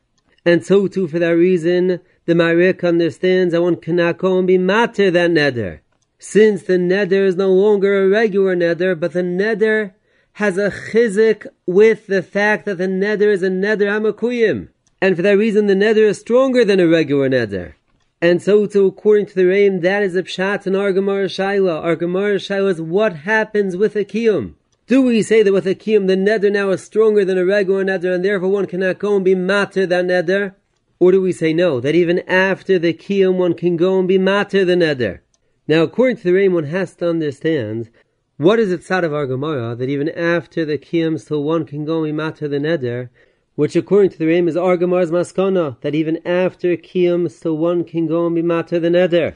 And 0.45 0.64
so 0.64 0.86
too, 0.86 1.09
for 1.09 1.18
that 1.18 1.30
reason, 1.30 2.01
the 2.24 2.34
Marik 2.34 2.84
understands 2.84 3.52
that 3.52 3.62
one 3.62 3.76
cannot 3.76 4.18
go 4.18 4.38
and 4.38 4.46
be 4.46 4.58
matter 4.58 5.10
that 5.10 5.30
Neder. 5.30 5.80
Since 6.18 6.62
the 6.62 6.74
Neder 6.74 7.26
is 7.26 7.36
no 7.36 7.52
longer 7.52 8.04
a 8.04 8.08
regular 8.08 8.54
Neder, 8.54 8.98
but 8.98 9.12
the 9.12 9.22
Neder 9.22 9.94
has 10.34 10.56
a 10.56 10.70
chizik 10.70 11.46
with 11.66 12.06
the 12.06 12.22
fact 12.22 12.64
that 12.66 12.78
the 12.78 12.86
Neder 12.86 13.32
is 13.32 13.42
a 13.42 13.48
Neder 13.50 13.88
Hamakuyim. 13.88 14.68
And 15.00 15.16
for 15.16 15.22
that 15.22 15.36
reason, 15.36 15.66
the 15.66 15.74
Neder 15.74 16.08
is 16.08 16.20
stronger 16.20 16.64
than 16.64 16.78
a 16.78 16.86
regular 16.86 17.28
Neder. 17.28 17.74
And 18.20 18.40
so, 18.40 18.66
to 18.66 18.86
according 18.86 19.26
to 19.26 19.34
the 19.34 19.46
Reim, 19.46 19.80
that 19.80 20.04
is 20.04 20.14
a 20.14 20.22
pshat 20.22 20.64
in 20.68 20.76
our 20.76 20.92
Gemara 20.92 21.26
Shaila. 21.26 21.82
Our 21.82 21.96
Gemara 21.96 22.36
Shaila 22.36 22.70
is 22.70 22.80
what 22.80 23.16
happens 23.16 23.76
with 23.76 23.96
a 23.96 24.04
kiyum. 24.04 24.54
Do 24.86 25.02
we 25.02 25.22
say 25.22 25.42
that 25.42 25.52
with 25.52 25.66
a 25.66 25.74
kiyum 25.74 26.06
the 26.06 26.14
neder 26.14 26.52
now 26.52 26.70
is 26.70 26.84
stronger 26.84 27.24
than 27.24 27.36
a 27.36 27.44
regular 27.44 27.84
neder, 27.84 28.14
and 28.14 28.24
therefore 28.24 28.48
one 28.48 28.66
cannot 28.66 29.00
go 29.00 29.16
and 29.16 29.24
be 29.24 29.34
matter 29.34 29.86
that 29.86 30.04
neder? 30.04 30.54
Or 31.03 31.11
do 31.11 31.20
we 31.20 31.32
say 31.32 31.53
no, 31.53 31.80
that 31.80 31.96
even 31.96 32.20
after 32.28 32.78
the 32.78 32.94
kiyum 32.94 33.34
one 33.36 33.55
can 33.55 33.76
go 33.76 33.98
and 33.98 34.07
be 34.07 34.18
matter 34.18 34.64
the 34.64 34.74
neder? 34.74 35.18
Now, 35.66 35.82
according 35.82 36.18
to 36.18 36.22
the 36.22 36.32
Reim, 36.32 36.53
one 36.53 36.66
has 36.66 36.94
to 36.94 37.11
understand 37.11 37.90
what 38.36 38.61
is 38.61 38.70
it 38.70 38.84
side 38.84 39.03
of 39.03 39.12
our 39.12 39.26
Gemara 39.26 39.74
that 39.74 39.88
even 39.88 40.11
after 40.11 40.64
the 40.64 40.78
kiyum 40.78 41.18
still 41.18 41.42
one 41.42 41.66
can 41.66 41.84
go 41.84 42.05
and 42.05 42.07
be 42.07 42.12
matter 42.12 42.46
the 42.46 42.59
neder, 42.59 43.09
which 43.57 43.74
according 43.74 44.12
to 44.12 44.18
the 44.18 44.26
Reim 44.26 44.46
is 44.46 44.55
Argamar's 44.55 45.11
maskana, 45.11 45.80
that 45.80 45.96
even 45.96 46.24
after 46.24 46.76
Kiyum 46.76 47.28
still 47.28 47.57
one 47.57 47.82
can 47.82 48.07
go 48.07 48.24
and 48.24 48.36
be 48.36 48.42
matter 48.42 48.78
the 48.78 48.88
neder. 48.88 49.34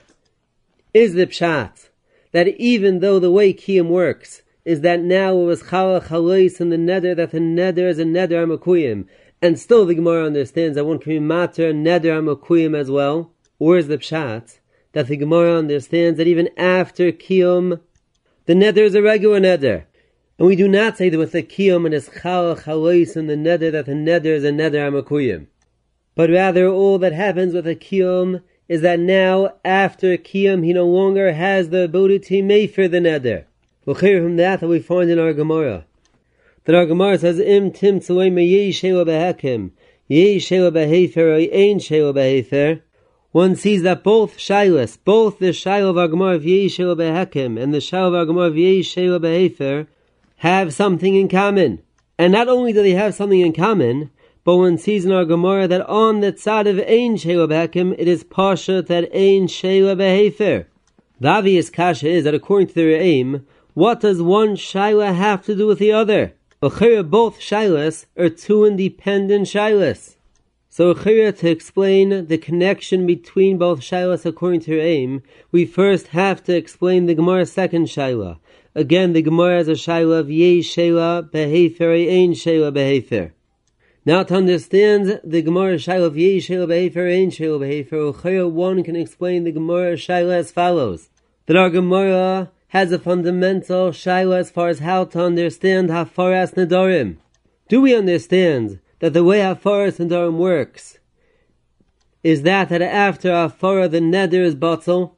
Is 0.94 1.14
the 1.14 1.26
pshat, 1.26 1.88
that 2.30 2.46
even 2.60 3.00
though 3.00 3.18
the 3.18 3.32
way 3.32 3.52
Kiyum 3.52 3.88
works, 3.88 4.42
is 4.64 4.82
that 4.82 5.00
now 5.00 5.36
it 5.36 5.44
was 5.44 5.64
Chala 5.64 6.00
Chalais 6.00 6.60
in 6.60 6.70
the 6.70 6.76
neder, 6.76 7.16
that 7.16 7.32
the 7.32 7.40
neder 7.40 7.88
is 7.88 7.98
a 7.98 8.04
neder 8.04 8.46
amakuyim, 8.46 9.06
and 9.46 9.58
still 9.58 9.86
the 9.86 9.94
Gemara 9.94 10.26
understands 10.26 10.74
that 10.74 10.84
one 10.84 10.98
can 10.98 11.10
be 11.10 11.18
matter 11.18 11.72
neder 11.72 12.20
amakuyim 12.20 12.76
as 12.76 12.90
well, 12.90 13.32
is 13.60 13.88
the 13.88 13.98
pshat, 13.98 14.58
that 14.92 15.06
the 15.06 15.16
Gemara 15.16 15.58
understands 15.58 16.18
that 16.18 16.26
even 16.26 16.48
after 16.56 17.12
Kiyum, 17.12 17.80
the 18.46 18.54
neder 18.54 18.78
is 18.78 18.94
a 18.94 19.02
regular 19.02 19.40
neder, 19.40 19.84
and 20.38 20.46
we 20.46 20.56
do 20.56 20.68
not 20.68 20.98
say 20.98 21.08
that 21.08 21.18
with 21.18 21.32
the 21.32 21.42
kiyum 21.42 21.86
and 21.86 21.94
his 21.94 22.10
chal 22.22 22.54
chalois 22.56 23.16
and 23.16 23.30
the 23.30 23.36
neder 23.36 23.72
that 23.72 23.86
the 23.86 23.92
neder 23.92 24.26
is 24.26 24.44
a 24.44 24.50
neder 24.50 24.90
amakuyim. 24.90 25.46
But 26.14 26.28
rather 26.28 26.68
all 26.68 26.98
that 26.98 27.14
happens 27.14 27.54
with 27.54 27.66
a 27.66 27.74
kiyum 27.74 28.42
is 28.68 28.82
that 28.82 29.00
now 29.00 29.54
after 29.64 30.16
kiyum 30.18 30.62
he 30.62 30.74
no 30.74 30.86
longer 30.86 31.32
has 31.32 31.70
the 31.70 31.84
ability 31.84 32.18
to 32.18 32.42
make 32.42 32.74
for 32.74 32.86
the 32.86 32.98
neder. 32.98 33.44
We'll 33.86 33.96
hear 33.96 34.22
from 34.22 34.36
that 34.36 34.60
that 34.60 34.68
we 34.68 34.80
find 34.80 35.08
in 35.08 35.18
our 35.18 35.32
Gemara. 35.32 35.85
That 36.66 36.74
our 36.74 36.84
Gemara 36.84 37.16
says 37.16 37.38
im 37.38 37.70
tim 37.70 38.00
tzloim 38.00 38.34
yehi 38.34 38.70
shelo 38.70 39.06
behekim 39.06 39.70
yehi 40.10 40.36
shelo 40.38 40.72
behefer 40.72 41.36
ein 41.52 41.78
shelo 41.78 42.12
behefer. 42.12 42.82
One 43.30 43.54
sees 43.54 43.82
that 43.82 44.02
both 44.02 44.36
shilas, 44.36 44.98
both 45.04 45.38
the 45.38 45.50
shayla 45.50 45.90
of 45.90 45.96
our 45.96 46.08
Gemara 46.08 46.34
of 46.34 46.42
shelo 46.42 46.96
behekim 46.96 47.62
and 47.62 47.72
the 47.72 47.78
shayla 47.78 48.08
of 48.08 48.14
our 48.14 48.24
Gemara 48.24 48.46
of 48.48 48.54
shelo 48.54 49.20
behefer 49.20 49.86
have 50.38 50.74
something 50.74 51.14
in 51.14 51.28
common. 51.28 51.82
And 52.18 52.32
not 52.32 52.48
only 52.48 52.72
do 52.72 52.82
they 52.82 52.94
have 52.94 53.14
something 53.14 53.40
in 53.40 53.52
common, 53.52 54.10
but 54.42 54.56
one 54.56 54.76
sees 54.76 55.04
in 55.04 55.12
our 55.12 55.24
Gemara 55.24 55.68
that 55.68 55.88
on 55.88 56.18
the 56.18 56.32
tzad 56.32 56.68
of 56.68 56.80
Ein 56.80 57.16
Sheila 57.16 57.46
Behekim, 57.46 57.94
it 57.96 58.08
is 58.08 58.24
Pasha 58.24 58.82
that 58.82 59.08
Ein 59.14 59.46
Sheila 59.46 59.94
Behefer. 59.94 60.66
The 61.20 61.28
obvious 61.28 61.70
kasha 61.70 62.08
is 62.08 62.24
that 62.24 62.34
according 62.34 62.68
to 62.68 62.74
the 62.74 62.82
Re'im, 62.82 63.44
what 63.74 64.00
does 64.00 64.20
one 64.20 64.56
Shaila 64.56 65.14
have 65.14 65.44
to 65.46 65.54
do 65.54 65.66
with 65.66 65.78
the 65.78 65.92
other? 65.92 66.32
Achira, 66.62 67.08
both 67.08 67.38
shilas 67.38 68.06
are 68.16 68.30
two 68.30 68.64
independent 68.64 69.46
shilas. 69.46 70.16
So 70.70 70.94
Achira, 70.94 71.36
to 71.38 71.50
explain 71.50 72.28
the 72.28 72.38
connection 72.38 73.06
between 73.06 73.58
both 73.58 73.80
shilas 73.80 74.24
according 74.24 74.60
to 74.60 74.72
her 74.72 74.80
aim, 74.80 75.22
we 75.52 75.66
first 75.66 76.08
have 76.08 76.42
to 76.44 76.56
explain 76.56 77.04
the 77.04 77.14
Gemara's 77.14 77.52
second 77.52 77.88
shaila. 77.88 78.38
Again, 78.74 79.12
the 79.12 79.20
Gemara 79.20 79.58
has 79.58 79.68
a 79.68 79.72
shaila 79.72 80.20
of 80.20 80.30
Yei 80.30 80.60
Shela 80.60 81.30
Behefer 81.30 81.92
Ein 81.92 82.32
Shela 82.32 82.72
Behefer. 82.72 83.32
Now 84.06 84.22
to 84.22 84.34
understand 84.36 85.20
the 85.22 85.42
Gemara 85.42 85.74
shaila 85.76 86.06
of 86.06 86.16
Yei 86.16 86.38
Shela 86.38 86.66
Behefer 86.66 87.22
Ein 87.22 87.30
Shela 87.30 87.60
Behefer, 87.60 88.50
one 88.50 88.82
can 88.82 88.96
explain 88.96 89.44
the 89.44 89.52
Gemara 89.52 89.96
shaila 89.96 90.36
as 90.36 90.52
follows. 90.52 91.10
That 91.44 91.56
our 91.56 91.68
Gemara 91.68 92.50
has 92.76 92.92
a 92.92 92.98
fundamental 92.98 93.88
shaila 93.88 94.40
as 94.40 94.50
far 94.50 94.68
as 94.68 94.80
how 94.80 95.02
to 95.02 95.18
understand 95.18 95.88
Hafaras 95.88 96.52
Nedarim. 96.56 97.16
Do 97.70 97.80
we 97.80 97.94
understand 97.94 98.80
that 98.98 99.14
the 99.14 99.24
way 99.24 99.38
Hafaras 99.38 99.96
Nedarim 99.98 100.36
works 100.36 100.98
is 102.22 102.42
that 102.42 102.68
that 102.68 102.82
after 102.82 103.30
Hafara 103.30 103.90
the 103.90 104.00
Neder 104.00 104.44
is 104.44 104.54
bottle, 104.54 105.16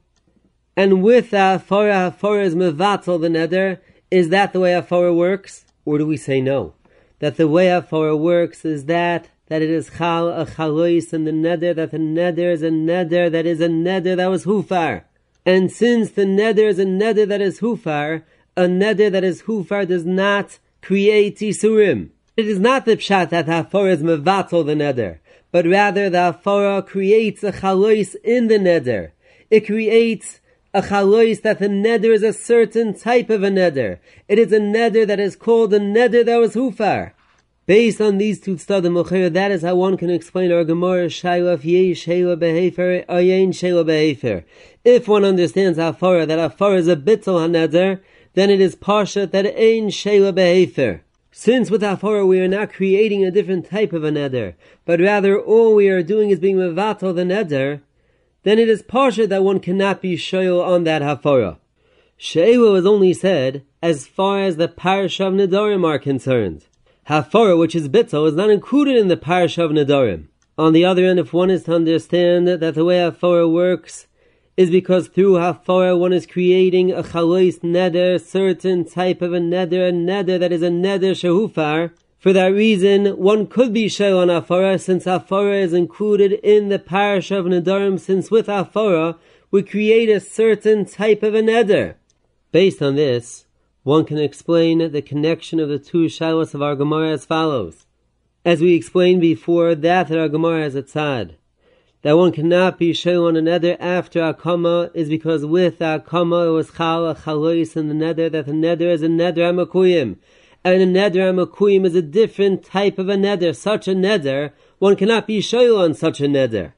and 0.77 1.03
with 1.03 1.31
Hafara 1.31 1.97
Hafara 2.09 2.45
is 2.45 2.55
mevatel 2.55 3.19
the 3.19 3.27
Neder, 3.27 3.79
is 4.09 4.29
that 4.29 4.53
the 4.53 4.61
way 4.61 4.71
Hafara 4.71 5.13
works? 5.13 5.65
Or 5.83 5.97
do 5.97 6.07
we 6.07 6.15
say 6.15 6.39
no? 6.39 6.75
That 7.19 7.35
the 7.35 7.49
way 7.49 7.65
Hafara 7.65 8.17
works 8.17 8.63
is 8.63 8.85
that 8.85 9.27
that 9.47 9.61
it 9.61 9.69
is 9.69 9.91
chal 9.97 10.29
a 10.29 10.45
chalois 10.45 11.11
and 11.11 11.27
the 11.27 11.31
neder 11.31 11.75
that 11.75 11.91
the 11.91 11.97
neder 11.97 12.53
is 12.53 12.61
a 12.61 12.69
neder 12.69 13.29
that 13.29 13.45
is 13.45 13.59
a 13.59 13.67
neder 13.67 14.15
that 14.15 14.27
was 14.27 14.45
hufar. 14.45 15.03
And 15.49 15.71
since 15.71 16.11
the 16.11 16.25
neder 16.25 16.67
is 16.69 16.77
a 16.77 16.85
neder 16.85 17.27
that 17.27 17.41
is 17.41 17.59
hufar, 17.59 18.21
a 18.55 18.65
neder 18.65 19.11
that 19.11 19.23
is 19.23 19.41
hufar 19.47 19.87
does 19.87 20.05
not 20.05 20.59
create 20.79 21.37
isurim. 21.37 22.09
It 22.37 22.45
is 22.45 22.59
not 22.59 22.85
the 22.85 22.97
pshat 22.97 23.31
that 23.31 23.47
hafara 23.47 23.93
is 23.93 24.03
mevatel 24.03 24.63
the 24.63 24.75
neder, 24.75 25.17
but 25.51 25.65
rather 25.65 26.07
the 26.07 26.19
hafara 26.19 26.85
creates 26.85 27.43
a 27.43 27.51
chalois 27.51 28.13
in 28.23 28.47
the 28.47 28.59
neder. 28.59 29.09
It 29.49 29.65
creates 29.65 30.39
a 30.71 30.83
chalois 30.83 31.41
that 31.41 31.57
the 31.57 31.67
neder 31.67 32.13
is 32.13 32.21
a 32.21 32.31
certain 32.31 32.93
type 32.93 33.31
of 33.31 33.41
a 33.41 33.49
neder. 33.49 33.97
It 34.27 34.37
is 34.37 34.51
a 34.51 34.59
neder 34.59 35.07
that 35.07 35.19
is 35.19 35.35
called 35.35 35.73
a 35.73 35.79
neder 35.79 36.23
that 36.27 36.37
was 36.37 36.53
hufar. 36.53 37.13
Based 37.69 38.01
on 38.01 38.17
these 38.17 38.39
two 38.39 38.55
tzadim 38.55 39.31
that 39.31 39.51
is 39.51 39.61
how 39.61 39.75
one 39.75 39.95
can 39.95 40.09
explain 40.09 40.51
our 40.51 40.63
Gemara 40.63 41.05
Shaila 41.05 41.53
of 41.53 41.63
Yesh 41.63 42.07
Behefer 42.07 43.05
Ayin 43.05 43.49
Shela 43.49 43.85
Behefer. 43.85 44.43
If 44.83 45.07
one 45.07 45.23
understands 45.23 45.77
Hafara 45.77 46.25
that 46.25 46.39
Hafara 46.39 46.79
is 46.79 46.87
a 46.87 46.95
bitzel 46.95 47.37
haneder, 47.37 48.01
then 48.33 48.49
it 48.49 48.59
is 48.59 48.75
parsha 48.75 49.29
that 49.29 49.45
Ein 49.45 49.89
Shela 49.89 50.33
Behefer. 50.33 51.01
Since 51.31 51.69
with 51.69 51.83
Hafara 51.83 52.27
we 52.27 52.39
are 52.39 52.47
not 52.47 52.73
creating 52.73 53.23
a 53.23 53.29
different 53.29 53.69
type 53.69 53.93
of 53.93 54.03
a 54.03 54.09
neder, 54.09 54.55
but 54.83 54.99
rather 54.99 55.39
all 55.39 55.75
we 55.75 55.89
are 55.89 56.01
doing 56.01 56.31
is 56.31 56.39
being 56.39 56.55
mevatel 56.55 57.13
the 57.13 57.21
neder, 57.21 57.81
then 58.41 58.57
it 58.57 58.67
is 58.67 58.81
parsha 58.81 59.29
that 59.29 59.43
one 59.43 59.59
cannot 59.59 60.01
be 60.01 60.17
shoyl 60.17 60.65
on 60.65 60.85
that 60.85 61.03
Hafara. 61.03 61.57
She'ela 62.17 62.71
was 62.71 62.87
only 62.87 63.13
said 63.13 63.63
as 63.83 64.07
far 64.07 64.41
as 64.41 64.57
the 64.57 64.67
parish 64.67 65.19
of 65.19 65.33
Nedarim 65.33 65.85
are 65.85 65.99
concerned. 65.99 66.65
Hafara, 67.09 67.57
which 67.57 67.73
is 67.73 67.89
bitzel, 67.89 68.27
is 68.27 68.35
not 68.35 68.51
included 68.51 68.95
in 68.95 69.07
the 69.07 69.17
parish 69.17 69.57
of 69.57 69.71
Nadarim. 69.71 70.27
On 70.59 70.73
the 70.73 70.85
other 70.85 71.03
hand, 71.05 71.17
if 71.17 71.33
one 71.33 71.49
is 71.49 71.63
to 71.63 71.73
understand 71.73 72.47
that 72.47 72.75
the 72.75 72.85
way 72.85 72.97
Hafara 72.97 73.51
works 73.51 74.05
is 74.55 74.69
because 74.69 75.07
through 75.07 75.33
Hafara 75.33 75.97
one 75.97 76.13
is 76.13 76.27
creating 76.27 76.91
a 76.91 77.01
chalois 77.01 77.61
neder, 77.61 78.21
certain 78.21 78.85
type 78.85 79.23
of 79.23 79.33
a 79.33 79.39
neder, 79.39 79.89
a 79.89 79.91
neder 79.91 80.39
that 80.39 80.51
is 80.51 80.61
a 80.61 80.69
neder 80.69 81.15
shehufar. 81.15 81.93
For 82.19 82.31
that 82.31 82.53
reason, 82.53 83.17
one 83.17 83.47
could 83.47 83.73
be 83.73 83.89
shel 83.89 84.19
on 84.19 84.27
Hafara 84.27 84.79
since 84.79 85.05
Hafara 85.05 85.63
is 85.63 85.73
included 85.73 86.33
in 86.33 86.69
the 86.69 86.77
parish 86.77 87.31
of 87.31 87.45
Nadarim, 87.45 87.99
since 87.99 88.29
with 88.29 88.45
Hafara 88.45 89.17
we 89.49 89.63
create 89.63 90.09
a 90.09 90.19
certain 90.19 90.85
type 90.85 91.23
of 91.23 91.33
a 91.33 91.41
neder. 91.41 91.95
Based 92.51 92.83
on 92.83 92.95
this, 92.95 93.45
one 93.89 94.05
can 94.05 94.19
explain 94.19 94.91
the 94.91 95.01
connection 95.01 95.59
of 95.59 95.67
the 95.67 95.79
two 95.79 96.05
shilas 96.05 96.53
of 96.53 96.61
our 96.61 96.75
Gemara 96.75 97.09
as 97.09 97.25
follows. 97.25 97.87
As 98.45 98.61
we 98.61 98.75
explained 98.75 99.19
before, 99.19 99.73
that 99.73 100.11
our 100.11 100.29
Gemara 100.29 100.61
has 100.61 100.75
a 100.75 100.83
tzad. 100.83 101.37
That 102.03 102.15
one 102.15 102.31
cannot 102.31 102.77
be 102.77 102.91
shayl 102.91 103.27
on 103.27 103.35
a 103.35 103.41
nether 103.41 103.75
after 103.79 104.19
Akama 104.19 104.91
is 104.93 105.09
because 105.09 105.43
with 105.43 105.79
Akama 105.79 106.49
it 106.49 106.51
was 106.51 106.69
chal 106.69 107.15
chalois 107.15 107.75
in 107.75 107.87
the 107.87 107.95
nether 107.95 108.29
that 108.29 108.45
the 108.45 108.53
nether 108.53 108.91
is 108.91 109.01
a 109.01 109.09
nether 109.09 109.41
amakuyim. 109.41 110.17
And 110.63 110.81
a 110.83 110.85
nether 110.85 111.21
amakuyim 111.21 111.83
is 111.83 111.95
a 111.95 112.03
different 112.03 112.63
type 112.63 112.99
of 112.99 113.09
a 113.09 113.17
nether. 113.17 113.53
Such 113.53 113.87
a 113.87 113.95
nether, 113.95 114.53
one 114.77 114.97
cannot 114.97 115.25
be 115.25 115.39
shayl 115.39 115.79
on 115.79 115.95
such 115.95 116.21
a 116.21 116.27
nether. 116.27 116.75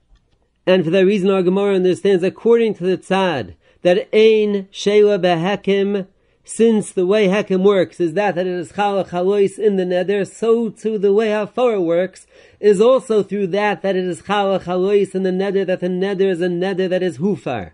And 0.65 0.85
for 0.85 0.91
that 0.91 1.05
reason 1.05 1.29
our 1.29 1.43
Gemara 1.43 1.75
understands 1.75 2.23
according 2.23 2.75
to 2.75 2.85
the 2.85 2.97
tzad 2.97 3.55
that 3.81 4.07
ein 4.13 4.69
shayla 4.71 5.19
behekim 5.19 6.07
since 6.43 6.91
the 6.91 7.05
way 7.05 7.27
Hekem 7.27 7.63
works 7.63 7.99
is 7.99 8.13
that, 8.13 8.35
that 8.35 8.47
it 8.47 8.53
is 8.53 8.71
Chala 8.71 9.07
Chalois 9.07 9.59
in 9.59 9.75
the 9.75 9.83
Neder, 9.83 10.27
so 10.27 10.69
too 10.69 10.97
the 10.97 11.13
way 11.13 11.27
Hafara 11.27 11.81
works 11.83 12.25
is 12.59 12.81
also 12.81 13.23
through 13.23 13.47
that 13.47 13.81
that 13.81 13.95
it 13.95 14.05
is 14.05 14.23
Chala 14.23 14.61
Chalois 14.61 15.13
in 15.13 15.23
the 15.23 15.29
Neder, 15.29 15.65
that 15.65 15.79
the 15.79 15.87
Neder 15.87 16.29
is 16.29 16.41
a 16.41 16.47
Neder 16.47 16.89
that 16.89 17.03
is 17.03 17.19
Hufar. 17.19 17.71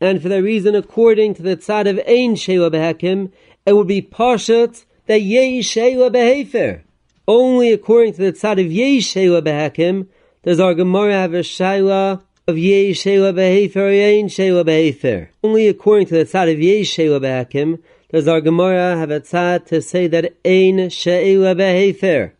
And 0.00 0.22
for 0.22 0.28
that 0.28 0.42
reason, 0.42 0.74
according 0.74 1.34
to 1.34 1.42
the 1.42 1.56
tzad 1.56 1.88
of 1.88 1.98
Ein 1.98 2.34
Shewa 2.34 2.70
Behekim, 2.70 3.32
it 3.66 3.74
would 3.74 3.86
be 3.86 4.00
Pashat 4.00 4.84
that 5.06 5.20
Yei 5.20 5.60
Shewa 5.60 6.10
Behefer. 6.10 6.82
Only 7.28 7.72
according 7.72 8.14
to 8.14 8.22
the 8.22 8.32
tzad 8.32 8.64
of 8.64 8.72
Yei 8.72 8.98
Shewa 8.98 9.42
Behekim 9.42 10.08
does 10.42 10.58
our 10.58 10.74
Gemara 10.74 11.12
have 11.12 11.34
a 11.34 11.40
Shaila 11.40 12.22
of 12.48 12.56
Yei 12.56 12.92
Shewa 12.92 13.34
Behefer 13.34 13.76
or 13.76 13.88
Ein 13.88 14.28
Shewa 14.28 14.64
Behefer. 14.64 15.28
Only 15.44 15.68
according 15.68 16.06
to 16.08 16.14
the 16.14 16.24
tzad 16.24 16.52
of 16.52 16.60
Yei 16.60 16.82
Shewa 16.82 17.20
Behekim 17.20 17.80
does 18.12 18.26
our 18.26 18.40
Gemara 18.40 18.96
have 18.96 19.10
a 19.10 19.20
tzad 19.20 19.66
to 19.66 19.80
say 19.80 20.08
that 20.08 20.34
ein 20.44 20.88
she'ela 20.90 21.54
behefer. 21.54 22.32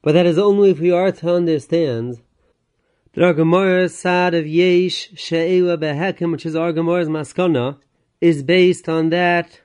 But 0.00 0.12
that 0.12 0.24
is 0.24 0.38
only 0.38 0.70
if 0.70 0.80
we 0.80 0.90
are 0.90 1.12
to 1.12 1.34
understand 1.34 2.22
that 3.12 3.24
our 3.24 3.34
Gemara's 3.34 3.92
tzad 3.92 4.38
of 4.38 4.46
yesh 4.46 5.10
she'ela 5.14 5.76
behekim, 5.76 6.32
which 6.32 6.46
is 6.46 6.56
our 6.56 6.72
Gemara's 6.72 7.08
maskana, 7.08 7.78
is 8.22 8.42
based 8.42 8.88
on 8.88 9.10
that 9.10 9.60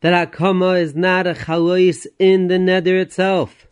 that 0.00 0.32
Akama 0.32 0.80
is 0.80 0.94
not 0.96 1.26
a 1.26 1.34
chalois 1.34 2.06
in 2.18 2.48
the 2.48 2.58
nether 2.58 2.96
itself. 2.96 3.66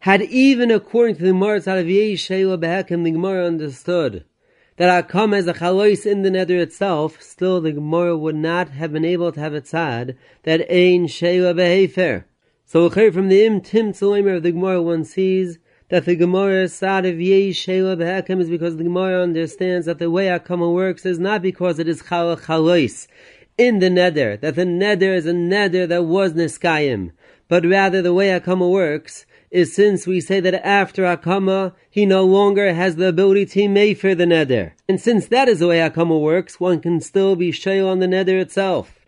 Had 0.00 0.22
even 0.22 0.70
according 0.70 1.16
to 1.16 1.22
the 1.22 1.28
Gemara 1.28 1.60
tzad 1.60 1.80
of 1.80 1.88
yesh 1.88 2.20
she'ela 2.20 2.58
behekim, 2.58 3.04
the 3.04 3.12
Gemara 3.12 3.46
understood 3.46 4.24
that 4.78 5.08
Akam 5.08 5.36
as 5.36 5.46
a 5.46 5.54
chalois 5.54 6.06
in 6.06 6.22
the 6.22 6.30
nether 6.30 6.56
itself, 6.56 7.20
still 7.20 7.60
the 7.60 7.72
Gemara 7.72 8.16
would 8.16 8.36
not 8.36 8.70
have 8.70 8.92
been 8.92 9.04
able 9.04 9.30
to 9.32 9.40
have 9.40 9.52
a 9.52 9.60
tzad 9.60 10.16
that 10.44 10.60
ein 10.70 11.06
sheila 11.06 11.52
behefer. 11.52 12.24
So 12.64 12.88
from 12.88 13.28
the 13.28 13.44
im 13.44 13.60
tim 13.60 13.88
of 13.88 14.42
the 14.42 14.52
Gemara 14.52 14.80
one 14.80 15.04
sees 15.04 15.58
that 15.88 16.04
the 16.04 16.16
Gemara 16.16 16.64
tzad 16.66 17.08
of 17.08 17.20
yei 17.20 17.52
sheila 17.52 17.96
behekem 17.96 18.40
is 18.40 18.48
because 18.48 18.76
the 18.76 18.84
Gemara 18.84 19.22
understands 19.22 19.86
that 19.86 19.98
the 19.98 20.10
way 20.10 20.26
Akam 20.26 20.72
works 20.72 21.04
is 21.04 21.18
not 21.18 21.42
because 21.42 21.78
it 21.78 21.88
is 21.88 22.02
chala 22.02 22.40
chalois 22.40 23.08
in 23.58 23.80
the 23.80 23.90
nether, 23.90 24.36
that 24.36 24.54
the 24.54 24.64
nether 24.64 25.12
is 25.12 25.26
a 25.26 25.32
nether 25.32 25.84
that 25.88 26.04
was 26.04 26.32
niskayim, 26.34 27.10
but 27.48 27.66
rather 27.66 28.00
the 28.00 28.14
way 28.14 28.28
Akama 28.28 28.70
works 28.70 29.26
is 29.50 29.74
since 29.74 30.06
we 30.06 30.20
say 30.20 30.40
that 30.40 30.54
after 30.66 31.04
Akama, 31.04 31.74
he 31.90 32.04
no 32.04 32.24
longer 32.24 32.74
has 32.74 32.96
the 32.96 33.08
ability 33.08 33.46
to 33.46 33.68
make 33.68 33.98
for 33.98 34.14
the 34.14 34.26
nether. 34.26 34.74
And 34.88 35.00
since 35.00 35.26
that 35.28 35.48
is 35.48 35.60
the 35.60 35.68
way 35.68 35.78
Akama 35.78 36.20
works, 36.20 36.60
one 36.60 36.80
can 36.80 37.00
still 37.00 37.36
be 37.36 37.50
shayl 37.50 37.90
on 37.90 38.00
the 38.00 38.08
nether 38.08 38.38
itself. 38.38 38.98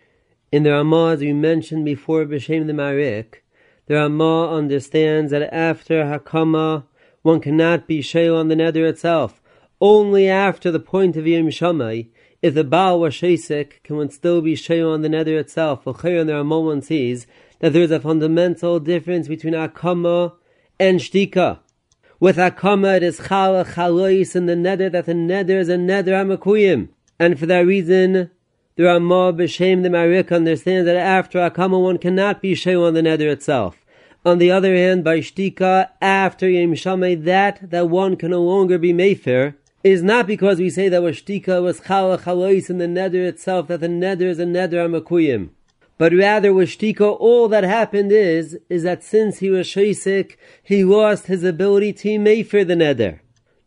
In 0.52 0.62
the 0.62 0.72
Ramah, 0.72 1.12
as 1.12 1.20
we 1.20 1.32
mentioned 1.32 1.84
before, 1.84 2.24
B'Shem 2.24 2.66
the 2.66 2.72
Marik, 2.72 3.44
the 3.86 3.94
Ramah 3.94 4.54
understands 4.54 5.30
that 5.30 5.52
after 5.54 6.04
Hakama, 6.04 6.84
one 7.22 7.40
cannot 7.40 7.86
be 7.86 8.00
shayl 8.00 8.38
on 8.38 8.48
the 8.48 8.56
nether 8.56 8.86
itself. 8.86 9.40
Only 9.80 10.28
after 10.28 10.70
the 10.70 10.80
point 10.80 11.16
of 11.16 11.26
Yom 11.26 11.50
Shammai, 11.50 12.04
if 12.42 12.54
the 12.54 12.64
Baal 12.64 13.00
was 13.00 13.14
Shesik, 13.14 13.82
can 13.82 13.96
one 13.96 14.10
still 14.10 14.40
be 14.40 14.54
shayl 14.54 14.92
on 14.92 15.02
the 15.02 15.08
nether 15.08 15.36
itself. 15.36 15.84
For 15.84 15.92
the 15.92 16.34
Ramah 16.34 16.60
one 16.60 16.82
sees 16.82 17.26
that 17.60 17.74
there 17.74 17.82
is 17.82 17.90
a 17.90 18.00
fundamental 18.00 18.80
difference 18.80 19.28
between 19.28 19.54
Akama 19.54 20.32
and 20.78 20.98
Shtika. 20.98 21.60
With 22.18 22.36
Akama, 22.36 22.96
it 22.96 23.02
is 23.02 23.20
Chala 23.20 23.64
Chalois 23.74 24.34
in 24.34 24.46
the 24.46 24.56
nether, 24.56 24.90
that 24.90 25.06
the 25.06 25.14
nether 25.14 25.58
is 25.58 25.68
a 25.68 25.78
nether 25.78 26.12
Amakuyim. 26.12 26.88
And 27.18 27.38
for 27.38 27.46
that 27.46 27.60
reason, 27.60 28.30
the 28.76 28.84
Ramah 28.84 29.34
B'Shem 29.34 29.82
the 29.82 29.90
Marik 29.90 30.32
understands 30.32 30.86
that 30.86 30.96
after 30.96 31.38
Akama 31.38 31.80
one 31.82 31.98
cannot 31.98 32.40
be 32.40 32.54
Shay 32.54 32.74
on 32.74 32.94
the 32.94 33.02
nether 33.02 33.28
itself. 33.28 33.76
On 34.24 34.38
the 34.38 34.50
other 34.50 34.74
hand, 34.74 35.04
by 35.04 35.20
Shtika, 35.20 35.90
after 36.00 36.46
Yem 36.46 37.24
that 37.24 37.70
that 37.70 37.88
one 37.88 38.16
can 38.16 38.30
no 38.30 38.42
longer 38.42 38.78
be 38.78 38.92
Mayfair, 38.92 39.56
is 39.82 40.02
not 40.02 40.26
because 40.26 40.58
we 40.58 40.68
say 40.68 40.88
that 40.88 41.02
was 41.02 41.20
Shtika 41.20 41.62
was 41.62 41.80
Chala 41.80 42.20
Chalois 42.20 42.70
in 42.70 42.78
the 42.78 42.88
nether 42.88 43.22
itself, 43.24 43.68
that 43.68 43.80
the 43.80 43.88
nether 43.88 44.28
is 44.28 44.38
a 44.38 44.46
nether 44.46 44.86
Amakuyim 44.86 45.50
but 46.00 46.14
rather 46.14 46.54
with 46.54 46.70
Shtika, 46.70 47.14
all 47.20 47.46
that 47.48 47.62
happened 47.62 48.10
is, 48.10 48.58
is 48.70 48.84
that 48.84 49.04
since 49.04 49.40
he 49.40 49.50
was 49.50 49.66
Shaisik, 49.66 50.36
he 50.62 50.82
lost 50.82 51.26
his 51.26 51.44
ability 51.44 51.92
to 51.92 52.18
mefer 52.18 52.66
the 52.66 52.72
neder. 52.72 53.20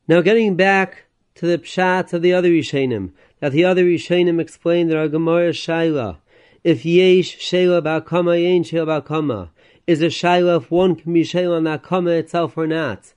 Now 0.08 0.22
getting 0.22 0.56
back 0.56 1.04
to 1.36 1.46
the 1.46 1.60
pshat 1.60 2.12
of 2.12 2.24
the 2.24 2.34
other 2.34 2.50
Rishonim, 2.50 3.12
that 3.40 3.52
the 3.52 3.64
other 3.64 3.86
Rishonim 3.86 4.42
explained 4.42 4.90
that 4.90 4.98
our 4.98 5.08
Gemara 5.08 5.52
Shaila, 5.52 6.18
if 6.64 6.84
yesh 6.84 7.38
Shaila 7.38 7.84
Ba'kama, 7.84 8.42
yen 8.42 8.64
Shaila 8.64 9.04
Ba'kama, 9.04 9.50
is 9.86 10.02
a 10.02 10.08
Shaila 10.08 10.58
if 10.58 10.72
one 10.72 10.96
can 10.96 11.14
be 11.14 11.22
Shaila 11.22 11.58
on 11.58 11.66
that 11.66 11.84
Kama 11.84 12.10
itself 12.10 12.58
or 12.58 12.66
not. 12.66 13.14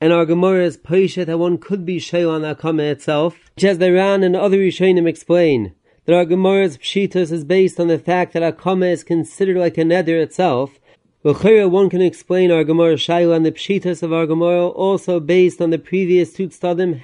And 0.00 0.10
our 0.10 0.24
Gemara 0.24 0.64
is 0.64 0.78
Peshet 0.78 1.26
that 1.26 1.38
one 1.38 1.58
could 1.58 1.84
be 1.84 1.98
Shaila 1.98 2.36
on 2.36 2.40
that 2.40 2.60
Kama 2.60 2.84
itself, 2.84 3.50
which 3.56 3.64
as 3.64 3.76
the 3.76 3.92
Ran 3.92 4.22
and 4.22 4.34
other 4.34 4.56
Rishonim 4.56 5.06
explain, 5.06 5.74
that 6.04 6.14
our 6.14 6.24
Gemara's 6.24 6.78
Pshitas 6.78 7.32
is 7.32 7.44
based 7.44 7.80
on 7.80 7.88
the 7.88 7.98
fact 7.98 8.32
that 8.32 8.42
Akama 8.42 8.90
is 8.90 9.02
considered 9.02 9.56
like 9.56 9.78
a 9.78 9.82
neder 9.82 10.22
itself. 10.22 10.78
L'chira, 11.22 11.70
one 11.70 11.88
can 11.88 12.02
explain 12.02 12.50
our 12.50 12.64
Gemara 12.64 12.96
Shaila 12.96 13.36
and 13.36 13.46
the 13.46 13.52
Pshitas 13.52 14.02
of 14.02 14.12
our 14.12 14.26
Gemara 14.26 14.68
also 14.68 15.18
based 15.18 15.60
on 15.62 15.70
the 15.70 15.78
previous 15.78 16.34
two 16.34 16.50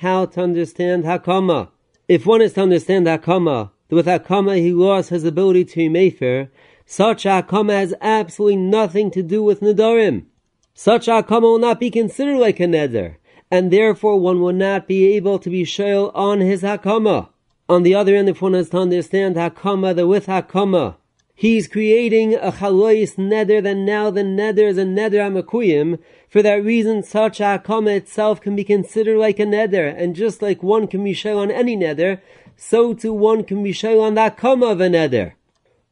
how 0.00 0.26
to 0.26 0.42
understand 0.42 1.04
Hakama. 1.04 1.68
If 2.06 2.26
one 2.26 2.42
is 2.42 2.52
to 2.54 2.62
understand 2.62 3.06
Hakama, 3.06 3.70
that 3.88 3.96
with 3.96 4.06
Hakama 4.06 4.58
he 4.58 4.72
lost 4.72 5.08
his 5.08 5.24
ability 5.24 5.64
to 5.64 5.80
mefer, 5.88 6.50
such 6.84 7.24
Hakama 7.24 7.72
has 7.72 7.94
absolutely 8.02 8.56
nothing 8.56 9.10
to 9.12 9.22
do 9.22 9.42
with 9.42 9.60
Nedarim. 9.60 10.26
Such 10.74 11.06
Hakama 11.06 11.42
will 11.42 11.58
not 11.58 11.80
be 11.80 11.90
considered 11.90 12.38
like 12.38 12.60
a 12.60 12.64
neder, 12.64 13.16
and 13.50 13.70
therefore 13.70 14.18
one 14.20 14.40
will 14.40 14.52
not 14.52 14.86
be 14.86 15.14
able 15.14 15.38
to 15.38 15.48
be 15.48 15.62
shail 15.62 16.10
on 16.14 16.40
his 16.40 16.62
Hakama. 16.62 17.28
On 17.70 17.84
the 17.84 17.94
other 17.94 18.16
end, 18.16 18.28
if 18.28 18.42
one 18.42 18.54
has 18.54 18.70
to 18.70 18.78
understand 18.78 19.36
Hakama, 19.36 19.94
the 19.94 20.04
with 20.04 20.26
Hakama, 20.26 20.96
he's 21.36 21.68
creating 21.68 22.34
a 22.34 22.50
chalois 22.50 23.14
neder, 23.14 23.62
then 23.62 23.84
now 23.84 24.10
the 24.10 24.22
neder 24.22 24.68
is 24.68 24.76
a 24.76 24.82
neder 24.82 25.30
amakuyim. 25.30 26.00
For 26.28 26.42
that 26.42 26.64
reason, 26.64 27.04
such 27.04 27.38
Hakama 27.38 27.94
itself 27.94 28.40
can 28.40 28.56
be 28.56 28.64
considered 28.64 29.18
like 29.18 29.38
a 29.38 29.44
neder, 29.44 29.94
and 29.96 30.16
just 30.16 30.42
like 30.42 30.64
one 30.64 30.88
can 30.88 31.04
be 31.04 31.12
shell 31.12 31.38
on 31.38 31.52
any 31.52 31.76
neder, 31.76 32.20
so 32.56 32.92
too 32.92 33.12
one 33.12 33.44
can 33.44 33.62
be 33.62 33.70
shell 33.70 34.00
on 34.00 34.16
the 34.16 34.22
Hakama 34.22 34.72
of 34.72 34.80
a 34.80 34.88
neder. 34.88 35.34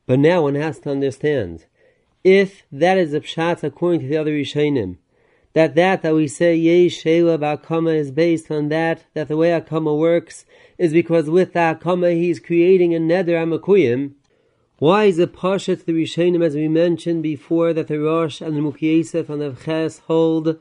But 0.04 0.18
now 0.18 0.42
one 0.42 0.56
has 0.56 0.80
to 0.80 0.90
understand, 0.90 1.66
if 2.24 2.64
that 2.72 2.98
is 2.98 3.14
a 3.14 3.20
pshat 3.20 3.62
according 3.62 4.00
to 4.00 4.08
the 4.08 4.16
other 4.16 4.32
Rishonim, 4.32 4.96
that 5.55 5.74
that 5.74 6.03
that 6.03 6.14
we 6.14 6.28
say 6.28 6.55
yesh 6.55 7.03
shela 7.03 7.38
b'akama 7.38 7.94
is 7.94 8.11
based 8.11 8.51
on 8.51 8.68
that 8.68 9.05
that 9.14 9.28
the 9.28 9.36
way 9.36 9.51
akama 9.51 9.96
works 9.96 10.44
is 10.76 10.92
because 10.92 11.30
with 11.30 11.53
the 11.55 11.59
akama 11.59 12.14
he's 12.14 12.40
creating 12.40 12.94
a 12.94 12.99
neder 12.99 13.36
amakuyim. 13.42 14.12
Why 14.78 15.05
is 15.05 15.18
it 15.18 15.32
pasha 15.32 15.76
to 15.76 15.84
the 15.84 15.92
Rishonim 15.92 16.44
as 16.44 16.55
we 16.55 16.68
mentioned 16.68 17.22
before 17.22 17.72
that 17.72 17.88
the 17.88 17.99
Rosh 17.99 18.40
and 18.40 18.57
the 18.57 18.61
Mukyesef 18.61 19.28
and 19.28 19.40
the 19.40 19.57
Ches 19.64 19.99
hold 20.01 20.59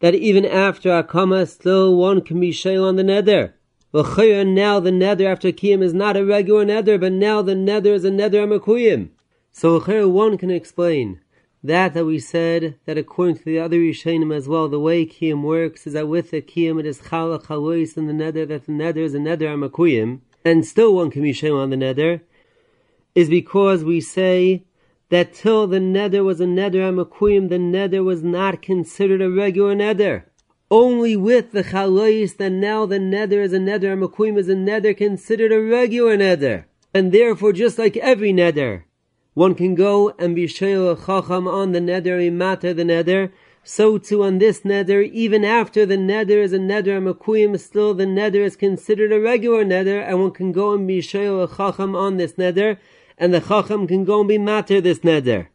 that 0.00 0.14
even 0.14 0.44
after 0.44 0.90
akama 0.90 1.48
still 1.48 1.94
one 1.96 2.20
can 2.22 2.40
be 2.40 2.50
shayl 2.50 2.88
on 2.88 2.96
the 2.96 3.04
neder. 3.04 3.52
Well, 3.92 4.04
now 4.44 4.80
the 4.80 4.90
neder 4.90 5.30
after 5.30 5.52
kiyim 5.52 5.82
is 5.82 5.94
not 5.94 6.16
a 6.16 6.24
regular 6.24 6.66
neder, 6.66 7.00
but 7.00 7.12
now 7.12 7.40
the 7.40 7.54
neder 7.54 7.94
is 7.94 8.04
a 8.04 8.10
neder 8.10 8.46
amakuyim. 8.46 9.10
So 9.52 10.08
one 10.08 10.36
can 10.36 10.50
explain 10.50 11.20
that 11.66 11.94
that 11.94 12.04
we 12.04 12.18
said 12.18 12.76
that 12.84 12.98
according 12.98 13.36
to 13.36 13.44
the 13.44 13.58
other 13.58 13.78
Rishonim 13.78 14.34
as 14.34 14.48
well, 14.48 14.68
the 14.68 14.80
way 14.80 15.04
Kiyam 15.04 15.42
works 15.42 15.86
is 15.86 15.92
that 15.94 16.08
with 16.08 16.30
the 16.30 16.42
Kiyam 16.42 16.80
it 16.80 16.86
is 16.86 17.00
Chala 17.00 17.42
Chalois 17.42 17.96
and 17.96 18.08
the 18.08 18.12
Neder, 18.12 18.46
that 18.48 18.66
the 18.66 18.72
Neder 18.72 18.98
is 18.98 19.14
a 19.14 19.18
Neder 19.18 19.48
Amakuyim, 19.54 20.20
and 20.44 20.64
still 20.64 20.94
one 20.94 21.10
can 21.10 21.22
be 21.22 21.32
Shem 21.32 21.54
on 21.54 21.70
the 21.70 21.76
Neder, 21.76 22.20
is 23.14 23.28
because 23.28 23.84
we 23.84 24.00
say 24.00 24.64
that 25.08 25.34
till 25.34 25.66
the 25.66 25.78
Neder 25.78 26.24
was 26.24 26.40
a 26.40 26.44
Neder 26.46 26.92
Amakuyim, 26.92 27.48
the 27.48 27.58
Neder 27.58 28.04
was 28.04 28.22
not 28.22 28.62
considered 28.62 29.22
a 29.22 29.30
regular 29.30 29.74
Neder. 29.74 30.24
Only 30.70 31.16
with 31.16 31.52
the 31.52 31.62
Chalois 31.62 32.36
that 32.38 32.50
now 32.50 32.86
the 32.86 32.98
Neder 32.98 33.42
is 33.42 33.52
a 33.52 33.58
Neder 33.58 33.96
Amakuyim 33.96 34.36
is 34.36 34.48
a 34.48 34.54
Neder 34.54 34.96
considered 34.96 35.52
a 35.52 35.60
regular 35.60 36.16
Neder. 36.16 36.64
And 36.92 37.12
therefore, 37.12 37.52
just 37.52 37.78
like 37.78 37.96
every 37.98 38.32
Neder, 38.32 38.82
one 39.36 39.54
can 39.54 39.74
go 39.74 40.14
and 40.18 40.34
be 40.34 40.46
shayla 40.46 40.96
chacham 40.96 41.46
on 41.46 41.72
the 41.72 41.78
neder, 41.78 42.32
matter 42.32 42.72
the 42.72 42.84
neder. 42.84 43.30
So 43.62 43.98
too 43.98 44.22
on 44.22 44.38
this 44.38 44.60
neder, 44.60 45.06
even 45.12 45.44
after 45.44 45.84
the 45.84 45.98
neder 45.98 46.42
is 46.42 46.54
a 46.54 46.58
neder 46.58 47.02
makuyim, 47.06 47.60
still 47.60 47.92
the 47.92 48.06
neder 48.06 48.42
is 48.46 48.56
considered 48.56 49.12
a 49.12 49.20
regular 49.20 49.62
neder, 49.62 50.02
and 50.02 50.22
one 50.22 50.30
can 50.30 50.52
go 50.52 50.72
and 50.72 50.88
be 50.88 51.02
shayla 51.02 51.54
chacham 51.54 51.94
on 51.94 52.16
this 52.16 52.32
neder, 52.32 52.78
and 53.18 53.34
the 53.34 53.42
chacham 53.42 53.86
can 53.86 54.06
go 54.06 54.20
and 54.20 54.28
be 54.30 54.38
matter 54.38 54.80
this 54.80 55.00
neder. 55.00 55.48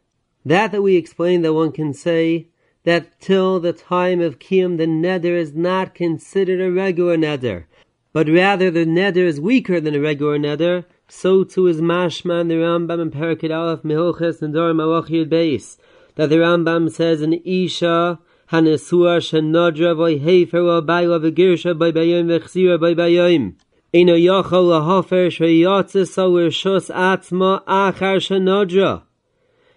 That 0.46 0.70
that 0.70 0.82
we 0.82 0.94
explained 0.94 1.44
that 1.44 1.52
one 1.52 1.72
can 1.72 1.92
say 1.92 2.50
that 2.84 3.20
till 3.20 3.58
the 3.58 3.72
time 3.72 4.20
of 4.20 4.38
kiyum 4.38 4.78
the 4.78 4.86
neder 4.86 5.36
is 5.36 5.54
not 5.54 5.92
considered 5.92 6.60
a 6.60 6.70
regular 6.70 7.16
neder, 7.16 7.64
but 8.12 8.28
rather 8.28 8.70
the 8.70 8.86
neder 8.86 9.26
is 9.26 9.40
weaker 9.40 9.80
than 9.80 9.96
a 9.96 10.00
regular 10.00 10.38
neder, 10.38 10.84
so 11.14 11.44
too 11.44 11.66
is 11.66 11.78
mashma 11.78 12.40
in 12.40 12.48
the 12.48 12.54
Rambam 12.54 12.98
in 13.02 13.10
Parakid 13.10 13.54
Aleph 13.54 13.82
Mehilches 13.82 14.40
and 14.40 14.54
Dor 14.54 14.72
Beis 14.72 15.76
that 16.14 16.30
the 16.30 16.36
Rambam 16.36 16.90
says 16.90 17.20
an 17.20 17.34
Isha 17.34 18.18
hanesua 18.50 19.20
shenodra 19.20 19.94
v'y 19.94 20.18
hefer 20.18 20.62
v'bayla 20.62 21.20
v'girsha 21.20 21.78
by 21.78 21.92
bayim 21.92 22.28
v'chzira 22.28 22.80
by 22.80 22.94
bayim. 22.94 23.56
Eino 23.92 24.16
yachol 24.16 24.70
lahofer 24.72 25.28
sheyatzisa 25.28 26.32
l'rishus 26.32 26.90
atzma 26.90 27.62
achar 27.66 28.16
shenodra. 28.16 29.02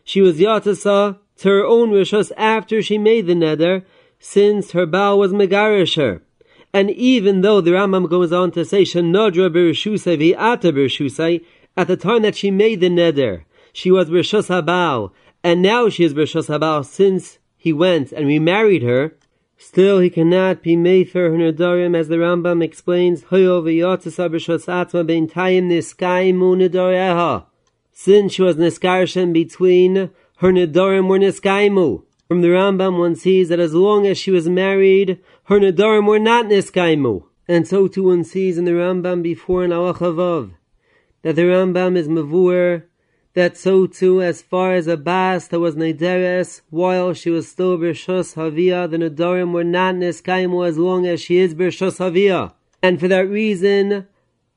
She 0.05 0.21
was 0.21 0.39
yatzisa 0.39 1.17
to 1.39 1.49
her 1.49 1.65
own 1.65 1.91
rishus 1.91 2.31
after 2.37 2.81
she 2.81 2.97
made 2.97 3.27
the 3.27 3.33
neder, 3.33 3.83
since 4.19 4.71
her 4.71 4.85
bow 4.85 5.17
was 5.17 5.33
megarish 5.33 5.97
her. 5.97 6.21
And 6.75 6.91
even 6.91 7.39
though 7.39 7.61
the 7.61 7.71
Rambam 7.71 8.09
goes 8.09 8.33
on 8.33 8.51
to 8.51 8.65
say, 8.65 8.83
Shanadra 8.83 9.49
Bereshusai 9.49 10.35
Vi'ata 10.35 10.73
Bereshusai, 10.73 11.41
at 11.77 11.87
the 11.87 11.95
time 11.95 12.23
that 12.23 12.35
she 12.35 12.51
made 12.51 12.81
the 12.81 12.89
neder, 12.89 13.45
she 13.71 13.91
was 13.91 14.09
Bereshus 14.09 14.49
Habal, 14.49 15.13
and 15.41 15.61
now 15.61 15.87
she 15.87 16.03
is 16.03 16.13
Bereshus 16.13 16.49
Habal 16.49 16.83
since 16.83 17.39
he 17.55 17.71
went 17.71 18.11
and 18.11 18.27
remarried 18.27 18.83
her, 18.83 19.15
still 19.57 19.99
he 19.99 20.09
cannot 20.09 20.61
be 20.61 20.75
made 20.75 21.09
for 21.09 21.29
her 21.29 21.37
nedarim, 21.37 21.95
as 21.95 22.09
the 22.09 22.17
Rambam 22.17 22.61
explains. 22.61 23.21
Since 23.21 23.29
she 28.33 28.41
was 28.41 28.57
Niskarshem 28.57 29.31
between 29.31 30.09
her 30.39 30.51
nedarim 30.51 31.07
were 31.07 31.19
Niskaimu. 31.19 32.03
From 32.27 32.41
the 32.41 32.49
Rambam 32.49 32.97
one 32.97 33.15
sees 33.15 33.49
that 33.49 33.59
as 33.59 33.75
long 33.75 34.07
as 34.07 34.17
she 34.17 34.31
was 34.31 34.49
married, 34.49 35.19
her 35.45 35.59
nadarim 35.59 36.07
were 36.07 36.19
not 36.19 36.45
niskaimu. 36.45 37.23
And 37.47 37.67
so 37.67 37.87
too 37.87 38.03
one 38.03 38.23
sees 38.23 38.57
in 38.57 38.65
the 38.65 38.71
Rambam 38.71 39.21
before 39.21 39.63
in 39.63 39.71
Alachavav 39.71 40.53
that 41.21 41.35
the 41.35 41.43
Rambam 41.43 41.95
is 41.95 42.07
mavur, 42.07 42.83
that 43.33 43.55
so 43.55 43.85
too 43.85 44.21
as 44.21 44.41
far 44.41 44.73
as 44.73 44.87
a 44.87 44.97
bas 44.97 45.47
that 45.49 45.59
was 45.59 45.75
nederes, 45.75 46.61
while 46.69 47.13
she 47.13 47.29
was 47.29 47.47
still 47.47 47.77
Bershus 47.77 48.35
Havia, 48.35 48.89
the 48.89 48.97
nadarim 48.97 49.51
were 49.51 49.63
not 49.63 49.95
niskaimu 49.95 50.67
as 50.67 50.77
long 50.77 51.05
as 51.05 51.21
she 51.21 51.37
is 51.37 51.53
Bershus 51.53 51.99
Havia. 51.99 52.53
And 52.81 52.99
for 52.99 53.07
that 53.07 53.29
reason, 53.29 54.07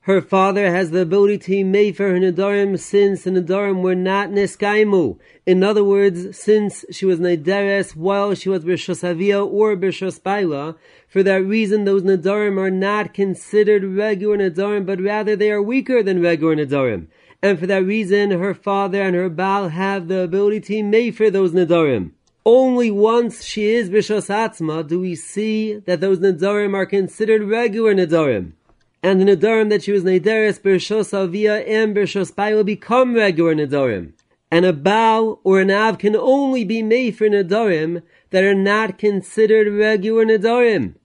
her 0.09 0.21
father 0.21 0.71
has 0.71 0.89
the 0.89 1.01
ability 1.01 1.37
to 1.37 1.51
be 1.51 1.63
made 1.63 1.95
for 1.95 2.09
her 2.09 2.19
Nadarim 2.19 2.79
since 2.79 3.25
the 3.25 3.29
Nadarim 3.29 3.83
were 3.83 3.93
not 3.93 4.29
Neskaimu. 4.29 5.19
In 5.45 5.63
other 5.63 5.83
words, 5.83 6.35
since 6.35 6.83
she 6.89 7.05
was 7.05 7.19
Nederes 7.19 7.95
while 7.95 8.33
she 8.33 8.49
was 8.49 8.65
B'Shosavia 8.65 9.47
or 9.47 9.77
B'Shospaila, 9.77 10.75
for 11.07 11.21
that 11.21 11.45
reason 11.45 11.85
those 11.85 12.01
Nadarim 12.01 12.57
are 12.57 12.71
not 12.71 13.13
considered 13.13 13.83
regular 13.83 14.37
Nadarim, 14.37 14.83
but 14.83 14.99
rather 14.99 15.35
they 15.35 15.51
are 15.51 15.61
weaker 15.61 16.01
than 16.01 16.23
regular 16.23 16.55
Nadarim. 16.55 17.05
And 17.43 17.59
for 17.59 17.67
that 17.67 17.85
reason, 17.85 18.31
her 18.31 18.55
father 18.55 19.03
and 19.03 19.15
her 19.15 19.29
Baal 19.29 19.69
have 19.69 20.07
the 20.07 20.21
ability 20.21 20.61
to 20.61 20.83
make 20.85 21.17
for 21.17 21.29
those 21.29 21.51
Nadarim. 21.51 22.13
Only 22.43 22.89
once 22.89 23.43
she 23.43 23.69
is 23.69 23.91
B'Shos 23.91 24.27
Atzma 24.27 24.87
do 24.87 25.01
we 25.01 25.13
see 25.13 25.75
that 25.75 26.01
those 26.01 26.17
Nadarim 26.17 26.73
are 26.73 26.87
considered 26.87 27.43
regular 27.43 27.93
Nadarim 27.93 28.53
and 29.01 29.21
the 29.21 29.25
Nadarim 29.25 29.69
that 29.69 29.83
she 29.83 29.91
was 29.91 30.03
Nederes 30.03 30.59
Bershos 30.59 31.13
Avia 31.13 31.59
and 31.65 31.95
Bershos 31.95 32.35
Pai 32.35 32.53
will 32.53 32.65
become 32.65 33.13
regular 33.15 33.55
Nadarim. 33.55 34.11
And 34.51 34.65
a 34.65 34.73
Baal 34.73 35.39
or 35.43 35.61
an 35.61 35.71
Av 35.71 35.97
can 35.97 36.15
only 36.15 36.65
be 36.65 36.83
made 36.83 37.15
for 37.15 37.29
Nadarim 37.29 38.01
that 38.31 38.43
are 38.43 38.55
not 38.55 38.97
considered 38.97 39.71
regular 39.71 40.25
Nadarim. 40.25 40.95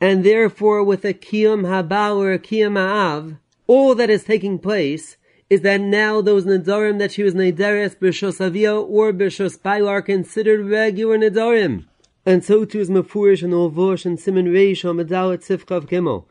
And 0.00 0.24
therefore, 0.24 0.82
with 0.82 1.04
a 1.04 1.12
Kiyam 1.12 1.62
Habal 1.62 2.16
or 2.16 2.32
a 2.32 2.38
Kiyam 2.38 2.76
Ha'av, 2.76 3.36
all 3.66 3.94
that 3.96 4.10
is 4.10 4.24
taking 4.24 4.58
place 4.58 5.16
is 5.50 5.60
that 5.60 5.80
now 5.80 6.22
those 6.22 6.46
Nadarim 6.46 6.98
that 7.00 7.12
she 7.12 7.22
was 7.22 7.34
Nederes 7.34 7.96
Bershos 7.96 8.40
Avia 8.40 8.74
or 8.74 9.12
Bershos 9.12 9.62
Pai 9.62 9.82
are 9.82 10.00
considered 10.00 10.64
regular 10.64 11.18
Nadarim. 11.18 11.84
And 12.24 12.42
so 12.42 12.64
too 12.64 12.80
is 12.80 12.88
Mefurish 12.88 13.42
and 13.42 13.52
Olvosh 13.52 14.06
and 14.06 14.18
Simon 14.18 14.46
Reish 14.46 14.88
on 14.88 14.96
Medalit 14.96 15.44
Sifkav 15.44 15.88
Gimel 15.88 16.24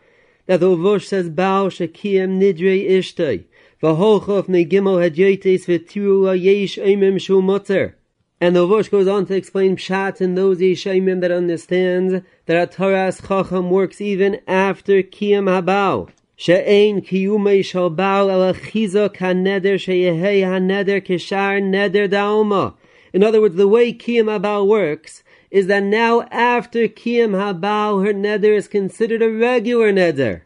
the 0.59 0.75
Vosh 0.75 1.07
says, 1.07 1.29
Bao 1.29 1.69
Shekiyem 1.69 2.39
Nidre 2.39 2.89
Ishtay. 2.89 3.45
V'holchof 3.81 4.47
negimel 4.47 5.09
hadyotes 5.09 5.65
v'tiru 5.65 6.39
yesh 6.39 6.77
emim 6.77 7.19
shu. 7.19 7.93
And 8.39 8.55
the 8.55 8.65
Vosh 8.65 8.89
goes 8.89 9.07
on 9.07 9.25
to 9.27 9.35
explain 9.35 9.75
Pshat 9.75 10.19
in 10.19 10.35
those 10.35 10.59
Yeshayimim 10.59 11.21
that 11.21 11.31
understands 11.31 12.23
that 12.47 12.63
a 12.63 12.67
Torah's 12.67 13.21
Chacham 13.21 13.69
works 13.69 14.01
even 14.01 14.39
after 14.47 15.03
Kiyam 15.03 15.45
Habao. 15.45 16.09
She'ein 16.35 17.01
kiyumei 17.01 17.63
shal 17.63 17.91
bao 17.91 18.27
el 18.27 18.51
achizo 18.51 19.09
kaneder 19.15 19.75
sheyehei 19.75 20.41
haneder 20.41 20.99
kishar 20.99 21.61
neder 21.61 22.09
daoma. 22.09 22.73
In 23.13 23.23
other 23.23 23.39
words, 23.41 23.57
the 23.57 23.67
way 23.67 23.93
Kiyam 23.93 24.25
Habao 24.25 24.65
works 24.65 25.23
is 25.51 25.67
that 25.67 25.83
now 25.83 26.21
after 26.31 26.87
Kiyam 26.87 27.31
Habao, 27.31 28.05
her 28.05 28.13
nether 28.13 28.53
is 28.53 28.67
considered 28.67 29.21
a 29.21 29.29
regular 29.29 29.91
nether. 29.91 30.45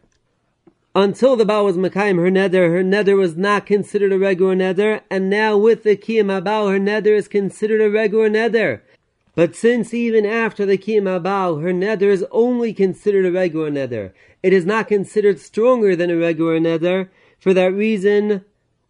Until 0.94 1.36
the 1.36 1.44
Baal 1.44 1.64
was 1.64 1.76
Mekayim 1.76 2.16
her 2.16 2.30
nether, 2.30 2.70
her 2.70 2.82
nether 2.82 3.16
was 3.16 3.36
not 3.36 3.66
considered 3.66 4.12
a 4.12 4.18
regular 4.18 4.56
nether, 4.56 5.02
and 5.10 5.30
now 5.30 5.56
with 5.56 5.84
the 5.84 5.96
Kiyam 5.96 6.26
Habal, 6.26 6.70
her 6.70 6.78
nether 6.78 7.14
is 7.14 7.28
considered 7.28 7.80
a 7.80 7.90
regular 7.90 8.28
nether. 8.28 8.82
But 9.34 9.54
since 9.54 9.94
even 9.94 10.26
after 10.26 10.66
the 10.66 10.78
Kiyam 10.78 11.04
Habal, 11.04 11.62
her 11.62 11.72
nether 11.72 12.10
is 12.10 12.24
only 12.30 12.72
considered 12.72 13.26
a 13.26 13.32
regular 13.32 13.70
nether, 13.70 14.12
it 14.42 14.52
is 14.52 14.64
not 14.64 14.88
considered 14.88 15.38
stronger 15.38 15.94
than 15.96 16.10
a 16.10 16.16
regular 16.16 16.58
nether, 16.60 17.10
for 17.38 17.52
that 17.54 17.72
reason, 17.72 18.44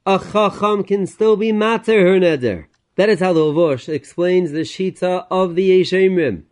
a 0.04 0.18
Chacham 0.18 0.84
can 0.84 1.06
still 1.06 1.36
be 1.36 1.50
matter 1.50 2.00
her 2.02 2.20
neder. 2.20 2.66
That 2.96 3.10
is 3.10 3.20
how 3.20 3.34
the 3.34 3.52
Vosh 3.52 3.90
explains 3.90 4.52
the 4.52 4.60
Shita 4.60 5.26
of 5.30 5.54
the 5.54 5.82
Yeshemrim. 5.82 6.44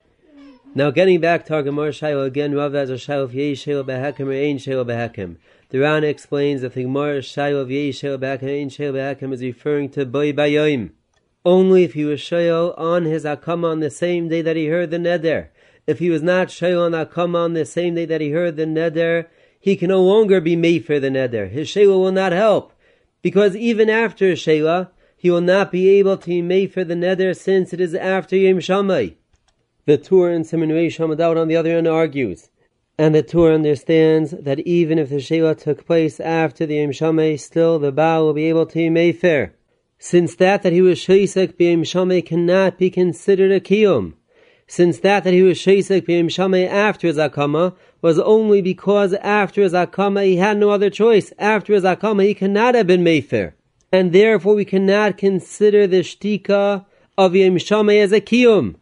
Now, 0.74 0.90
getting 0.90 1.18
back 1.18 1.46
to 1.46 1.54
our 1.54 1.62
Gemara 1.62 1.88
Shaila 1.88 2.26
again, 2.26 2.54
Rav 2.54 2.74
as 2.74 2.90
a 2.90 2.94
Shaila 2.94 3.22
of 3.22 3.34
Yesh 3.34 3.64
Shaila 3.64 3.82
Behakim 3.82 4.26
or 4.26 4.32
Ein 4.32 4.58
Shaila 4.58 4.84
Behakim. 4.84 5.36
The 5.70 5.78
Rana 5.78 6.06
explains 6.06 6.60
that 6.60 6.74
the 6.74 6.82
Gemara 6.82 7.20
Shaila 7.20 7.62
of 7.62 7.70
Yesh 7.70 8.02
Shaila 8.02 8.18
Behakim 8.18 8.60
Ein 8.60 8.68
Shaila 8.68 8.92
Behakim 8.92 9.32
is 9.32 9.40
referring 9.40 9.88
to 9.90 10.04
Boy 10.04 10.34
Bayoim. 10.34 10.90
Only 11.46 11.84
if 11.84 11.94
he 11.94 12.04
was 12.04 12.20
Shail 12.20 12.78
on 12.78 13.06
his 13.06 13.24
Akama 13.24 13.70
on 13.70 13.80
the 13.80 13.88
same 13.88 14.28
day 14.28 14.42
that 14.42 14.56
he 14.56 14.66
heard 14.66 14.90
the 14.90 14.98
Neder. 14.98 15.48
If 15.86 15.98
he 15.98 16.10
was 16.10 16.22
not 16.22 16.48
Shail 16.48 16.84
on 16.84 16.92
Akama 16.92 17.38
on 17.38 17.54
the 17.54 17.64
same 17.64 17.94
day 17.94 18.04
that 18.04 18.20
he 18.20 18.32
heard 18.32 18.56
the 18.56 18.66
Neder, 18.66 19.28
he 19.58 19.76
can 19.76 19.88
no 19.88 20.02
longer 20.02 20.42
be 20.42 20.56
made 20.56 20.84
for 20.84 21.00
the 21.00 21.08
Neder. 21.08 21.50
His 21.50 21.68
Shaila 21.68 21.98
will 21.98 22.12
not 22.12 22.32
help. 22.32 22.74
Because 23.22 23.56
even 23.56 23.88
after 23.88 24.32
Shaila, 24.32 24.90
he 25.24 25.30
will 25.30 25.40
not 25.40 25.72
be 25.72 25.88
able 25.88 26.18
to 26.18 26.26
be 26.26 26.42
made 26.42 26.70
for 26.70 26.84
the 26.84 26.92
Neder 26.92 27.34
since 27.34 27.72
it 27.72 27.80
is 27.80 27.94
after 27.94 28.36
Yom 28.36 28.60
Shammai. 28.60 29.12
The 29.86 29.96
Tur 29.96 30.28
and 30.28 30.46
Simon 30.46 30.68
Hamadot 30.68 31.40
on 31.40 31.48
the 31.48 31.56
other 31.56 31.78
end 31.78 31.88
argues, 31.88 32.50
and 32.98 33.14
the 33.14 33.22
Tur 33.22 33.54
understands 33.54 34.32
that 34.32 34.60
even 34.60 34.98
if 34.98 35.08
the 35.08 35.20
Sheila 35.20 35.54
took 35.54 35.86
place 35.86 36.20
after 36.20 36.66
the 36.66 36.74
Yom 36.74 36.90
Shamay, 36.90 37.40
still 37.40 37.78
the 37.78 37.90
Baal 37.90 38.26
will 38.26 38.34
be 38.34 38.50
able 38.50 38.66
to 38.66 38.74
be 38.74 38.90
Mayfair, 38.90 39.54
since 39.98 40.34
that 40.34 40.62
that 40.62 40.74
he 40.74 40.82
was 40.82 40.98
Shesek 40.98 41.54
B'Yom 41.54 41.86
Shamay 41.86 42.26
cannot 42.26 42.76
be 42.76 42.90
considered 42.90 43.50
a 43.50 43.60
Kiyum. 43.60 44.12
Since 44.66 44.98
that 44.98 45.24
that 45.24 45.32
he 45.32 45.40
was 45.40 45.56
Shesek 45.56 46.02
B'Yom 46.02 46.26
Shamay 46.26 46.68
after 46.68 47.06
his 47.06 47.16
Akama 47.16 47.74
was 48.02 48.18
only 48.18 48.60
because 48.60 49.14
after 49.14 49.62
his 49.62 49.72
Akama 49.72 50.22
he 50.26 50.36
had 50.36 50.58
no 50.58 50.68
other 50.68 50.90
choice. 50.90 51.32
After 51.38 51.72
his 51.72 51.84
Akama 51.84 52.26
he 52.26 52.34
cannot 52.34 52.74
have 52.74 52.86
been 52.86 53.02
Mayfair. 53.02 53.54
And 53.94 54.12
therefore 54.12 54.56
we 54.56 54.64
cannot 54.64 55.16
consider 55.16 55.86
the 55.86 56.00
Shtika 56.00 56.84
of 57.16 57.36
Yom 57.36 57.58
Shamay 57.58 58.02
as 58.02 58.10
a 58.10 58.20
Kiyum. 58.20 58.74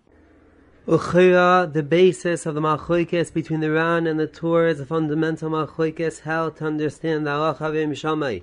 Uchira, 0.88 1.70
the 1.70 1.82
basis 1.82 2.46
of 2.46 2.54
the 2.54 2.62
machlokes 2.62 3.30
between 3.30 3.60
the 3.60 3.70
Ran 3.70 4.06
and 4.06 4.18
the 4.18 4.26
Tur 4.26 4.68
is 4.68 4.80
a 4.80 4.86
fundamental 4.86 5.50
machlokes 5.50 6.20
how 6.20 6.48
to 6.48 6.64
understand 6.64 7.26
the 7.26 7.30
halacha 7.30 7.60
of 7.60 7.74
Shamai. 7.90 8.42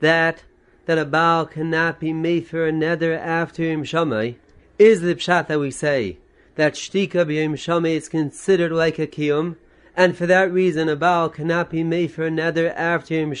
That 0.00 0.44
that 0.84 0.98
a 0.98 1.06
Baal 1.06 1.46
cannot 1.46 1.98
be 1.98 2.12
made 2.12 2.46
for 2.46 2.68
a 2.68 2.70
neder 2.70 3.18
after 3.18 3.62
Yom 3.62 3.84
Shamai 3.84 4.34
is 4.78 5.00
the 5.00 5.14
pshat 5.14 5.46
that 5.46 5.58
we 5.58 5.70
say 5.70 6.18
that 6.56 6.74
shtika 6.74 7.24
b'Yom 7.24 7.54
Shamai 7.54 7.92
is 7.92 8.10
considered 8.10 8.72
like 8.72 8.98
a 8.98 9.06
kiyum, 9.06 9.56
and 9.96 10.16
for 10.16 10.26
that 10.26 10.52
reason 10.52 10.88
a 10.88 10.96
Baal 10.96 11.28
cannot 11.28 11.70
be 11.70 11.82
made 11.82 12.12
for 12.12 12.26
a 12.26 12.30
neder 12.30 12.72
after 12.74 13.14
Yom 13.14 13.34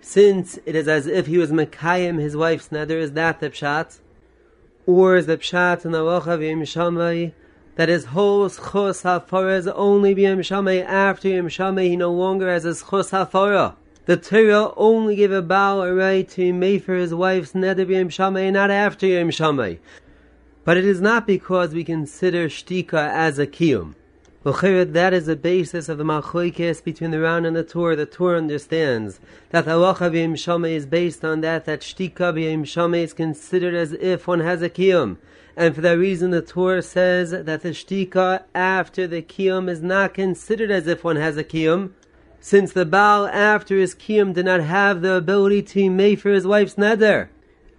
since 0.00 0.58
it 0.64 0.74
is 0.74 0.88
as 0.88 1.06
if 1.06 1.26
he 1.26 1.38
was 1.38 1.52
mekayim 1.52 2.18
his 2.18 2.36
wife's 2.36 2.68
neder. 2.70 3.00
Is 3.00 3.12
that 3.12 3.40
the 3.40 3.50
pshat? 3.50 4.00
Or 4.86 5.16
is 5.16 5.26
the 5.26 5.36
pshat 5.36 5.84
in 5.84 5.92
the 5.92 5.98
halacha 5.98 6.26
of 6.26 6.42
Yom 6.42 7.32
that 7.76 7.88
his 7.88 8.06
whole 8.06 8.48
schus 8.48 9.02
hafara 9.04 9.56
is 9.56 9.68
only 9.68 10.14
Shamay 10.14 10.84
after 10.84 11.28
Yom 11.28 11.76
he 11.78 11.96
no 11.96 12.12
longer 12.12 12.50
has 12.50 12.64
his 12.64 12.82
schus 12.82 13.10
hafara. 13.10 13.76
The 14.06 14.16
Torah 14.16 14.72
only 14.76 15.16
gave 15.16 15.30
a 15.30 15.42
Baal 15.42 15.82
a 15.82 15.94
right 15.94 16.28
to 16.30 16.52
make 16.52 16.84
for 16.84 16.94
his 16.94 17.14
wife's 17.14 17.52
neder 17.52 17.88
Yom 17.88 18.52
not 18.52 18.70
after 18.70 19.06
Yom. 19.06 19.78
But 20.64 20.76
it 20.76 20.84
is 20.84 21.00
not 21.00 21.26
because 21.26 21.72
we 21.72 21.84
consider 21.84 22.48
shtika 22.48 23.10
as 23.12 23.38
a 23.38 23.46
kiyum. 23.46 23.94
That 24.42 25.12
is 25.12 25.26
the 25.26 25.36
basis 25.36 25.88
of 25.88 25.98
the 25.98 26.04
machlokes 26.04 26.82
between 26.82 27.10
the 27.10 27.20
Ran 27.20 27.44
and 27.44 27.54
the 27.54 27.62
Tur. 27.62 27.94
The 27.94 28.06
Tur 28.06 28.36
understands 28.36 29.20
that 29.50 29.66
the 29.66 29.72
halacha 29.72 30.10
b'yim 30.10 30.32
shamay 30.32 30.72
is 30.72 30.86
based 30.86 31.24
on 31.24 31.42
that 31.42 31.66
that 31.66 31.80
shtika 31.80 32.32
b'yim 32.32 32.62
shamay 32.62 33.04
is 33.04 33.12
considered 33.12 33.74
as 33.74 33.92
if 33.92 34.26
one 34.26 34.40
has 34.40 34.62
a 34.62 34.70
kiyum 34.70 35.18
and 35.56 35.74
for 35.74 35.82
that 35.82 35.98
reason 35.98 36.30
the 36.30 36.40
Torah 36.40 36.82
says 36.82 37.32
that 37.32 37.44
the 37.44 37.70
shtika 37.70 38.44
after 38.54 39.06
the 39.06 39.20
kiyum 39.20 39.68
is 39.68 39.82
not 39.82 40.14
considered 40.14 40.70
as 40.70 40.86
if 40.86 41.04
one 41.04 41.16
has 41.16 41.36
a 41.36 41.44
kiyum, 41.44 41.90
since 42.40 42.72
the 42.72 42.86
Baal 42.86 43.26
after 43.26 43.76
his 43.76 43.94
kiyum 43.94 44.32
did 44.32 44.46
not 44.46 44.60
have 44.60 45.02
the 45.02 45.14
ability 45.14 45.62
to 45.62 45.90
make 45.90 46.20
for 46.20 46.30
his 46.30 46.46
wife's 46.46 46.76
neder. 46.76 47.28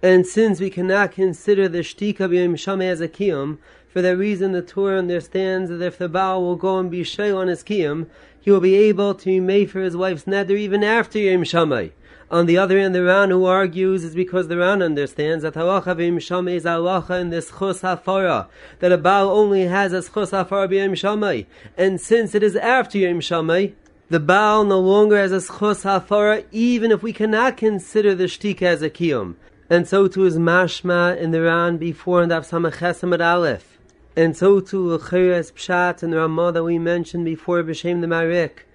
And 0.00 0.26
since 0.26 0.60
we 0.60 0.70
cannot 0.70 1.10
consider 1.12 1.68
the 1.68 1.78
shtika 1.78 2.28
b'yom 2.28 2.52
shameh 2.52 2.84
as 2.84 3.00
a 3.00 3.08
kiyum, 3.08 3.58
for 3.92 4.00
that 4.00 4.16
reason 4.16 4.52
the 4.52 4.62
Torah 4.62 4.98
understands 4.98 5.68
that 5.68 5.82
if 5.82 5.98
the 5.98 6.08
Baal 6.08 6.40
will 6.40 6.56
go 6.56 6.78
and 6.78 6.90
be 6.90 7.04
shay 7.04 7.30
on 7.30 7.48
his 7.48 7.62
kiyum, 7.62 8.06
he 8.40 8.50
will 8.50 8.60
be 8.60 8.74
able 8.74 9.14
to 9.16 9.40
make 9.42 9.68
for 9.68 9.82
his 9.82 9.94
wife's 9.94 10.24
neder 10.24 10.56
even 10.56 10.82
after 10.82 11.18
Yom 11.18 11.44
Shammai. 11.44 11.88
On 12.30 12.46
the 12.46 12.56
other 12.56 12.78
hand, 12.78 12.94
the 12.94 13.04
Ran 13.04 13.28
who 13.28 13.44
argues 13.44 14.02
is 14.02 14.14
because 14.14 14.48
the 14.48 14.56
Ran 14.56 14.80
understands 14.80 15.42
that 15.42 15.52
halacha 15.52 15.94
v'im 15.94 16.16
is 16.48 16.64
halacha 16.64 17.20
in 17.20 17.28
this 17.28 17.50
chus 17.50 17.82
hafara, 17.82 18.46
that 18.78 18.90
a 18.90 18.96
Baal 18.96 19.28
only 19.28 19.64
has 19.64 19.92
a 19.92 20.00
chus 20.00 20.30
hafara 20.30 20.70
b'yim 20.70 20.92
shamay, 20.92 21.44
and 21.76 22.00
since 22.00 22.34
it 22.34 22.42
is 22.42 22.56
after 22.56 22.96
Yom 22.96 23.20
Shamay, 23.20 23.74
the 24.08 24.18
Baal 24.18 24.64
no 24.64 24.80
longer 24.80 25.18
has 25.18 25.32
a 25.32 25.40
chus 25.40 25.84
hafara, 25.84 26.46
even 26.50 26.90
if 26.90 27.02
we 27.02 27.12
cannot 27.12 27.58
consider 27.58 28.14
the 28.14 28.24
shtika 28.24 28.62
as 28.62 28.80
a 28.80 28.88
kiyum. 28.88 29.34
And 29.68 29.86
so 29.86 30.08
too 30.08 30.24
is 30.24 30.38
mashma 30.38 31.18
in 31.18 31.30
the 31.30 31.42
Ran 31.42 31.76
before 31.76 32.22
and 32.22 32.32
Samachesam 32.32 33.12
at 33.12 33.20
Aleph. 33.20 33.71
And 34.16 34.36
so 34.36 34.60
too 34.60 34.92
L'chiras 34.92 35.52
Pshat 35.52 36.02
and 36.02 36.14
Ramah 36.14 36.52
that 36.52 36.64
we 36.64 36.78
mentioned 36.78 37.24
before 37.24 37.62
B'Shem 37.62 38.00
the 38.00 38.06
Marik, 38.06 38.66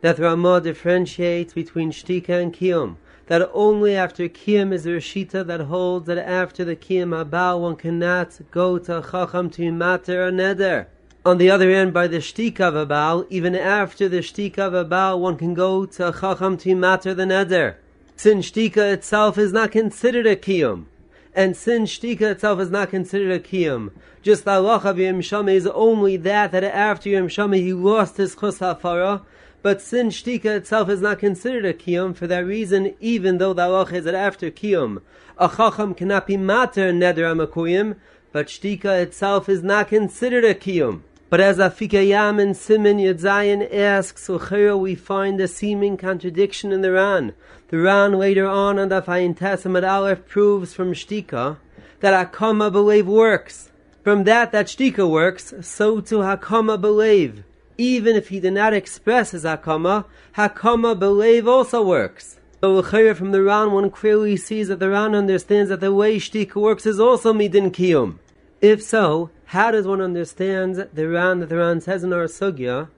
that 0.00 0.18
Ramah 0.18 0.60
differentiates 0.60 1.54
between 1.54 1.92
shtika 1.92 2.42
and 2.42 2.52
kiyum 2.52 2.96
that 3.32 3.50
only 3.54 3.96
after 3.96 4.28
Kiyam 4.28 4.72
is 4.72 4.84
the 4.84 4.90
Rashita 4.90 5.46
that 5.46 5.60
holds 5.60 6.06
that 6.06 6.18
after 6.18 6.64
the 6.64 6.76
Kiyam 6.76 7.24
Abal 7.24 7.60
one 7.60 7.76
cannot 7.76 8.38
go 8.50 8.78
to 8.78 9.02
Chacham 9.10 9.48
to 9.50 9.70
Mater 9.72 10.26
or 10.26 10.30
Neder. 10.30 10.86
On 11.24 11.38
the 11.38 11.50
other 11.50 11.70
hand, 11.70 11.94
by 11.94 12.08
the 12.08 12.18
Shtika 12.18 12.60
of 12.60 13.26
even 13.30 13.54
after 13.54 14.08
the 14.08 14.18
Shtika 14.18 14.58
of 14.58 15.20
one 15.20 15.36
can 15.36 15.54
go 15.54 15.86
to 15.86 16.12
Chacham 16.20 16.56
to 16.58 16.74
Mater 16.74 17.14
the 17.14 17.24
Neder. 17.24 17.76
Since 18.16 18.50
Shtika 18.50 18.92
itself 18.92 19.38
is 19.38 19.52
not 19.52 19.72
considered 19.72 20.26
a 20.26 20.36
Kiyam. 20.36 20.86
And 21.34 21.56
since 21.56 21.98
Shtika 21.98 22.32
itself 22.32 22.60
is 22.60 22.70
not 22.70 22.90
considered 22.90 23.32
a 23.32 23.40
Kiyam, 23.40 23.90
just 24.22 24.44
the 24.44 24.52
Allah 24.52 24.80
of 24.84 24.98
Yom 24.98 25.48
is 25.48 25.66
only 25.66 26.16
that, 26.18 26.52
that 26.52 26.62
after 26.62 27.08
Yom 27.08 27.52
he 27.52 27.72
lost 27.72 28.18
his 28.18 28.36
Chus 28.36 28.58
HaFarah, 28.58 29.22
but 29.62 29.80
since 29.80 30.20
shtika 30.20 30.56
itself 30.56 30.88
is 30.88 31.00
not 31.00 31.20
considered 31.20 31.64
a 31.64 31.72
kiyum, 31.72 32.16
for 32.16 32.26
that 32.26 32.44
reason, 32.44 32.94
even 33.00 33.38
though 33.38 33.52
the 33.52 33.62
halach 33.62 33.92
is 33.92 34.04
that 34.04 34.14
after 34.14 34.50
kiyum, 34.50 35.00
a 35.38 35.48
chacham 35.48 35.94
cannot 35.94 36.26
be 36.26 36.36
mater 36.36 36.92
neder 36.92 37.32
amakuyim, 37.32 37.94
but 38.32 38.48
shtika 38.48 39.00
itself 39.00 39.48
is 39.48 39.62
not 39.62 39.88
considered 39.88 40.44
a 40.44 40.54
kiyum. 40.54 41.02
But 41.32 41.40
as 41.40 41.56
Afikei 41.56 42.08
Yam 42.08 42.38
and 42.38 42.54
Simon 42.54 42.98
Yedzayin 42.98 43.66
asks, 43.74 44.28
Uchera, 44.28 44.78
we 44.78 44.94
find 44.94 45.40
a 45.40 45.48
seeming 45.48 45.96
contradiction 45.96 46.72
in 46.72 46.82
the 46.82 46.92
Ran. 46.92 47.32
The 47.68 47.78
Ran 47.78 48.18
later 48.18 48.46
on 48.46 48.78
on 48.78 48.90
the 48.90 49.00
Fayin 49.00 49.34
Testament 49.34 49.86
Aleph 49.86 50.28
proves 50.28 50.74
from 50.74 50.92
Shtika 50.92 51.56
that 52.00 52.32
Hakama 52.32 52.70
believe 52.70 53.06
works. 53.06 53.70
From 54.04 54.24
that 54.24 54.52
that 54.52 54.66
Shtika 54.66 55.08
works, 55.08 55.54
so 55.62 56.02
to 56.02 56.16
Hakama 56.16 56.78
believe 56.78 57.44
even 57.78 58.14
if 58.14 58.28
he 58.28 58.38
did 58.38 58.52
not 58.52 58.74
express 58.74 59.30
his 59.30 59.44
hakama, 59.44 60.04
hakama 60.36 60.98
believe 60.98 61.48
also 61.48 61.82
works. 61.82 62.38
So 62.60 62.82
from 62.82 63.32
the 63.32 63.42
Ran, 63.42 63.72
one 63.72 63.88
clearly 63.88 64.36
sees 64.36 64.68
that 64.68 64.80
the 64.80 64.90
Ran 64.90 65.14
understands 65.14 65.70
that 65.70 65.80
the 65.80 65.94
way 65.94 66.18
shtika 66.18 66.56
works 66.56 66.84
is 66.84 67.00
also 67.00 67.32
midin 67.32 67.70
kiyum. 67.70 68.18
If 68.60 68.82
so, 68.82 69.30
how 69.52 69.70
does 69.70 69.86
one 69.86 70.00
understand 70.00 70.88
the 70.94 71.06
Ran 71.06 71.40
that 71.40 71.50
the 71.50 71.58
Ran 71.58 71.82
says 71.82 72.02
in 72.02 72.10
our 72.14 72.24
sugya 72.24 72.88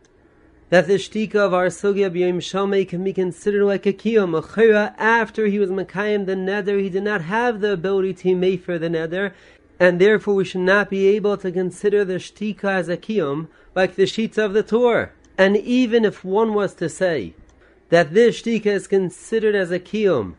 that 0.71 0.87
the 0.87 0.95
shtika 0.95 1.35
of 1.35 1.53
our 1.53 1.67
sugya 1.67 2.09
b'yom 2.09 2.37
shamay 2.37 2.89
can 2.89 3.03
be 3.03 3.13
considered 3.13 3.65
like 3.65 3.85
a. 3.87 3.93
Achira, 3.93 4.95
after 4.97 5.47
he 5.47 5.59
was 5.59 5.71
Makayim 5.71 6.27
the 6.27 6.37
nether, 6.37 6.79
he 6.79 6.89
did 6.89 7.03
not 7.03 7.23
have 7.23 7.61
the 7.61 7.73
ability 7.73 8.15
to 8.15 8.37
make 8.37 8.63
for 8.63 8.79
the 8.79 8.89
nether, 8.89 9.35
and 9.81 10.01
therefore 10.01 10.37
we 10.37 10.45
should 10.45 10.61
not 10.61 10.91
be 10.91 11.09
able 11.09 11.37
to 11.37 11.51
consider 11.51 12.05
the 12.05 12.21
shtika 12.21 12.67
as 12.67 12.89
a 12.89 12.97
kiyum, 12.97 13.49
like 13.75 13.97
the 13.97 14.07
sheets 14.07 14.39
of 14.39 14.53
the 14.53 14.63
Torah. 14.63 15.11
And 15.37 15.57
even 15.57 16.05
if 16.05 16.25
one 16.25 16.55
was 16.55 16.73
to 16.75 16.89
say 16.89 17.35
that 17.89 18.15
this 18.15 18.43
shtika 18.43 18.67
is 18.67 18.87
considered 18.87 19.57
as 19.57 19.73
a 19.73 19.81
kiyum, 19.81 20.35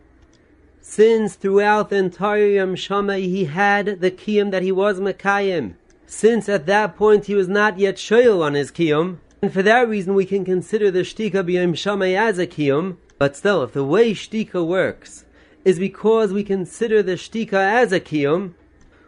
since 0.80 1.36
throughout 1.36 1.89
the 1.89 1.97
entire 1.97 2.47
Yom 2.47 2.78
Shammai 2.78 3.20
he 3.20 3.45
had 3.45 3.99
the 3.99 4.11
kiyum 4.11 4.51
that 4.51 4.63
he 4.63 4.72
was 4.72 5.01
Makayim, 5.01 5.74
since 6.08 6.47
at 6.47 6.66
that 6.66 6.95
point 6.95 7.26
he 7.26 7.36
was 7.36 7.47
not 7.47 7.80
yet 7.80 7.95
shoyal 7.95 8.43
on 8.43 8.53
his 8.53 8.72
kiyum, 8.72 9.18
and 9.41 9.51
for 9.51 9.62
that 9.64 9.88
reason 9.88 10.14
we 10.14 10.26
can 10.26 10.45
consider 10.45 10.89
the 10.91 10.99
shtika 10.99 11.43
b'yom 11.43 11.76
shammai 11.76 12.14
as 12.14 12.39
a 12.39 12.47
kiyum, 12.47 12.97
but 13.18 13.36
still, 13.36 13.64
if 13.64 13.74
the 13.74 13.84
way 13.84 14.14
shtika 14.14 14.66
works 14.66 15.26
is 15.64 15.80
because 15.80 16.32
we 16.32 16.43
consider 16.43 17.01
the 17.01 17.14
shtika 17.14 17.53
as 17.53 17.91
a 17.91 17.99
kiyum, 17.99 18.53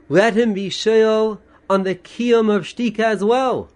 let 0.10 0.34
him 0.34 0.54
be 0.54 0.70
shoyal 0.70 1.40
on 1.70 1.84
the 1.84 1.96
kiyum 1.96 2.54
of 2.54 2.64
shtika 2.64 3.00
as 3.00 3.24
well. 3.24 3.70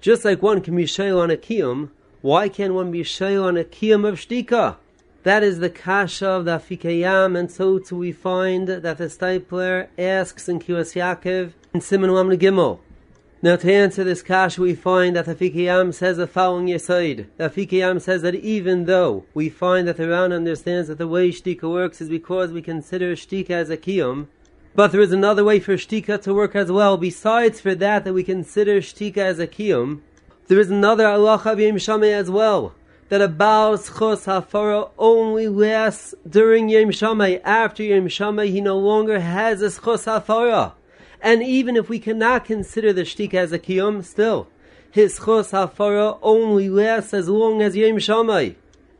Just 0.00 0.24
like 0.24 0.42
one 0.42 0.60
can 0.60 0.76
be 0.76 0.84
shoyal 0.84 1.20
on 1.20 1.30
a 1.30 1.36
kiyum, 1.36 1.90
why 2.20 2.48
can't 2.48 2.74
one 2.74 2.90
be 2.90 3.02
shoyal 3.02 3.44
on 3.44 3.56
a 3.56 3.64
kiyum 3.64 4.06
of 4.06 4.16
shtika? 4.16 4.76
That 5.22 5.42
is 5.42 5.58
the 5.58 5.70
kasha 5.70 6.28
of 6.28 6.44
the 6.44 6.52
Afikei 6.52 7.00
Yam, 7.00 7.34
and 7.34 7.50
so 7.50 7.80
too 7.80 7.96
we 7.96 8.12
find 8.12 8.68
that 8.68 8.98
the 8.98 9.06
Steipler 9.06 9.88
asks 9.98 10.48
in 10.48 10.60
Kehillos 10.60 10.94
Yaakov 10.94 11.52
Simon 11.80 12.12
Lam 12.12 12.30
Gimel. 12.30 12.80
Now 13.42 13.56
to 13.56 13.72
answer 13.72 14.02
this 14.02 14.22
kasha 14.22 14.60
we 14.60 14.74
find 14.74 15.14
that 15.14 15.26
the 15.26 15.34
Afikei 15.34 15.64
Yam 15.64 15.92
says 15.92 16.16
the 16.16 16.26
following 16.26 16.66
Yesoid. 16.66 17.26
The 17.36 17.50
Afikei 17.50 17.78
Yam 17.78 18.00
says 18.00 18.22
that 18.22 18.34
even 18.34 18.86
though 18.86 19.24
we 19.34 19.48
find 19.48 19.86
that 19.86 19.98
the 19.98 20.08
Ran 20.08 20.32
understands 20.32 20.88
that 20.88 20.98
the 20.98 21.06
way 21.06 21.30
Shtika 21.30 21.70
works 21.70 22.00
is 22.00 22.08
because 22.08 22.50
we 22.50 22.62
consider 22.62 23.14
Shtika 23.14 23.50
as 23.50 23.70
a 23.70 23.76
Kiyum, 23.76 24.26
but 24.74 24.92
there 24.92 25.00
is 25.00 25.12
another 25.12 25.44
way 25.44 25.60
for 25.60 25.74
Shtika 25.74 26.20
to 26.22 26.34
work 26.34 26.56
as 26.56 26.72
well, 26.72 26.96
besides 26.96 27.60
for 27.60 27.74
that 27.74 28.04
that 28.04 28.12
we 28.14 28.24
consider 28.24 28.80
Shtika 28.80 29.18
as 29.18 29.38
a 29.38 29.46
Kiyum, 29.46 30.00
there 30.48 30.60
is 30.60 30.70
another 30.70 31.06
Allah 31.06 31.38
B'Yim 31.38 32.12
as 32.12 32.30
well 32.30 32.74
that 33.08 33.20
a 33.20 33.28
Baal's 33.28 33.88
Chos 33.88 34.26
Hafara 34.26 34.90
only 34.98 35.48
lasts 35.48 36.14
during 36.28 36.68
Yom 36.68 36.90
Shammai. 36.90 37.38
After 37.44 37.82
Yom 37.82 38.08
Shammai, 38.08 38.46
he 38.46 38.60
no 38.60 38.78
longer 38.78 39.20
has 39.20 39.62
a 39.62 39.70
Chos 39.70 40.06
Hafara. 40.06 40.72
And 41.20 41.42
even 41.42 41.76
if 41.76 41.88
we 41.88 41.98
cannot 41.98 42.44
consider 42.44 42.92
the 42.92 43.02
Shtik 43.02 43.34
as 43.34 43.52
a 43.52 43.58
Kiyum, 43.58 44.04
still, 44.04 44.48
his 44.90 45.18
Chos 45.18 45.50
Hafara 45.50 46.18
only 46.22 46.68
lasts 46.68 47.12
as 47.12 47.28
long 47.28 47.60
as 47.62 47.76
Yom 47.76 47.98
Shammai. 47.98 48.50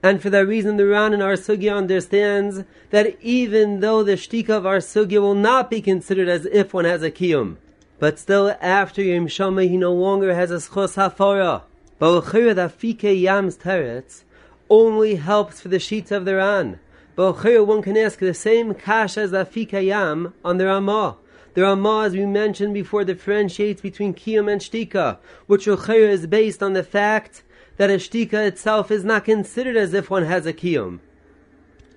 And 0.02 0.20
for 0.20 0.30
that 0.30 0.46
reason, 0.46 0.76
the 0.76 0.86
Ran 0.86 1.12
in 1.12 1.22
our 1.22 1.34
Sugya 1.34 1.76
understands 1.76 2.64
that 2.90 3.16
even 3.20 3.80
though 3.80 4.02
the 4.02 4.12
Shtika 4.12 4.50
of 4.50 4.66
our 4.66 4.78
Sugya 4.78 5.20
will 5.20 5.34
not 5.34 5.70
be 5.70 5.80
considered 5.80 6.28
as 6.28 6.46
if 6.46 6.74
one 6.74 6.84
has 6.84 7.02
a 7.02 7.10
Kiyum, 7.10 7.56
but 7.98 8.18
still 8.18 8.54
after 8.60 9.02
Yom 9.02 9.26
Shammai, 9.26 9.66
he 9.66 9.76
no 9.76 9.92
longer 9.92 10.34
has 10.34 10.50
a 10.50 10.60
Chos 10.60 10.96
Hafara. 10.96 11.62
But 11.98 12.20
Fike 12.22 13.02
Yam's 13.02 13.56
teretz 13.56 14.22
only 14.68 15.14
helps 15.14 15.60
for 15.60 15.68
the 15.68 15.78
sheets 15.78 16.10
of 16.10 16.24
the 16.24 16.36
Ran. 16.36 16.78
But 17.14 17.42
one 17.66 17.80
can 17.80 17.96
ask 17.96 18.18
the 18.18 18.34
same 18.34 18.74
kash 18.74 19.16
as 19.16 19.30
the 19.30 19.46
Fike 19.46 19.72
Yam 19.72 20.34
on 20.44 20.58
the 20.58 20.66
Ramah. 20.66 21.16
The 21.56 21.62
Ramah, 21.62 22.02
as 22.04 22.12
we 22.12 22.26
mentioned 22.26 22.74
before, 22.74 23.02
differentiates 23.02 23.80
between 23.80 24.12
Kiyum 24.12 24.52
and 24.52 24.60
Shtika, 24.60 25.16
which 25.46 25.66
is 25.66 26.26
based 26.26 26.62
on 26.62 26.74
the 26.74 26.82
fact 26.82 27.42
that 27.78 27.88
a 27.88 27.94
Shtika 27.94 28.46
itself 28.46 28.90
is 28.90 29.06
not 29.06 29.24
considered 29.24 29.74
as 29.74 29.94
if 29.94 30.10
one 30.10 30.26
has 30.26 30.44
a 30.44 30.52
Kiyum. 30.52 30.98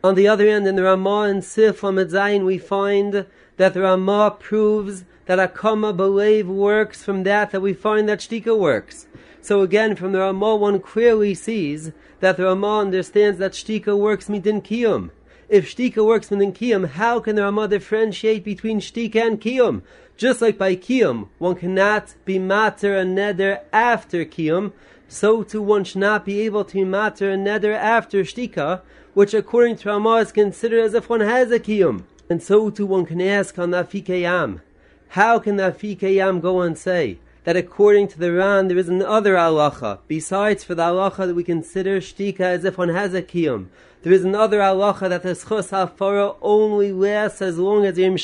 On 0.02 0.16
the 0.16 0.30
other 0.30 0.48
hand, 0.48 0.66
in 0.66 0.78
the 0.78 0.84
Ramah 0.84 1.24
and 1.24 1.44
Sif 1.44 1.82
Zayin, 1.82 2.46
we 2.46 2.58
find 2.58 3.26
that 3.58 3.74
the 3.74 3.82
Ramah 3.82 4.38
proves 4.40 5.04
that 5.26 5.40
Akama 5.40 5.94
Belev 5.94 6.46
works 6.46 7.04
from 7.04 7.24
that 7.24 7.52
that 7.52 7.60
we 7.60 7.74
find 7.74 8.08
that 8.08 8.20
Shtika 8.20 8.58
works. 8.58 9.08
So 9.42 9.62
again, 9.62 9.98
from 9.98 10.14
the 10.14 10.20
Ramah, 10.20 10.56
one 10.56 10.80
clearly 10.80 11.36
sees 11.36 11.92
that 12.22 12.38
the 12.38 12.46
Ramah 12.46 12.80
understands 12.80 13.40
that 13.40 13.52
Shtika 13.52 13.98
works 13.98 14.30
midin 14.30 14.64
kiyum. 14.64 15.10
If 15.50 15.66
Shtika 15.66 16.06
works 16.06 16.30
midin 16.30 16.54
kiyum, 16.54 16.90
how 16.90 17.20
can 17.20 17.36
the 17.36 17.42
Ramah 17.42 17.70
differentiate 17.70 18.44
between 18.44 18.80
Shtika 18.80 19.16
and 19.16 19.42
kiyum? 19.42 19.82
Just 20.16 20.44
like 20.44 20.60
by 20.60 20.76
kiyum, 20.76 21.30
one 21.40 21.56
cannot 21.56 22.14
be 22.24 22.38
mater 22.38 22.96
and 22.96 23.18
neder 23.18 23.62
after 23.74 24.24
kiyum, 24.26 24.74
so 25.08 25.42
too 25.42 25.64
one 25.64 25.84
should 25.86 26.02
not 26.02 26.24
be 26.24 26.42
able 26.42 26.64
to 26.66 26.76
be 26.76 26.84
mater 26.84 27.32
and 27.32 27.48
neder 27.48 27.74
after 27.74 28.24
Shtika, 28.24 28.82
which 29.16 29.34
according 29.34 29.78
to 29.78 29.90
Ramah 29.90 30.18
is 30.18 30.32
considered 30.32 30.84
as 30.84 30.94
if 30.94 31.10
one 31.10 31.22
has 31.22 31.50
a 31.50 31.60
kiyum. 31.60 32.04
And 32.30 32.44
so 32.44 32.70
too 32.70 32.86
one 32.86 33.08
can 33.08 33.20
ask 33.20 33.58
on 33.58 33.72
the 33.72 34.60
how 35.08 35.40
can 35.40 35.56
the 35.56 36.40
go 36.44 36.62
and 36.62 36.78
say, 36.78 37.18
that 37.44 37.56
according 37.56 38.08
to 38.10 38.20
the 38.20 38.34
Ran 38.34 38.68
there 38.68 38.78
is 38.78 38.90
another 38.90 39.36
halacha, 39.36 40.00
besides 40.08 40.64
for 40.64 40.76
the 40.76 40.84
halacha 40.84 41.28
that 41.28 41.36
we 41.36 41.44
consider 41.44 42.00
shtika 42.00 42.42
as 42.42 42.66
if 42.66 42.78
one 42.78 42.90
has 42.90 43.14
a 43.14 43.22
kiyum. 43.22 43.68
There 44.02 44.14
is 44.14 44.24
another 44.24 44.60
halacha 44.60 45.10
that 45.10 45.24
the 45.24 45.30
schus 45.30 45.72
hafara 45.72 46.36
only 46.42 46.92
lasts 46.92 47.42
as 47.42 47.58
long 47.58 47.86
as 47.86 47.98
Yom. 47.98 48.18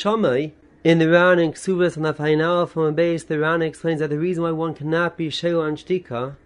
In 0.84 0.98
the 0.98 1.10
Ran 1.10 1.38
and 1.40 1.52
Ksuvas 1.52 1.96
and 1.96 2.04
the 2.04 2.14
Fainal 2.14 2.68
from 2.68 2.82
a 2.84 2.92
base, 2.92 3.24
the 3.24 3.40
Ran 3.40 3.60
explains 3.60 4.00
that 4.00 4.10
the 4.10 4.18
reason 4.18 4.44
why 4.44 4.52
one 4.52 4.74
cannot 4.74 5.16
be 5.16 5.28
shayla 5.28 5.66
on 5.66 5.76
shtika 5.76 6.36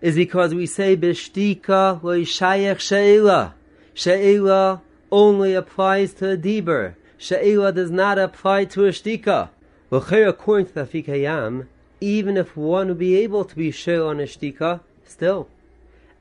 is 0.00 0.14
because 0.14 0.54
we 0.54 0.66
say 0.66 0.96
b'shtika 0.96 2.00
lo'ishayach 2.00 2.80
she'ela. 2.80 3.54
She'ela 3.94 4.82
only 5.10 5.54
applies 5.54 6.14
to 6.14 6.30
a 6.30 6.36
diber. 6.36 6.94
She'ela 7.18 7.72
does 7.72 7.90
not 7.90 8.18
apply 8.18 8.64
to 8.66 8.86
a 8.86 8.90
shtika. 8.90 9.50
Well, 9.90 10.06
according 10.10 10.66
to 10.66 10.74
the 10.74 10.84
Fikayam, 10.84 11.66
even 12.00 12.36
if 12.36 12.56
one 12.56 12.88
would 12.88 12.98
be 12.98 13.16
able 13.16 13.44
to 13.44 13.56
be 13.56 13.70
shir 13.70 14.04
on 14.04 14.20
a 14.20 14.24
shtika, 14.24 14.80
still. 15.04 15.48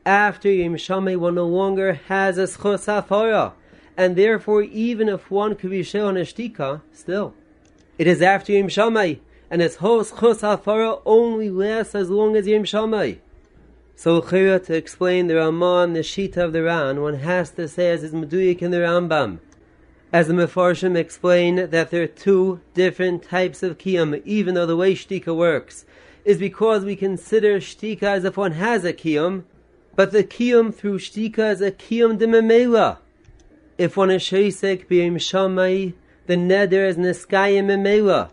After 0.05 0.49
Yom 0.49 0.77
one 1.19 1.35
no 1.35 1.45
longer 1.45 1.93
has 2.07 2.37
a 2.37 2.43
schos 2.43 2.85
hafara, 2.85 3.53
and 3.95 4.15
therefore, 4.15 4.61
even 4.63 5.09
if 5.09 5.29
one 5.29 5.55
could 5.55 5.71
be 5.71 5.83
shir 5.83 6.05
on 6.05 6.17
a 6.17 6.21
shtika, 6.21 6.81
still. 6.93 7.33
It 7.97 8.07
is 8.07 8.21
after 8.21 8.53
Yom 8.53 8.97
and 9.49 9.61
its 9.61 9.77
host 9.77 10.15
schos 10.15 10.41
hafara 10.41 11.01
only 11.05 11.49
lasts 11.49 11.95
as 11.95 12.09
long 12.09 12.35
as 12.35 12.47
Yom 12.47 12.63
Shammai. 12.63 13.15
So, 13.95 14.21
Chira, 14.21 14.63
to 14.65 14.75
explain 14.75 15.25
the 15.25 15.35
Ramah 15.35 15.87
the 15.91 16.01
Shita 16.01 16.37
of 16.37 16.53
the 16.53 16.61
Ran, 16.61 17.01
one 17.01 17.15
has 17.15 17.49
to 17.51 17.67
say 17.67 17.89
as 17.89 18.03
is 18.03 18.13
Meduyik 18.13 18.61
in 18.61 18.69
the 18.69 18.77
Rambam 18.77 19.39
as 20.17 20.27
the 20.27 20.33
Mefarshim 20.33 20.97
explain 20.97 21.69
that 21.69 21.91
there 21.91 22.01
are 22.01 22.07
two 22.07 22.59
different 22.73 23.21
types 23.21 23.61
of 23.61 23.77
kiyum, 23.77 24.19
even 24.25 24.55
though 24.55 24.65
the 24.65 24.75
way 24.75 24.95
shtika 24.95 25.35
works 25.35 25.85
is 26.25 26.39
because 26.39 26.83
we 26.83 26.95
consider 26.95 27.59
shtika 27.59 28.01
as 28.01 28.25
if 28.25 28.35
one 28.35 28.53
has 28.53 28.83
a 28.83 28.91
kiyum, 28.91 29.43
but 29.95 30.11
the 30.11 30.23
kiyum 30.23 30.73
through 30.73 30.97
shtika 30.97 31.51
is 31.51 31.61
a 31.61 31.69
kiyum 31.69 32.17
de 32.17 32.25
memela. 32.25 32.97
If 33.77 33.95
one 33.95 34.09
is 34.09 34.23
sheisek 34.23 34.87
b'yim 34.87 35.17
shamai, 35.17 35.93
the 36.25 36.35
neder 36.35 36.89
is 36.89 36.97
neskayim 36.97 37.65
memela. 37.65 38.31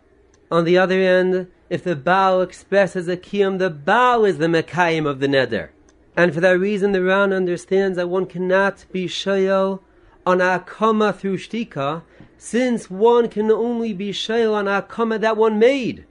On 0.51 0.65
the 0.65 0.79
other 0.79 1.03
hand, 1.03 1.49
if 1.69 1.85
the 1.85 1.95
Baal 1.95 2.41
expresses 2.41 3.09
a 3.09 3.17
kiyum, 3.19 3.59
the 3.59 3.69
Baal 3.69 4.25
is 4.25 4.39
the 4.39 4.47
mekayim 4.47 5.07
of 5.07 5.21
the 5.21 5.27
neder. 5.27 5.69
And 6.17 6.33
for 6.33 6.41
that 6.41 6.59
reason, 6.59 6.93
the 6.93 7.03
Ran 7.03 7.35
understands 7.35 7.99
that 7.99 8.09
one 8.09 8.25
cannot 8.25 8.87
be 8.91 9.07
shayel 9.07 9.81
on 10.27 10.39
akama 10.39 11.15
through 11.15 11.39
shtika, 11.39 12.03
since 12.39 12.91
one 12.91 13.29
can 13.29 13.51
only 13.51 13.93
be 13.93 14.11
shayl 14.11 14.55
on 14.55 14.67
akama 14.67 15.21
that 15.21 15.37
one 15.37 15.59
made. 15.59 16.05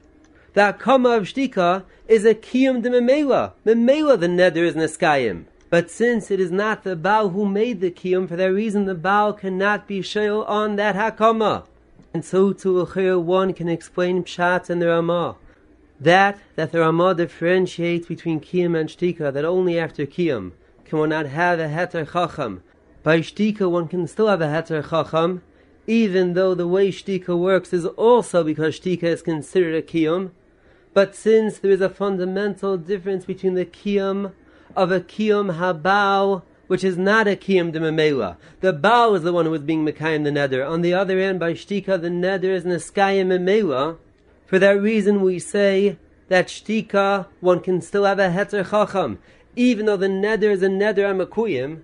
The 0.54 0.74
akama 0.74 1.18
of 1.18 1.24
shtika 1.24 1.84
is 2.08 2.26
a 2.26 2.36
kiyum 2.36 2.82
de 2.82 2.90
memela. 2.90 3.54
Memela 3.66 4.20
the 4.20 4.28
neder 4.28 4.58
is 4.58 4.76
neskayim. 4.76 5.46
But 5.70 5.90
since 5.90 6.30
it 6.30 6.40
is 6.40 6.52
not 6.52 6.84
the 6.84 6.96
Baal 6.96 7.30
who 7.30 7.48
made 7.48 7.82
the 7.82 7.90
kiyum, 7.90 8.28
for 8.28 8.36
that 8.36 8.54
reason 8.54 8.86
the 8.86 8.94
Baal 8.94 9.34
cannot 9.34 9.88
be 9.88 10.02
shayl 10.02 10.48
on 10.48 10.76
that 10.76 10.96
hakama. 10.96 11.66
And 12.14 12.24
so 12.24 12.54
to 12.54 12.82
a 12.82 13.20
one 13.20 13.54
can 13.54 13.68
explain 13.68 14.24
pshat 14.24 14.70
and 14.70 14.80
the 14.80 14.88
Ramah. 14.88 15.36
That, 16.00 16.40
that 16.56 16.72
the 16.72 16.82
Ramah 16.82 17.16
differentiates 17.16 18.08
between 18.08 18.40
kiyum 18.40 18.80
and 18.80 18.90
shtika, 18.90 19.34
that 19.34 19.46
only 19.46 19.80
after 19.80 20.06
kiyum 20.06 20.52
can 20.86 21.00
one 21.00 21.10
not 21.10 21.26
have 21.26 21.60
a 21.60 21.68
heter 21.70 22.12
chacham, 22.12 22.62
by 23.04 23.20
shtika, 23.20 23.70
one 23.70 23.90
can 23.90 24.08
still 24.08 24.28
have 24.28 24.42
a 24.42 24.46
heter 24.46 24.90
chacham, 24.90 25.42
even 25.86 26.34
though 26.34 26.56
the 26.56 26.68
way 26.68 26.90
shtika 26.90 27.38
works 27.38 27.74
is 27.74 27.86
also 27.86 28.44
because 28.44 28.80
shtika 28.80 29.04
is 29.04 29.22
considered 29.22 29.76
a 29.76 29.82
kiyum. 29.82 30.32
But 30.94 31.14
since 31.14 31.60
there 31.60 31.72
is 31.72 31.82
a 31.82 31.90
fundamental 31.90 32.78
difference 32.78 33.26
between 33.26 33.56
the 33.56 33.66
kiyum 33.66 34.32
of 34.76 34.92
a 34.92 35.02
kiyum 35.02 35.58
habao, 35.58 36.44
which 36.68 36.84
is 36.86 36.98
not 36.98 37.28
a 37.28 37.36
kiyum 37.36 37.74
de 37.74 37.80
memela, 37.82 38.38
the 38.62 38.74
bao 38.74 39.16
is 39.18 39.24
the 39.24 39.34
one 39.34 39.46
who 39.46 39.54
is 39.54 39.62
being 39.62 39.86
mekayim 39.86 40.24
the 40.24 40.30
neder. 40.30 40.68
On 40.68 40.82
the 40.82 40.94
other 40.94 41.20
end, 41.20 41.42
by 41.42 41.54
shtika, 41.54 42.02
the 42.02 42.08
neder 42.08 42.46
is 42.46 42.64
neskayim 42.64 43.28
memela. 43.28 43.98
For 44.46 44.60
that 44.60 44.82
reason, 44.82 45.22
we 45.22 45.40
say 45.40 45.98
that 46.30 46.48
shtika, 46.48 47.28
one 47.42 47.60
can 47.60 47.82
still 47.82 48.06
have 48.06 48.20
a 48.20 48.30
heter 48.30 48.70
chacham, 48.70 49.20
even 49.58 49.88
though 49.88 49.98
the 49.98 50.08
neder 50.08 50.52
is 50.52 50.64
a 50.64 50.68
neder 50.68 51.00
amakuyim, 51.00 51.82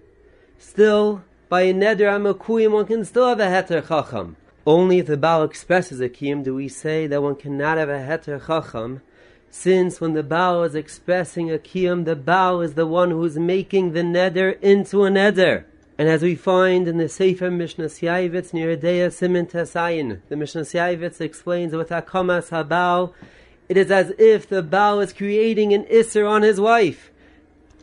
still 0.59 1.23
by 1.47 1.61
a 1.61 1.73
neder 1.73 2.11
amakuyim 2.11 2.71
one 2.71 2.85
can 2.85 3.05
still 3.05 3.29
have 3.29 3.39
a 3.39 3.45
heter 3.45 3.87
chacham. 3.87 4.35
Only 4.67 4.99
if 4.99 5.07
the 5.07 5.17
Baal 5.17 5.43
expresses 5.43 6.01
a 6.01 6.09
kiyum 6.09 6.43
do 6.43 6.53
we 6.53 6.67
say 6.67 7.07
that 7.07 7.23
one 7.23 7.35
cannot 7.35 7.77
have 7.77 7.89
a 7.89 7.93
heter 7.93 8.45
chacham, 8.45 9.01
since 9.49 9.99
when 9.99 10.13
the 10.13 10.21
Baal 10.21 10.63
is 10.63 10.75
expressing 10.75 11.49
a 11.49 11.57
kiyum, 11.57 12.05
the 12.05 12.15
Baal 12.15 12.61
is 12.61 12.73
the 12.73 12.85
one 12.85 13.09
who's 13.09 13.39
making 13.39 13.93
the 13.93 14.01
neder 14.01 14.61
into 14.61 15.05
a 15.05 15.09
neder. 15.09 15.63
And 15.97 16.07
as 16.07 16.21
we 16.21 16.35
find 16.35 16.87
in 16.87 16.97
the 16.97 17.09
Sefer 17.09 17.49
Mishnah 17.49 17.85
Yaivitz 17.85 18.53
near 18.53 18.75
Adea 18.75 19.11
Simin 19.11 19.47
Tesayin, 19.47 20.19
the 20.29 20.35
Mishnah 20.35 20.61
Yaivitz 20.61 21.19
explains 21.19 21.73
with 21.73 21.89
Akamas 21.89 22.49
Habal, 22.49 23.13
it 23.67 23.77
is 23.77 23.89
as 23.91 24.11
if 24.19 24.47
the 24.47 24.61
Baal 24.61 24.99
is 24.99 25.13
creating 25.13 25.73
an 25.73 25.85
Isser 25.85 26.29
on 26.29 26.41
his 26.41 26.59
wife. 26.59 27.11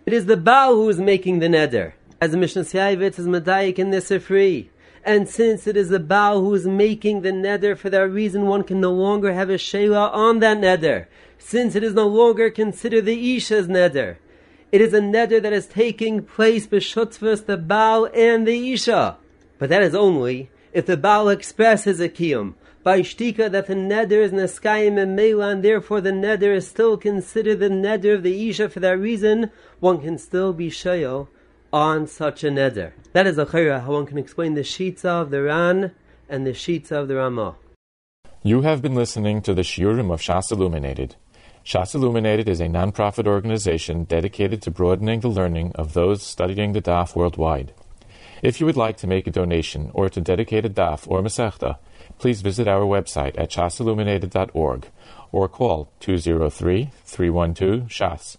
It 0.04 0.12
is 0.12 0.26
the 0.26 0.36
Baal 0.36 0.74
who 0.74 0.88
is 0.88 1.00
making 1.00 1.40
the 1.40 1.48
neder. 1.48 1.94
As 2.18 2.30
the 2.30 2.38
Mishnah 2.38 2.62
Yaivitz 2.62 3.18
is 3.18 3.28
Medayik 3.28 3.78
in 3.78 3.90
Nisr. 3.90 4.68
And 5.04 5.28
since 5.28 5.66
it 5.66 5.76
is 5.76 5.90
the 5.90 6.00
Baal 6.00 6.40
who 6.40 6.54
is 6.54 6.66
making 6.66 7.20
the 7.20 7.30
neder, 7.30 7.76
for 7.76 7.90
that 7.90 8.08
reason 8.08 8.46
one 8.46 8.64
can 8.64 8.80
no 8.80 8.90
longer 8.90 9.34
have 9.34 9.50
a 9.50 9.58
Sheila 9.58 10.08
on 10.08 10.38
that 10.38 10.56
neder. 10.56 11.08
Since 11.36 11.74
it 11.74 11.84
is 11.84 11.92
no 11.92 12.08
longer 12.08 12.48
considered 12.48 13.04
the 13.04 13.36
Isha's 13.36 13.68
neder. 13.68 14.16
It 14.72 14.80
is 14.80 14.94
a 14.94 15.00
neder 15.00 15.42
that 15.42 15.52
is 15.52 15.66
taking 15.66 16.22
place 16.22 16.66
b'shutzvus 16.66 17.44
the 17.44 17.58
Baal 17.58 18.08
and 18.14 18.48
the 18.48 18.72
Isha. 18.72 19.18
But 19.58 19.68
that 19.68 19.82
is 19.82 19.94
only 19.94 20.48
if 20.72 20.86
the 20.86 20.96
Baal 20.96 21.28
expresses 21.28 22.00
a 22.00 22.08
kiyum 22.08 22.54
by 22.82 23.02
shtika 23.02 23.50
that 23.50 23.66
the 23.66 23.74
neder 23.74 24.22
is 24.22 24.32
neskayim 24.32 24.98
and 24.98 25.14
mela, 25.14 25.50
and 25.50 25.62
therefore 25.62 26.00
the 26.00 26.12
neder 26.12 26.56
is 26.56 26.66
still 26.66 26.96
considered 26.96 27.60
the 27.60 27.68
neder 27.68 28.14
of 28.14 28.22
the 28.22 28.48
Isha. 28.48 28.70
For 28.70 28.80
that 28.80 28.98
reason, 28.98 29.50
one 29.80 30.00
can 30.00 30.16
still 30.16 30.54
be 30.54 30.70
shayel 30.70 31.28
on 31.72 32.06
such 32.06 32.44
a 32.44 32.48
neder. 32.48 32.92
That 33.12 33.26
is 33.26 33.38
a 33.38 33.46
chayra 33.46 33.84
how 33.84 33.92
one 33.92 34.06
can 34.06 34.18
explain 34.18 34.54
the 34.54 34.62
shitos 34.62 35.04
of 35.04 35.30
the 35.30 35.42
Ran 35.42 35.92
and 36.28 36.46
the 36.46 36.52
shitos 36.52 36.92
of 36.92 37.08
the 37.08 37.16
Ramah. 37.16 37.56
You 38.42 38.62
have 38.62 38.82
been 38.82 38.94
listening 38.94 39.42
to 39.42 39.54
the 39.54 39.62
Shiurim 39.62 40.12
of 40.12 40.20
Shas 40.20 40.52
Illuminated. 40.52 41.16
Shas 41.64 41.96
Illuminated 41.96 42.48
is 42.48 42.60
a 42.60 42.68
non-profit 42.68 43.26
organization 43.26 44.04
dedicated 44.04 44.62
to 44.62 44.70
broadening 44.70 45.18
the 45.18 45.28
learning 45.28 45.72
of 45.74 45.94
those 45.94 46.22
studying 46.22 46.72
the 46.72 46.80
Daf 46.80 47.16
worldwide. 47.16 47.74
If 48.42 48.60
you 48.60 48.66
would 48.66 48.76
like 48.76 48.98
to 48.98 49.08
make 49.08 49.26
a 49.26 49.32
donation 49.32 49.90
or 49.92 50.08
to 50.08 50.20
dedicate 50.20 50.64
a 50.64 50.70
Daf 50.70 51.08
or 51.08 51.22
Masechta, 51.22 51.78
please 52.18 52.42
visit 52.42 52.68
our 52.68 52.82
website 52.82 53.36
at 53.36 53.50
shasilluminated.org 53.50 54.86
or 55.32 55.48
call 55.48 55.90
203-312-SHAS. 56.00 58.38